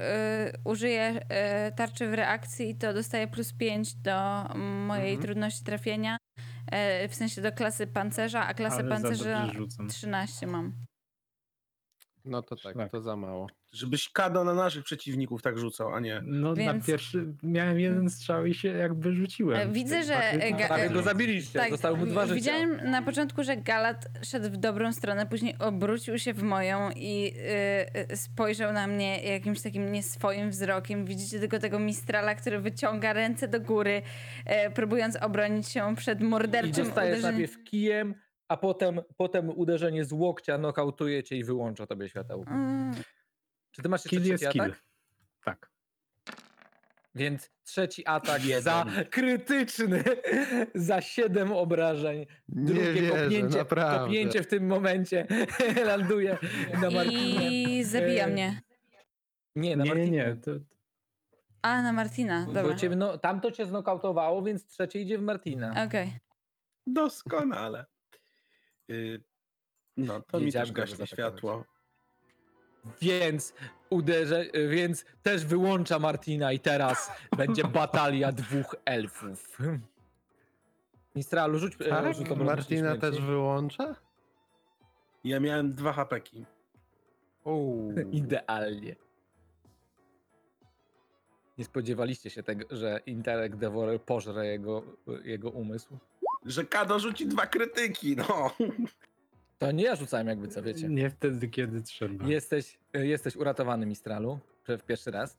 użyję 0.66 1.26
e, 1.30 1.72
tarczy 1.72 2.08
w 2.08 2.14
reakcji, 2.14 2.76
to 2.76 2.94
dostaję 2.94 3.28
plus 3.28 3.54
5 3.54 3.96
do 3.96 4.44
mojej 4.88 5.10
Mhm. 5.14 5.22
trudności 5.22 5.64
trafienia, 5.64 6.18
w 7.10 7.16
sensie 7.16 7.42
do 7.42 7.52
klasy 7.52 7.88
pancerza, 7.88 8.48
a 8.48 8.54
klasę 8.54 8.76
Ale 8.76 8.84
za 8.84 8.90
pancerza 8.90 9.42
dobrze 9.42 9.58
rzucam. 9.58 9.88
13 9.88 10.48
mam. 10.48 10.74
No 12.26 12.42
to 12.42 12.56
tak, 12.56 12.74
Szlak. 12.74 12.92
to 12.92 13.02
za 13.02 13.16
mało. 13.16 13.48
Żebyś 13.72 14.10
Kado 14.10 14.44
na 14.44 14.54
naszych 14.54 14.84
przeciwników 14.84 15.42
tak 15.42 15.58
rzucał, 15.58 15.94
a 15.96 16.00
nie. 16.00 16.22
No 16.26 16.50
na 16.50 16.56
Więc- 16.56 16.86
pierwszy 16.86 17.34
miałem 17.44 17.80
jeden 17.80 18.10
strzał 18.10 18.46
i 18.46 18.54
się 18.54 18.68
jakby 18.68 19.14
rzuciłem. 19.14 19.70
E, 19.70 19.74
widzę, 19.74 19.96
Tak, 19.96 20.06
że, 20.06 20.20
krytyki. 20.32 20.54
e, 20.54 20.58
ga- 20.58 20.68
Prawie 20.68 20.84
e, 20.84 20.90
go 20.90 21.02
zabiliście, 21.02 21.60
Tak, 21.60 21.72
zostały 21.72 21.98
mu 21.98 22.06
dwa 22.06 22.22
życia. 22.26 22.36
widziałem 22.36 22.92
na 22.92 23.02
początku, 23.02 23.44
że 23.44 23.58
Galat 23.58 24.06
szedł 24.24 24.50
w 24.50 24.58
dobrą 24.58 24.94
stronę, 24.94 25.26
później 25.26 25.56
obrócił 25.60 26.20
się 26.20 26.34
w 26.34 26.44
moją 26.44 26.90
i 26.96 27.34
y, 28.08 28.12
y, 28.14 28.18
spojrzał 28.18 28.74
na 28.74 28.88
mnie 28.88 29.24
jakimś 29.24 29.62
takim 29.62 29.92
nieswoim 29.92 30.50
wzrokiem. 30.50 31.06
Widzicie 31.06 31.40
tylko 31.40 31.60
tego 31.60 31.80
Mistrala, 31.80 32.36
który 32.36 32.60
wyciąga 32.60 33.14
ręce 33.14 33.48
do 33.48 33.60
góry, 33.62 34.02
e, 34.46 34.72
próbując 34.72 35.16
obronić 35.16 35.68
się 35.70 35.96
przed 35.96 36.22
I 36.22 36.24
morderczym 36.24 36.86
dostajesz 36.86 37.20
uderzeniem. 37.20 37.42
najpierw 37.42 37.64
kijem, 37.64 38.16
a 38.52 38.58
potem, 38.58 39.02
potem 39.18 39.50
uderzenie 39.50 40.06
z 40.06 40.12
łokcia 40.12 40.58
nokautuje 40.58 41.24
cię 41.24 41.38
i 41.38 41.44
wyłącza 41.44 41.88
tobie 41.88 42.10
światełko. 42.10 42.52
Mm, 42.52 42.96
Czy 43.72 43.82
ty 43.82 43.90
masz 43.90 44.06
jeszcze 44.06 44.10
Kill 44.18 44.26
jest 44.32 44.44
trzeci 44.44 44.60
kill. 44.60 44.62
atak? 44.62 44.84
Tak. 45.46 45.72
Więc 47.16 47.50
trzeci 47.64 48.08
atak 48.08 48.46
Jeden. 48.46 48.64
za 48.64 48.86
krytyczny, 49.10 50.04
za 50.76 51.02
7 51.02 51.52
obrażeń. 51.52 52.26
Nie 52.50 52.66
Drugie 52.66 52.94
wierzę, 52.94 53.22
kopnięcie, 53.22 53.58
naprawdę. 53.58 54.00
kopnięcie 54.00 54.44
w 54.44 54.48
tym 54.48 54.68
momencie 54.68 55.28
landuje 55.86 56.38
na 56.82 56.90
Martinie. 56.92 57.52
I 57.80 57.84
zabija 57.84 58.26
E, 58.26 58.32
mnie. 58.32 58.62
Nie, 59.56 59.78
na 59.78 59.84
Nie, 59.84 59.90
Martinie. 59.90 60.18
nie. 60.18 60.36
To, 60.36 60.52
A, 61.62 61.82
na 61.82 61.94
Martina, 61.94 62.46
Bo 62.46 62.54
dobra. 62.54 62.76
cię, 62.76 62.90
no, 62.90 63.18
tamto 63.18 63.52
cię 63.52 63.66
znokautowało, 63.66 64.42
więc 64.44 64.68
trzecie 64.68 65.02
idzie 65.02 65.18
w 65.18 65.22
Martina. 65.22 65.84
Okej. 65.88 66.14
Doskonale. 66.88 67.86
Y, 68.92 69.22
No, 69.98 70.22
to 70.22 70.40
mi 70.40 70.52
też 70.52 70.72
gaśnie 70.72 71.08
światło. 71.08 71.66
Więc 73.02 73.54
uderzę, 73.90 74.46
więc 74.70 75.06
też 75.24 75.46
wyłącza 75.46 76.00
Martina 76.00 76.52
i 76.52 76.60
teraz 76.60 77.12
będzie 77.38 77.64
batalia 77.82 78.32
dwóch 78.32 78.76
elfów. 78.86 79.58
Mistralu, 81.16 81.60
rzuć 81.60 81.74
e, 81.76 81.78
Tak? 81.78 82.06
obronny 82.20 82.46
Martina 82.46 82.98
też 82.98 83.22
wyłącza? 83.22 83.96
Ja 85.24 85.40
miałem 85.40 85.74
dwa 85.74 85.94
hapeki. 85.94 86.46
Idealnie. 88.12 88.96
Nie 91.58 91.66
spodziewaliście 91.66 92.30
się 92.30 92.44
tego, 92.44 92.76
że 92.76 93.00
intelekt 93.06 93.58
Devorer 93.58 94.02
pożre 94.02 94.48
jego, 94.48 94.84
jego 95.24 95.50
umysł? 95.50 95.98
Że 96.46 96.66
Kado 96.66 97.00
rzuci 97.00 97.28
dwa 97.28 97.46
krytyki, 97.46 98.16
no. 98.16 98.52
To 99.58 99.72
nie 99.72 99.84
ja 99.84 99.96
rzucałem 99.96 100.28
jakby 100.28 100.48
co, 100.48 100.64
wiecie. 100.64 100.90
nie 100.90 101.10
wtedy, 101.10 101.48
kiedy 101.48 101.82
trzeba. 101.82 102.28
Jesteś, 102.28 102.78
e, 102.94 103.06
jesteś 103.06 103.36
uratowany, 103.36 103.86
Mistralu, 103.86 104.40
w 104.68 104.84
pierwszy 104.84 105.12
raz. 105.12 105.38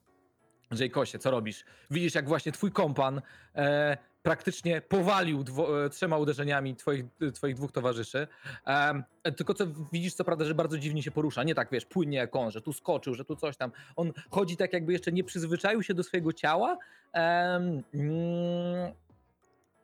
Jejkosie, 0.80 1.18
co 1.18 1.30
robisz? 1.30 1.64
Widzisz, 1.90 2.14
jak 2.14 2.28
właśnie 2.28 2.52
twój 2.52 2.72
kompan 2.72 3.22
e, 3.54 3.96
praktycznie 4.22 4.80
powalił 4.80 5.44
dwo, 5.44 5.84
e, 5.84 5.90
trzema 5.90 6.18
uderzeniami 6.18 6.76
twoich, 6.76 7.04
e, 7.20 7.32
twoich 7.32 7.54
dwóch 7.56 7.72
towarzyszy. 7.72 8.26
E, 8.66 9.32
tylko 9.32 9.54
co 9.54 9.64
widzisz, 9.92 10.14
co 10.14 10.24
prawda, 10.24 10.44
że 10.44 10.54
bardzo 10.54 10.78
dziwnie 10.78 11.02
się 11.02 11.10
porusza. 11.10 11.42
Nie 11.42 11.54
tak, 11.54 11.68
wiesz, 11.72 11.84
płynnie 11.84 12.18
jak 12.18 12.36
on, 12.36 12.50
że 12.50 12.60
tu 12.60 12.72
skoczył, 12.72 13.14
że 13.14 13.24
tu 13.24 13.36
coś 13.36 13.56
tam. 13.56 13.72
On 13.96 14.12
chodzi 14.30 14.56
tak, 14.56 14.72
jakby 14.72 14.92
jeszcze 14.92 15.12
nie 15.12 15.24
przyzwyczaił 15.24 15.82
się 15.82 15.94
do 15.94 16.02
swojego 16.02 16.32
ciała. 16.32 16.78
Em, 17.12 17.82
mm, 17.94 18.92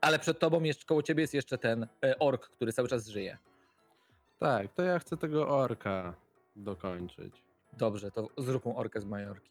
ale 0.01 0.18
przed 0.18 0.38
tobą, 0.38 0.62
jeszcze 0.62 0.84
koło 0.86 1.03
ciebie 1.03 1.20
jest 1.20 1.34
jeszcze 1.34 1.59
ten 1.59 1.86
e, 2.05 2.18
ork, 2.18 2.49
który 2.49 2.72
cały 2.72 2.88
czas 2.88 3.07
żyje. 3.09 3.38
Tak, 4.38 4.72
to 4.72 4.82
ja 4.82 4.99
chcę 4.99 5.16
tego 5.16 5.49
orka 5.49 6.14
dokończyć. 6.57 7.42
Dobrze, 7.72 8.11
to 8.11 8.28
zróbmy 8.38 8.74
orkę 8.74 9.01
z 9.01 9.05
Majorki. 9.05 9.51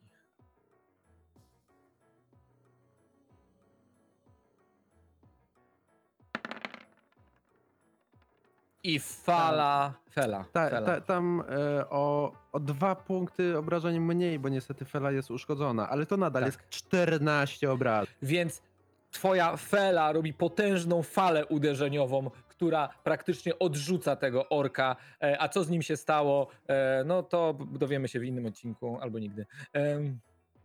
I 8.84 9.00
fala, 9.00 9.94
fela, 10.12 10.46
Ta, 10.54 10.70
fela. 10.70 10.86
ta, 10.86 11.02
tam 11.02 11.44
e, 11.50 11.90
o, 11.90 12.32
o 12.52 12.60
dwa 12.60 12.96
punkty 12.96 13.58
obrażeń 13.58 14.00
mniej, 14.00 14.40
bo 14.40 14.50
niestety 14.50 14.86
Fela 14.86 15.12
jest 15.12 15.32
uszkodzona, 15.32 15.90
ale 15.90 16.06
to 16.06 16.18
nadal 16.18 16.44
Tak. 16.44 16.54
jest 16.54 16.70
14 16.70 17.72
obrażeń. 17.72 18.14
Więc 18.22 18.62
twoja 19.12 19.58
fela 19.58 20.12
robi 20.12 20.34
potężną 20.34 21.04
falę 21.04 21.46
uderzeniową, 21.46 22.30
która 22.48 22.90
praktycznie 23.04 23.60
odrzuca 23.60 24.16
tego 24.16 24.50
orka. 24.50 24.96
E, 25.24 25.42
A 25.42 25.50
co 25.50 25.64
z 25.64 25.70
nim 25.70 25.82
się 25.82 25.98
stało, 25.98 26.48
e, 26.68 27.04
no 27.06 27.24
to 27.24 27.58
dowiemy 27.72 28.08
się 28.08 28.20
w 28.20 28.24
innym 28.24 28.46
odcinku 28.46 28.98
albo 29.02 29.20
nigdy. 29.20 29.46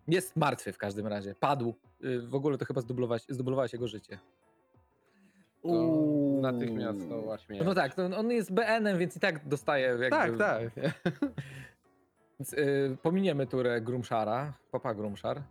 Jest 0.08 0.36
martwy 0.36 0.72
w 0.72 0.78
każdym 0.78 1.06
razie. 1.06 1.34
Padł. 1.34 1.74
Y, 2.04 2.20
W 2.20 2.34
ogóle 2.34 2.58
to 2.58 2.64
chyba 2.64 2.80
zdublowałeś, 2.80 3.22
zdublowałeś 3.28 3.72
jego 3.72 3.88
życie. 3.88 4.18
To 5.62 5.68
Uuu. 5.68 6.40
natychmiastowa 6.40 7.38
śmierć. 7.38 7.64
No 7.64 7.74
tak, 7.74 7.94
to 7.94 8.04
on 8.04 8.30
jest 8.30 8.52
BN-em, 8.52 8.98
więc 8.98 9.16
i 9.16 9.20
tak 9.20 9.48
dostaje 9.48 9.86
jakby... 9.86 10.10
tak, 10.10 10.36
tak. 10.38 10.62
Więc, 12.40 12.52
y, 12.52 12.96
pominiemy 13.02 13.46
turę 13.46 13.80
Grumszara, 13.80 14.52
papa 14.70 14.94
Grumszar. 14.94 15.42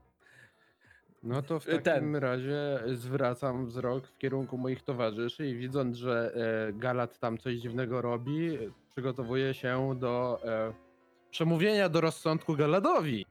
No 1.24 1.42
to 1.42 1.60
w 1.60 1.66
Ten. 1.66 1.82
takim 1.82 2.16
razie 2.16 2.80
zwracam 2.94 3.66
wzrok 3.66 4.08
w 4.08 4.18
kierunku 4.18 4.58
moich 4.58 4.82
towarzyszy 4.84 5.48
i 5.48 5.56
widząc, 5.56 5.98
że 5.98 6.34
e, 6.70 6.74
Galat 6.74 7.20
tam 7.20 7.38
coś 7.38 7.56
dziwnego 7.56 8.02
robi, 8.02 8.56
e, 8.56 8.58
przygotowuję 8.92 9.54
się 9.54 9.96
do 10.00 10.40
e, 10.46 10.74
przemówienia 11.32 11.90
do 11.90 12.02
rozsądku 12.02 12.56
Galadowi. 12.56 13.26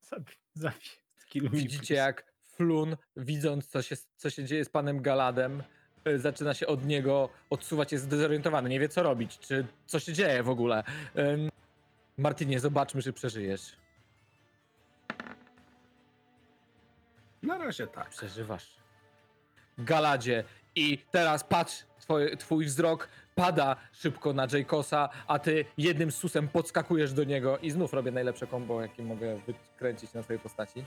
Zabij, 0.00 0.34
zabij. 0.54 0.80
Skill 1.16 1.42
mi 1.42 1.48
Widzicie 1.50 1.78
please. 1.78 1.94
jak 1.94 2.24
Flun, 2.42 2.96
widząc 3.16 3.66
co 3.66 3.82
się, 3.82 3.96
co 4.16 4.30
się 4.30 4.44
dzieje 4.44 4.64
z 4.64 4.68
panem 4.68 5.02
Galadem, 5.02 5.62
y, 6.08 6.18
zaczyna 6.18 6.54
się 6.54 6.66
od 6.66 6.84
niego 6.86 7.28
odsuwać, 7.50 7.92
jest 7.92 8.04
zdezorientowany, 8.04 8.68
nie 8.68 8.80
wie 8.80 8.88
co 8.88 9.02
robić, 9.02 9.38
czy 9.38 9.66
co 9.86 10.00
się 10.00 10.12
dzieje 10.12 10.42
w 10.42 10.48
ogóle. 10.48 10.84
Ym, 11.18 11.48
Martinie, 12.18 12.60
zobaczmy, 12.60 13.02
czy 13.02 13.12
przeżyjesz. 13.12 13.76
Na 17.46 17.58
razie 17.58 17.86
tak. 17.86 18.08
Przeżywasz. 18.08 18.76
Galadzie. 19.78 20.44
I 20.74 20.98
teraz 21.10 21.44
patrz, 21.44 21.84
twoje, 22.00 22.36
twój 22.36 22.64
wzrok 22.64 23.08
pada 23.34 23.76
szybko 23.92 24.32
na 24.32 24.46
Jaykosa, 24.52 25.08
a 25.26 25.38
ty 25.38 25.64
jednym 25.78 26.12
susem 26.12 26.48
podskakujesz 26.48 27.12
do 27.12 27.24
niego 27.24 27.58
i 27.58 27.70
znów 27.70 27.92
robię 27.92 28.10
najlepsze 28.10 28.46
combo, 28.46 28.82
jakie 28.82 29.02
mogę 29.02 29.40
wykręcić 29.46 30.12
na 30.12 30.22
twojej 30.22 30.40
postaci. 30.40 30.84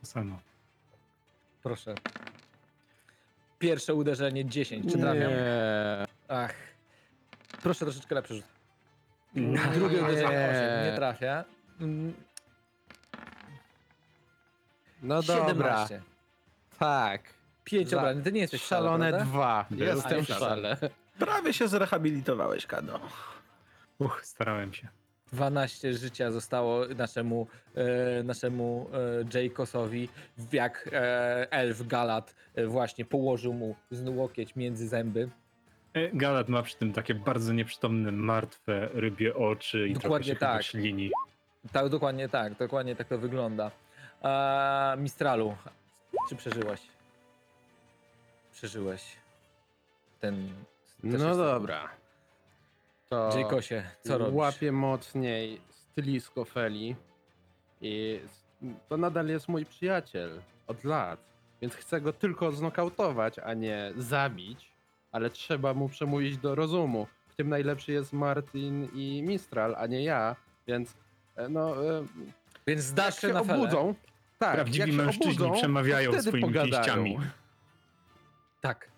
To 0.00 0.06
samo. 0.06 0.38
Proszę. 1.62 1.94
Pierwsze 3.58 3.94
uderzenie 3.94 4.44
10. 4.44 4.92
Czy 4.92 4.98
trafiam? 4.98 5.30
Nie. 5.30 6.06
Ach. 6.28 6.54
Proszę 7.62 7.84
troszeczkę 7.84 8.14
lepszy 8.14 8.34
rzut. 8.34 8.44
Drugie 9.74 10.02
uderzenie 10.02 10.48
8. 10.50 10.84
Nie 10.84 10.92
trafia. 10.96 11.44
No 15.02 15.22
dobra. 15.22 15.46
17. 15.48 16.02
Tak. 16.78 17.22
5 17.64 17.88
Za- 17.88 17.98
obrażeń. 17.98 18.22
Ty 18.22 18.32
nie 18.32 18.40
jesteś 18.40 18.62
Szalone 18.62 19.08
prawda? 19.08 19.26
dwa. 19.26 19.66
Był. 19.70 19.86
Jestem 19.86 20.24
w 20.24 20.28
szale. 20.28 20.76
Prawie 21.18 21.52
się 21.52 21.68
zrehabilitowałeś, 21.68 22.66
Kado. 22.66 23.00
Uch, 23.98 24.20
starałem 24.24 24.72
się. 24.74 24.88
12 25.32 25.92
życia 25.94 26.30
zostało 26.32 26.86
naszemu, 26.96 27.46
e, 27.74 28.22
naszemu 28.22 28.90
e, 29.34 29.38
Jaykosowi, 29.38 30.08
jak 30.52 30.88
e, 30.92 31.52
elf 31.52 31.86
Galat 31.86 32.34
e, 32.54 32.66
właśnie 32.66 33.04
położył 33.04 33.52
mu 33.52 33.76
z 33.90 34.08
łokieć 34.08 34.56
między 34.56 34.88
zęby. 34.88 35.28
E, 35.94 36.08
Galat 36.12 36.48
ma 36.48 36.62
przy 36.62 36.76
tym 36.76 36.92
takie 36.92 37.14
bardzo 37.14 37.52
nieprzytomne, 37.52 38.12
martwe 38.12 38.88
rybie 38.92 39.34
oczy 39.34 39.88
i 39.88 39.92
Dokładnie 39.94 40.08
trochę 40.08 40.24
się 40.24 40.34
chyba 40.34 40.52
tak. 40.52 40.62
ślini. 40.62 41.10
Tak, 41.72 41.88
dokładnie 41.88 42.28
tak, 42.28 42.54
dokładnie 42.58 42.96
tak 42.96 43.08
to 43.08 43.18
wygląda. 43.18 43.70
A, 44.22 44.96
Mistralu, 44.98 45.56
czy 46.28 46.36
przeżyłaś? 46.36 46.80
Przeżyłeś 48.52 49.16
ten... 50.20 50.48
No 51.02 51.36
dobra. 51.36 51.88
To 53.08 53.30
Jaykosie, 53.38 53.84
co 54.00 54.18
robisz? 54.18 54.34
łapię 54.34 54.72
mocniej 54.72 55.60
stylisko 55.70 56.44
Feli 56.44 56.96
i 57.80 58.20
to 58.88 58.96
nadal 58.96 59.28
jest 59.28 59.48
mój 59.48 59.66
przyjaciel 59.66 60.40
od 60.66 60.84
lat, 60.84 61.20
więc 61.62 61.74
chcę 61.74 62.00
go 62.00 62.12
tylko 62.12 62.52
znokautować, 62.52 63.38
a 63.38 63.54
nie 63.54 63.92
zabić, 63.96 64.72
ale 65.12 65.30
trzeba 65.30 65.74
mu 65.74 65.88
przemówić 65.88 66.38
do 66.38 66.54
rozumu. 66.54 67.06
W 67.28 67.36
tym 67.36 67.48
najlepszy 67.48 67.92
jest 67.92 68.12
Martin 68.12 68.88
i 68.94 69.22
Mistral, 69.22 69.74
a 69.78 69.86
nie 69.86 70.04
ja, 70.04 70.36
więc 70.66 70.94
e, 71.36 71.48
no 71.48 71.86
e, 71.86 72.04
Więc 72.66 72.80
zdasz 72.80 73.14
się 73.14 73.20
się 73.28 73.34
na 73.34 73.44
felę. 73.44 73.58
obudzą, 73.62 73.94
tak, 74.38 74.54
Prawdziwi 74.54 74.78
jak 74.78 74.88
się 74.90 74.94
mężczyźni 74.96 75.32
obudzą, 75.46 75.52
przemawiają 75.52 76.10
wtedy 76.10 76.22
swoimi 76.28 76.42
pogadają. 76.46 76.70
pięściami. 76.72 77.18
Tak. 78.60 78.88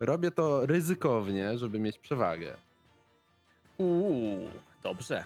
Robię 0.00 0.30
to 0.30 0.66
ryzykownie, 0.66 1.58
żeby 1.58 1.78
mieć 1.78 1.98
przewagę. 1.98 2.56
Uuu, 3.78 4.48
dobrze. 4.82 5.24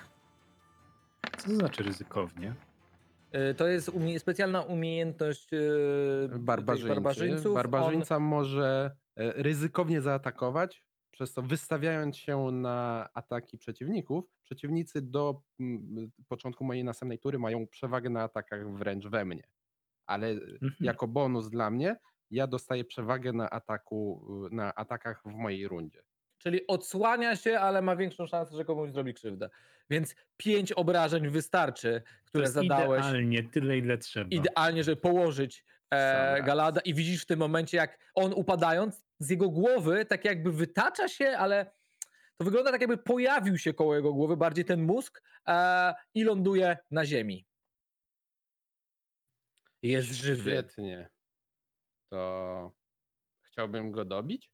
Co 1.39 1.47
to 1.49 1.55
znaczy 1.55 1.83
ryzykownie? 1.83 2.55
Y, 3.51 3.55
To 3.55 3.67
jest 3.67 3.89
umie- 3.89 4.19
specjalna 4.21 4.63
umiejętność 4.63 5.53
y, 5.53 6.29
tych 6.31 6.39
barbarzyńcy. 6.39 6.89
barbarzyńców. 6.89 7.55
Barbarzyńca 7.55 8.19
może 8.19 8.91
e, 9.17 9.33
ryzykownie 9.43 10.01
zaatakować, 10.01 10.85
przez 11.11 11.33
to 11.35 11.43
wystawiając 11.43 12.17
się 12.17 12.39
na 12.53 13.09
ataki 13.15 13.59
przeciwników. 13.59 14.25
Przeciwnicy 14.53 15.03
do 15.03 15.43
mm, 15.61 16.11
początku 16.29 16.65
mojej 16.65 16.85
następnej 16.85 17.19
tury 17.19 17.39
mają 17.39 17.67
przewagę 17.67 18.11
na 18.11 18.23
atakach 18.23 18.73
wręcz 18.75 19.07
we 19.07 19.25
mnie. 19.25 19.43
Ale 20.07 20.29
Mhm. 20.29 20.73
jako 20.81 21.09
bonus 21.09 21.51
dla 21.51 21.71
mnie, 21.71 21.97
ja 22.31 22.47
dostaję 22.47 22.85
przewagę 22.85 23.33
na 23.33 23.51
ataku, 23.51 24.27
y, 24.53 24.55
na 24.55 24.75
atakach 24.75 25.23
w 25.23 25.27
mojej 25.27 25.69
rundzie. 25.69 26.03
Czyli 26.39 26.67
odsłania 26.67 27.37
się, 27.37 27.59
ale 27.59 27.83
ma 27.83 27.97
większą 27.97 28.27
szansę, 28.27 28.57
że 28.57 28.65
komuś 28.65 28.91
zrobi 28.91 29.15
krzywdę. 29.15 29.51
Więc 29.91 30.15
pięć 30.37 30.73
obrażeń 30.73 31.29
wystarczy, 31.29 32.03
To 32.07 32.29
które 32.29 32.43
jest 32.45 32.55
zadałeś. 32.55 33.07
idealnie, 33.07 33.43
tyle 33.43 33.79
ile 33.79 33.99
trzeba. 33.99 34.29
Idealnie, 34.31 34.85
żeby 34.85 34.97
położyć 34.97 35.65
e, 35.91 36.37
raz. 36.37 36.47
Galada 36.47 36.81
i 36.81 36.95
widzisz 36.95 37.23
w 37.23 37.27
tym 37.27 37.39
momencie, 37.39 37.77
jak 37.77 37.99
on 38.15 38.33
upadając, 38.33 39.05
z 39.19 39.31
jego 39.31 39.51
głowy 39.51 40.05
tak 40.05 40.25
jakby 40.25 40.53
wytacza 40.53 41.09
się, 41.09 41.29
ale 41.29 41.78
to 42.39 42.45
wygląda 42.45 42.73
tak 42.73 42.81
jakby 42.81 42.99
pojawił 42.99 43.59
się 43.59 43.75
koło 43.75 43.97
jego 43.97 44.13
głowy, 44.13 44.37
bardziej 44.37 44.65
ten 44.65 44.83
mózg 44.83 45.23
e, 45.49 45.95
i 46.15 46.25
ląduje 46.25 46.77
na 46.91 47.07
ziemi. 47.07 47.47
Jest 49.83 50.09
żywy. 50.09 50.51
Świetnie. 50.51 51.11
To 52.11 52.73
chciałbym 53.43 53.93
go 53.93 54.05
dobić? 54.05 54.51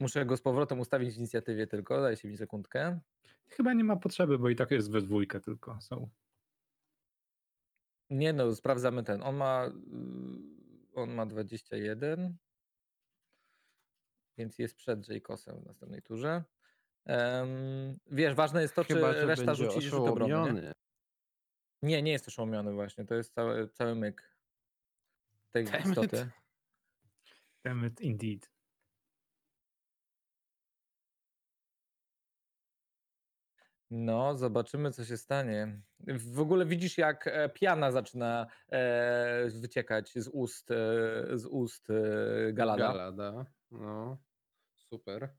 Muszę 0.00 0.26
go 0.26 0.36
z 0.36 0.42
powrotem 0.42 0.80
ustawić 0.80 1.14
w 1.14 1.18
inicjatywie 1.18 1.66
tylko, 1.66 2.00
dajcie 2.00 2.28
mi 2.28 2.36
sekundkę. 2.36 3.00
Chyba 3.48 3.72
nie 3.72 3.84
ma 3.84 3.96
potrzeby, 3.96 4.38
bo 4.38 4.48
i 4.48 4.56
tak 4.56 4.70
jest 4.70 4.90
we 4.90 5.02
dwójkę 5.02 5.40
tylko 5.40 5.80
są. 5.80 6.10
Nie 8.10 8.32
no, 8.32 8.54
sprawdzamy 8.54 9.04
ten. 9.04 9.22
On 9.22 9.36
ma 9.36 9.66
y, 9.66 9.70
on 10.94 11.14
ma 11.14 11.26
21. 11.26 12.36
Więc 14.38 14.58
jest 14.58 14.76
przed 14.76 15.08
Jaycosem 15.08 15.60
w 15.60 15.66
następnej 15.66 16.02
turze. 16.02 16.44
Em, 17.04 17.98
wiesz, 18.10 18.34
ważne 18.34 18.62
jest 18.62 18.74
to, 18.74 18.84
Chyba, 18.84 19.14
czy 19.14 19.26
reszta 19.26 19.54
rzuci 19.54 19.82
rzut 19.82 20.08
obrony. 20.08 20.62
Nie? 20.62 20.72
nie, 21.82 22.02
nie 22.02 22.12
jest 22.12 22.28
oszołomiony 22.28 22.72
właśnie. 22.72 23.04
To 23.04 23.14
jest 23.14 23.34
cały, 23.34 23.68
cały 23.68 23.94
myk 23.94 24.36
tej 25.50 25.64
Damn 25.64 25.78
it. 25.78 25.86
istoty. 25.86 26.30
Damn 27.64 27.86
it, 27.86 28.00
indeed. 28.00 28.50
No, 33.90 34.36
zobaczymy, 34.36 34.90
co 34.90 35.04
się 35.04 35.16
stanie. 35.16 35.80
W 36.34 36.40
ogóle 36.40 36.66
widzisz, 36.66 36.98
jak 36.98 37.26
e, 37.26 37.48
piana 37.48 37.92
zaczyna 37.92 38.46
e, 38.72 39.48
wyciekać 39.48 40.12
z 40.14 40.28
ust, 40.28 40.70
e, 40.70 40.74
z 41.32 41.46
ust 41.46 41.90
e, 41.90 42.52
Galada. 42.52 42.88
Galada. 42.88 43.46
No, 43.70 44.18
super. 44.90 45.36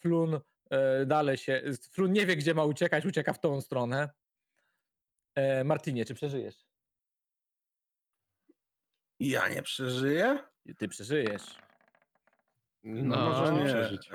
Flun 0.00 0.40
e, 0.70 1.06
dalej 1.06 1.36
się. 1.36 1.62
Flun 1.90 2.12
nie 2.12 2.26
wie, 2.26 2.36
gdzie 2.36 2.54
ma 2.54 2.64
uciekać, 2.64 3.06
ucieka 3.06 3.32
w 3.32 3.40
tą 3.40 3.60
stronę. 3.60 4.10
E, 5.34 5.64
Martinie, 5.64 6.04
czy 6.04 6.14
przeżyjesz? 6.14 6.66
Ja 9.20 9.48
nie 9.48 9.62
przeżyję? 9.62 10.38
Ty 10.78 10.88
przeżyjesz. 10.88 11.58
No, 12.84 13.16
możesz 13.16 13.50
nie 13.50 13.58
nie. 13.58 13.64
przeżyć. 13.66 14.10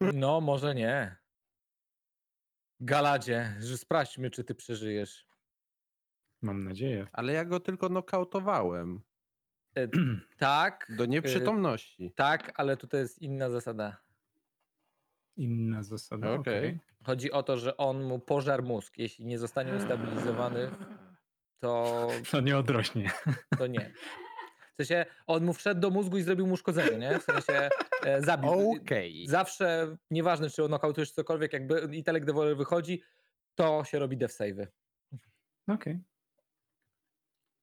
No, 0.00 0.40
może 0.40 0.74
nie. 0.74 1.16
Galadzie, 2.80 3.56
że 3.60 3.78
sprawdźmy, 3.78 4.30
czy 4.30 4.44
ty 4.44 4.54
przeżyjesz. 4.54 5.26
Mam 6.42 6.64
nadzieję. 6.64 7.06
ale 7.12 7.32
ja 7.32 7.44
go 7.44 7.60
tylko 7.60 7.88
nokautowałem. 7.88 9.02
E, 9.76 9.88
tak. 10.38 10.92
Do 10.96 11.04
e, 11.04 11.08
nieprzytomności. 11.08 12.12
Tak, 12.16 12.52
ale 12.60 12.76
tutaj 12.76 13.00
jest 13.00 13.18
inna 13.18 13.50
zasada. 13.50 14.09
Inna 15.40 15.82
zasada. 15.82 16.32
Okej. 16.32 16.58
okej. 16.58 16.78
Chodzi 17.06 17.32
o 17.32 17.42
to, 17.42 17.56
że 17.58 17.76
on 17.76 18.02
mu 18.04 18.18
pożar 18.18 18.62
mózg. 18.62 18.98
Jeśli 18.98 19.26
nie 19.26 19.38
zostanie 19.38 19.72
ustabilizowany, 19.74 20.70
to, 21.58 22.08
To 22.30 22.40
nie 22.40 22.58
odrośnie. 22.58 23.10
to 23.58 23.66
nie. 23.66 23.92
W 24.72 24.76
sensie 24.76 25.06
on 25.26 25.44
mu 25.44 25.52
wszedł 25.52 25.80
do 25.80 25.90
mózgu 25.90 26.18
i 26.18 26.22
zrobił 26.22 26.46
mu 26.46 26.54
uszkodzenie, 26.54 26.98
nie? 26.98 27.18
W 27.18 27.22
sensie 27.22 27.68
e, 28.04 28.22
zabił. 28.22 28.70
Okej. 28.82 29.26
Zawsze, 29.26 29.96
nieważne 30.10 30.50
czy 30.50 30.68
nokautujesz 30.68 31.10
cokolwiek, 31.10 31.52
jakby 31.52 31.88
intelekt 31.92 32.26
devoler 32.26 32.56
wychodzi, 32.56 33.02
to 33.54 33.84
się 33.84 33.98
robi 33.98 34.16
death 34.16 34.34
save'y. 34.34 34.66
Okej. 35.68 36.00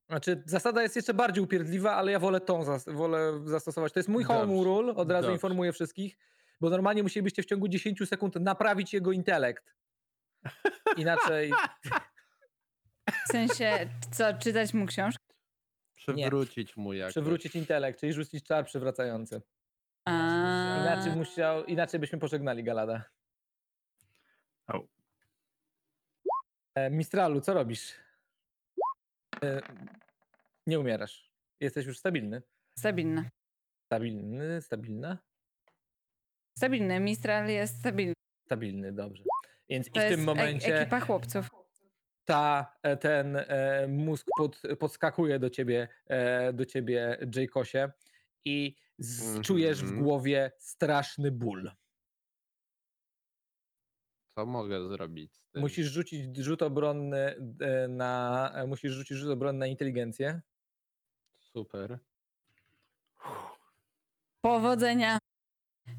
Znaczy, 0.09 0.43
zasada 0.45 0.83
jest 0.83 0.95
jeszcze 0.95 1.13
bardziej 1.13 1.43
upierdliwa, 1.43 1.95
ale 1.95 2.11
ja 2.11 2.19
wolę 2.19 2.41
tą 2.41 2.63
zas- 2.63 2.93
wolę 2.93 3.41
zastosować. 3.45 3.93
To 3.93 3.99
jest 3.99 4.09
mój 4.09 4.23
home 4.23 4.39
Dobrze, 4.39 4.63
rule, 4.63 4.91
od 4.95 5.11
razu 5.11 5.21
dobrze. 5.21 5.33
informuję 5.33 5.73
wszystkich, 5.73 6.17
bo 6.61 6.69
normalnie 6.69 7.03
musielibyście 7.03 7.43
w 7.43 7.45
ciągu 7.45 7.67
10 7.67 8.09
sekund 8.09 8.35
naprawić 8.35 8.93
jego 8.93 9.11
intelekt. 9.11 9.75
Inaczej 10.97 11.51
W 13.25 13.31
sensie, 13.31 13.89
co, 14.11 14.33
czytać 14.33 14.73
mu 14.73 14.85
książkę? 14.85 15.23
Przywrócić 15.95 16.77
mu 16.77 16.93
jakoś. 16.93 17.13
przywrócić 17.13 17.55
intelekt, 17.55 17.99
czyli 17.99 18.13
rzucić 18.13 18.43
czar 18.43 18.65
przywracający. 18.65 19.41
A... 20.05 20.11
Inaczej, 20.81 21.15
musiał, 21.15 21.65
inaczej 21.65 21.99
byśmy 21.99 22.19
pożegnali 22.19 22.63
Galada. 22.63 23.03
Au. 24.67 24.87
E, 26.75 26.89
Mistralu, 26.89 27.41
co 27.41 27.53
robisz? 27.53 27.93
E, 29.43 29.61
nie 30.67 30.79
umierasz. 30.79 31.31
Jesteś 31.59 31.85
już 31.85 31.99
stabilny. 31.99 32.41
Stabilna. 32.77 33.29
Stabilny, 33.85 34.61
stabilna? 34.61 35.17
Stabilny. 36.61 36.99
Mistral 36.99 37.49
jest 37.49 37.79
stabilny. 37.79 38.13
Stabilny, 38.45 38.91
dobrze. 38.93 39.23
Więc 39.69 39.85
To 39.91 39.91
i 39.91 39.93
w 39.93 40.03
jest 40.03 40.15
tym 40.15 40.25
momencie 40.25 40.75
e- 40.75 40.81
ekipa 40.81 40.99
chłopców. 40.99 41.49
ta, 42.25 42.73
e, 42.83 42.97
ten 42.97 43.35
e, 43.35 43.87
mózg 43.87 44.25
pod, 44.37 44.61
podskakuje 44.79 45.39
do 45.39 45.49
ciebie, 45.49 45.87
e, 46.07 46.53
do 46.53 46.65
ciebie, 46.65 47.17
Jaykosie 47.35 47.89
i 48.45 48.75
z, 48.97 49.41
czujesz 49.41 49.79
w 49.79 49.83
Mhm. 49.83 50.03
głowie 50.03 50.51
straszny 50.57 51.31
ból. 51.31 51.71
Co 54.35 54.45
mogę 54.45 54.87
zrobić 54.89 55.35
z 55.35 55.51
tym? 55.51 55.61
Musisz 55.61 55.87
rzucić 55.87 56.37
rzut 56.37 56.61
obronny 56.61 57.35
e, 57.61 57.87
na, 57.87 58.53
musisz 58.67 58.91
rzucić 58.93 59.17
rzut 59.17 59.29
obronny 59.31 59.59
na 59.59 59.67
inteligencję. 59.67 60.41
Super. 61.39 61.99
Powodzenia. 64.41 65.17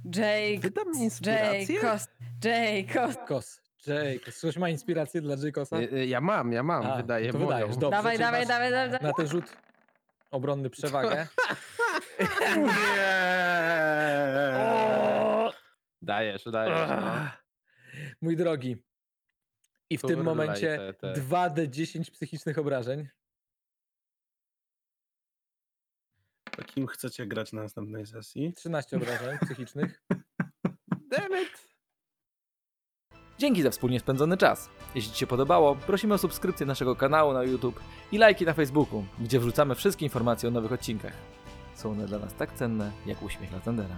Jake. 0.05 0.59
Wydam 0.61 0.93
inspirację? 0.95 1.75
Jake. 1.75 1.99
Jake. 2.45 3.15
Kos, 3.27 3.61
Jake, 3.87 4.33
ktoś 4.33 4.57
ma 4.57 4.69
inspirację 4.69 5.21
dla 5.21 5.37
Jaykosa? 5.43 5.83
Ja, 5.83 6.05
ja 6.05 6.21
mam, 6.21 6.53
ja 6.53 6.63
mam, 6.63 6.87
A, 6.87 6.97
wydaję 6.97 7.33
to 7.33 7.39
moją. 7.39 7.49
wydajesz, 7.49 7.77
dobrze. 7.77 7.97
Dawaj, 7.97 8.19
dawaj, 8.19 8.47
dawaj, 8.47 8.71
dawaj. 8.71 9.01
Na 9.03 9.13
ten 9.13 9.27
rzut 9.29 9.57
obronny 10.31 10.71
przewagę. 10.71 11.27
Dajesz, 16.03 16.45
dajesz. 16.53 16.89
No. 16.91 17.29
Mój 18.23 18.37
drogi. 18.37 18.77
I 19.91 19.99
w 19.99 20.03
tym 20.03 20.23
momencie 20.23 20.79
te- 20.79 21.15
te. 21.15 21.21
2d10 21.21 22.11
psychicznych 22.11 22.59
obrażeń. 22.59 23.09
To 26.59 26.65
kim 26.65 26.87
chcecie 26.87 27.27
grać 27.27 27.53
na 27.53 27.63
następnej 27.63 28.07
sesji? 28.07 28.53
13 28.57 28.97
obrażeń 28.97 29.39
psychicznych. 29.45 30.03
Damn 31.11 31.43
it! 31.43 31.69
Dzięki 33.39 33.63
za 33.63 33.71
wspólnie 33.71 34.01
spędzony 34.01 34.37
czas. 34.37 34.71
Jeśli 34.95 35.13
Ci 35.13 35.19
się 35.19 35.27
podobało, 35.27 35.77
prosimy 35.77 36.15
o 36.15 36.19
subskrypcję 36.19 36.67
naszego 36.67 36.97
kanału 36.97 37.33
na 37.33 37.45
YouTube 37.45 37.81
i 38.13 38.19
lajki 38.19 38.45
na 38.45 38.55
Facebooku, 38.55 39.05
gdzie 39.19 39.41
wrzucamy 39.41 39.75
wszystkie 39.75 40.07
informacje 40.07 40.49
o 40.49 40.53
nowych 40.53 40.73
odcinkach. 40.73 41.13
Są 41.75 41.91
one 41.91 42.07
dla 42.07 42.19
nas 42.19 42.35
tak 42.35 42.53
cenne, 42.53 42.93
jak 43.07 43.23
uśmiech 43.23 43.53
Latendera. 43.53 43.97